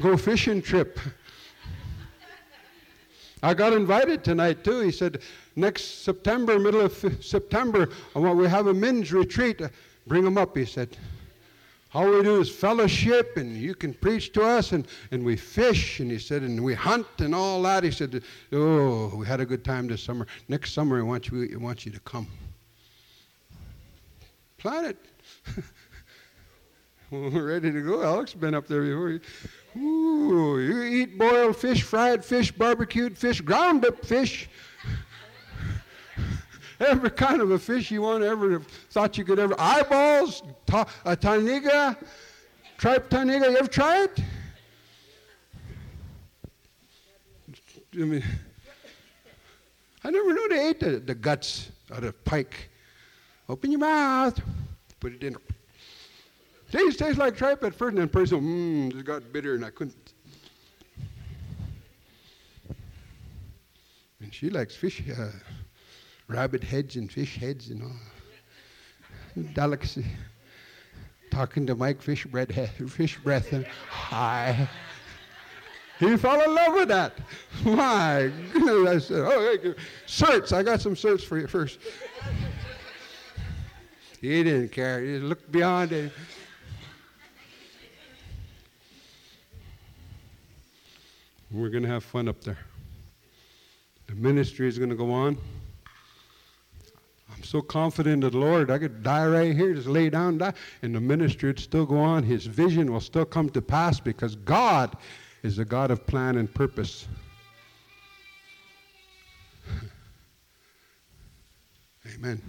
go 0.00 0.16
fishing 0.16 0.62
trip. 0.62 0.98
I 3.42 3.54
got 3.54 3.72
invited 3.72 4.22
tonight 4.22 4.62
too. 4.62 4.80
He 4.80 4.92
said, 4.92 5.20
next 5.56 6.04
September, 6.04 6.60
middle 6.60 6.80
of 6.80 6.92
September, 7.20 7.88
I 8.14 8.20
we 8.20 8.46
have 8.46 8.68
a 8.68 8.74
men's 8.74 9.12
retreat. 9.12 9.60
Bring 10.06 10.24
them 10.24 10.38
up, 10.38 10.56
he 10.56 10.64
said. 10.64 10.96
All 11.92 12.08
we 12.08 12.22
do 12.22 12.40
is 12.40 12.48
fellowship, 12.48 13.36
and 13.36 13.56
you 13.56 13.74
can 13.74 13.92
preach 13.92 14.32
to 14.32 14.42
us, 14.42 14.72
and, 14.72 14.86
and 15.10 15.24
we 15.24 15.36
fish, 15.36 16.00
and 16.00 16.10
he 16.10 16.18
said, 16.18 16.42
and 16.42 16.62
we 16.62 16.72
hunt 16.72 17.06
and 17.18 17.34
all 17.34 17.60
that. 17.62 17.82
He 17.82 17.90
said, 17.90 18.22
oh, 18.52 19.14
we 19.14 19.26
had 19.26 19.40
a 19.40 19.46
good 19.46 19.64
time 19.64 19.88
this 19.88 20.02
summer. 20.02 20.26
Next 20.48 20.72
summer, 20.72 20.98
I 21.00 21.02
want 21.02 21.28
you, 21.28 21.50
I 21.52 21.56
want 21.56 21.84
you 21.84 21.92
to 21.92 22.00
come 22.00 22.28
planet. 24.62 24.96
We're 27.10 27.48
ready 27.48 27.72
to 27.72 27.80
go. 27.82 28.00
Alex 28.00 28.32
been 28.32 28.54
up 28.54 28.68
there 28.68 28.82
before. 28.82 29.20
Ooh, 29.76 30.60
you 30.60 30.82
eat 30.82 31.18
boiled 31.18 31.56
fish, 31.56 31.82
fried 31.82 32.24
fish, 32.24 32.52
barbecued 32.52 33.18
fish, 33.18 33.40
ground 33.40 33.84
up 33.84 34.04
fish. 34.04 34.48
every 36.80 37.10
kind 37.10 37.42
of 37.42 37.50
a 37.50 37.58
fish 37.58 37.90
you 37.90 38.02
want 38.02 38.22
ever 38.22 38.60
thought 38.90 39.18
you 39.18 39.24
could 39.24 39.40
ever. 39.40 39.54
Eyeballs, 39.58 40.44
ta- 40.64 40.88
a 41.04 41.16
taniga, 41.16 41.96
tripe 42.78 43.10
taniga. 43.10 43.50
You 43.50 43.58
ever 43.58 43.68
try 43.68 44.04
it? 44.04 44.22
I 47.94 48.04
mean, 48.04 48.24
I 50.04 50.10
never 50.10 50.32
knew 50.32 50.48
they 50.48 50.68
ate 50.68 50.80
the, 50.80 51.00
the 51.00 51.14
guts 51.16 51.72
out 51.92 52.04
of 52.04 52.24
pike. 52.24 52.70
Open 53.48 53.70
your 53.70 53.80
mouth. 53.80 54.40
Put 55.00 55.14
it 55.14 55.24
in. 55.24 55.36
Tastes, 56.70 56.98
tastes 56.98 57.18
like 57.18 57.36
tripe 57.36 57.62
at 57.64 57.74
first, 57.74 57.90
and 57.90 57.98
then 57.98 58.08
person, 58.08 58.40
mmm, 58.40 58.92
just 58.92 59.04
got 59.04 59.30
bitter, 59.32 59.54
and 59.54 59.64
I 59.64 59.70
couldn't. 59.70 60.14
And 64.20 64.32
she 64.32 64.48
likes 64.48 64.74
fish, 64.74 65.02
uh, 65.10 65.28
rabbit 66.28 66.64
heads 66.64 66.96
and 66.96 67.12
fish 67.12 67.36
heads 67.36 67.68
and 67.68 67.82
all. 67.82 67.90
Delicacy. 69.54 70.06
Talking 71.30 71.66
to 71.66 71.74
Mike 71.74 72.00
Fish 72.00 72.24
breath, 72.26 72.52
fish 72.88 73.18
breath, 73.18 73.52
and 73.52 73.66
hi. 73.66 74.68
He 75.98 76.16
fell 76.16 76.40
in 76.42 76.54
love 76.54 76.74
with 76.74 76.88
that. 76.88 77.12
My 77.64 78.30
goodness. 78.52 79.04
I 79.04 79.14
said, 79.14 79.20
oh, 79.20 79.56
hey, 79.62 79.74
certs. 80.06 80.52
I 80.52 80.62
got 80.62 80.80
some 80.80 80.94
certs 80.94 81.22
for 81.22 81.38
you 81.38 81.46
first 81.46 81.78
he 84.22 84.42
didn't 84.44 84.70
care. 84.70 85.02
He 85.02 85.18
looked 85.18 85.50
beyond 85.50 85.90
it. 85.90 86.12
We're 91.50 91.68
going 91.68 91.82
to 91.82 91.88
have 91.88 92.04
fun 92.04 92.28
up 92.28 92.40
there. 92.42 92.58
The 94.06 94.14
ministry 94.14 94.68
is 94.68 94.78
going 94.78 94.90
to 94.90 94.96
go 94.96 95.10
on. 95.10 95.36
I'm 97.34 97.42
so 97.42 97.60
confident 97.60 98.22
in 98.22 98.30
the 98.30 98.38
Lord, 98.38 98.70
I 98.70 98.78
could 98.78 99.02
die 99.02 99.26
right 99.26 99.56
here, 99.56 99.74
just 99.74 99.88
lay 99.88 100.08
down, 100.08 100.38
die, 100.38 100.54
and 100.82 100.94
the 100.94 101.00
ministry 101.00 101.48
would 101.48 101.58
still 101.58 101.84
go 101.84 101.98
on. 101.98 102.22
His 102.22 102.46
vision 102.46 102.92
will 102.92 103.00
still 103.00 103.24
come 103.24 103.50
to 103.50 103.60
pass 103.60 103.98
because 103.98 104.36
God 104.36 104.96
is 105.42 105.58
a 105.58 105.64
God 105.64 105.90
of 105.90 106.06
plan 106.06 106.36
and 106.36 106.54
purpose. 106.54 107.08
Amen. 112.14 112.40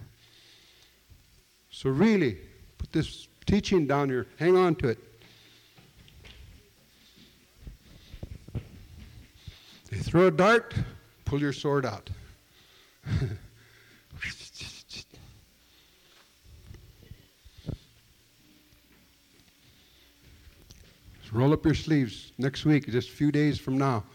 So, 1.84 1.90
really, 1.90 2.38
put 2.78 2.94
this 2.94 3.28
teaching 3.46 3.86
down 3.88 4.08
here, 4.08 4.26
hang 4.40 4.56
on 4.56 4.76
to 4.76 4.88
it. 4.88 5.00
They 9.92 9.98
throw 9.98 10.28
a 10.28 10.32
dart, 10.32 10.76
pull 11.26 11.42
your 11.42 11.52
sword 11.52 11.86
out. 11.86 12.10
roll 21.34 21.52
up 21.52 21.66
your 21.66 21.76
sleeves 21.76 22.32
next 22.38 22.64
week, 22.64 22.88
just 22.88 23.10
a 23.10 23.12
few 23.12 23.30
days 23.30 23.60
from 23.60 23.78
now. 23.78 24.06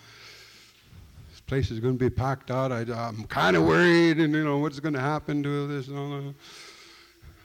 This 1.31 1.41
place 1.41 1.71
is 1.71 1.81
going 1.81 1.99
to 1.99 2.03
be 2.03 2.09
packed 2.09 2.51
out. 2.51 2.73
I, 2.73 2.81
am 2.81 3.25
kind 3.25 3.59
of 3.59 3.65
worried, 3.65 4.17
and 4.21 4.33
you 4.33 4.43
know 4.43 4.57
what's 4.57 4.81
going 4.81 4.95
to 4.95 5.01
happen 5.01 5.43
to 5.43 5.67
this 5.67 5.89
and 5.89 5.99
all 5.99 6.09
that. 6.09 6.35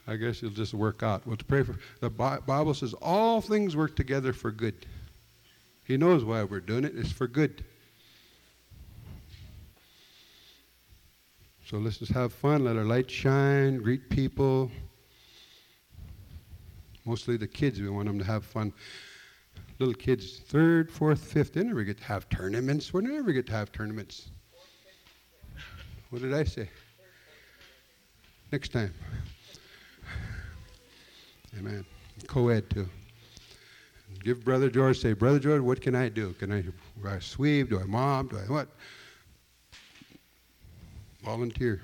I 0.05 0.17
guess 0.17 0.37
it'll 0.37 0.49
just 0.49 0.73
work 0.73 1.01
out. 1.01 1.25
We'll 1.25 1.37
pray 1.37 1.63
for 1.63 1.75
the 2.01 2.09
Bible 2.09 2.73
says 2.73 2.93
all 3.01 3.39
things 3.39 3.75
work 3.75 3.95
together 3.95 4.33
for 4.33 4.51
good. 4.51 4.85
He 5.85 5.97
knows 5.97 6.23
why 6.23 6.43
we're 6.43 6.59
doing 6.59 6.83
it. 6.83 6.93
It's 6.95 7.11
for 7.11 7.27
good. 7.27 7.63
So 11.65 11.77
let's 11.77 11.97
just 11.97 12.11
have 12.11 12.33
fun, 12.33 12.65
let 12.65 12.75
our 12.75 12.83
light 12.83 13.09
shine, 13.09 13.81
greet 13.81 14.09
people. 14.09 14.69
Mostly 17.05 17.37
the 17.37 17.47
kids, 17.47 17.81
we 17.81 17.89
want 17.89 18.07
them 18.07 18.19
to 18.19 18.25
have 18.25 18.45
fun. 18.45 18.73
Little 19.79 19.93
kids, 19.93 20.39
third, 20.39 20.91
fourth, 20.91 21.23
fifth, 21.23 21.53
they 21.53 21.63
never 21.63 21.83
get 21.83 21.97
to 21.97 22.03
have 22.03 22.29
tournaments. 22.29 22.93
We 22.93 23.01
never 23.01 23.31
get 23.31 23.47
to 23.47 23.53
have 23.53 23.71
tournaments. 23.71 24.29
What 26.09 26.21
did 26.21 26.33
I 26.33 26.43
say? 26.43 26.69
Next 28.51 28.69
time. 28.69 28.93
Amen. 31.57 31.85
Co 32.27 32.49
ed 32.49 32.69
too. 32.69 32.87
Give 34.23 34.43
Brother 34.43 34.69
George, 34.69 34.99
say, 34.99 35.13
Brother 35.13 35.39
George, 35.39 35.61
what 35.61 35.81
can 35.81 35.95
I 35.95 36.09
do? 36.09 36.33
Can 36.33 36.51
I, 36.51 36.61
do 36.61 36.73
I 37.05 37.19
sweep? 37.19 37.69
Do 37.69 37.79
I 37.79 37.83
mop? 37.83 38.29
Do 38.29 38.37
I 38.37 38.51
what? 38.51 38.69
Volunteer. 41.23 41.81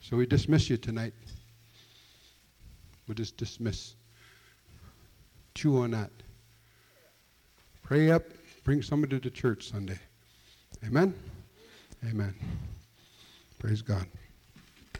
So 0.00 0.16
we 0.16 0.26
dismiss 0.26 0.68
you 0.68 0.76
tonight. 0.76 1.14
We 3.08 3.14
just 3.14 3.36
dismiss. 3.36 3.94
Chew 5.54 5.78
on 5.78 5.92
that. 5.92 6.10
Pray 7.82 8.10
up. 8.10 8.24
Bring 8.64 8.82
somebody 8.82 9.18
to 9.18 9.30
church 9.30 9.70
Sunday. 9.70 9.98
Amen? 10.86 11.14
Amen. 12.08 12.34
Praise 13.58 13.82
God. 13.82 14.06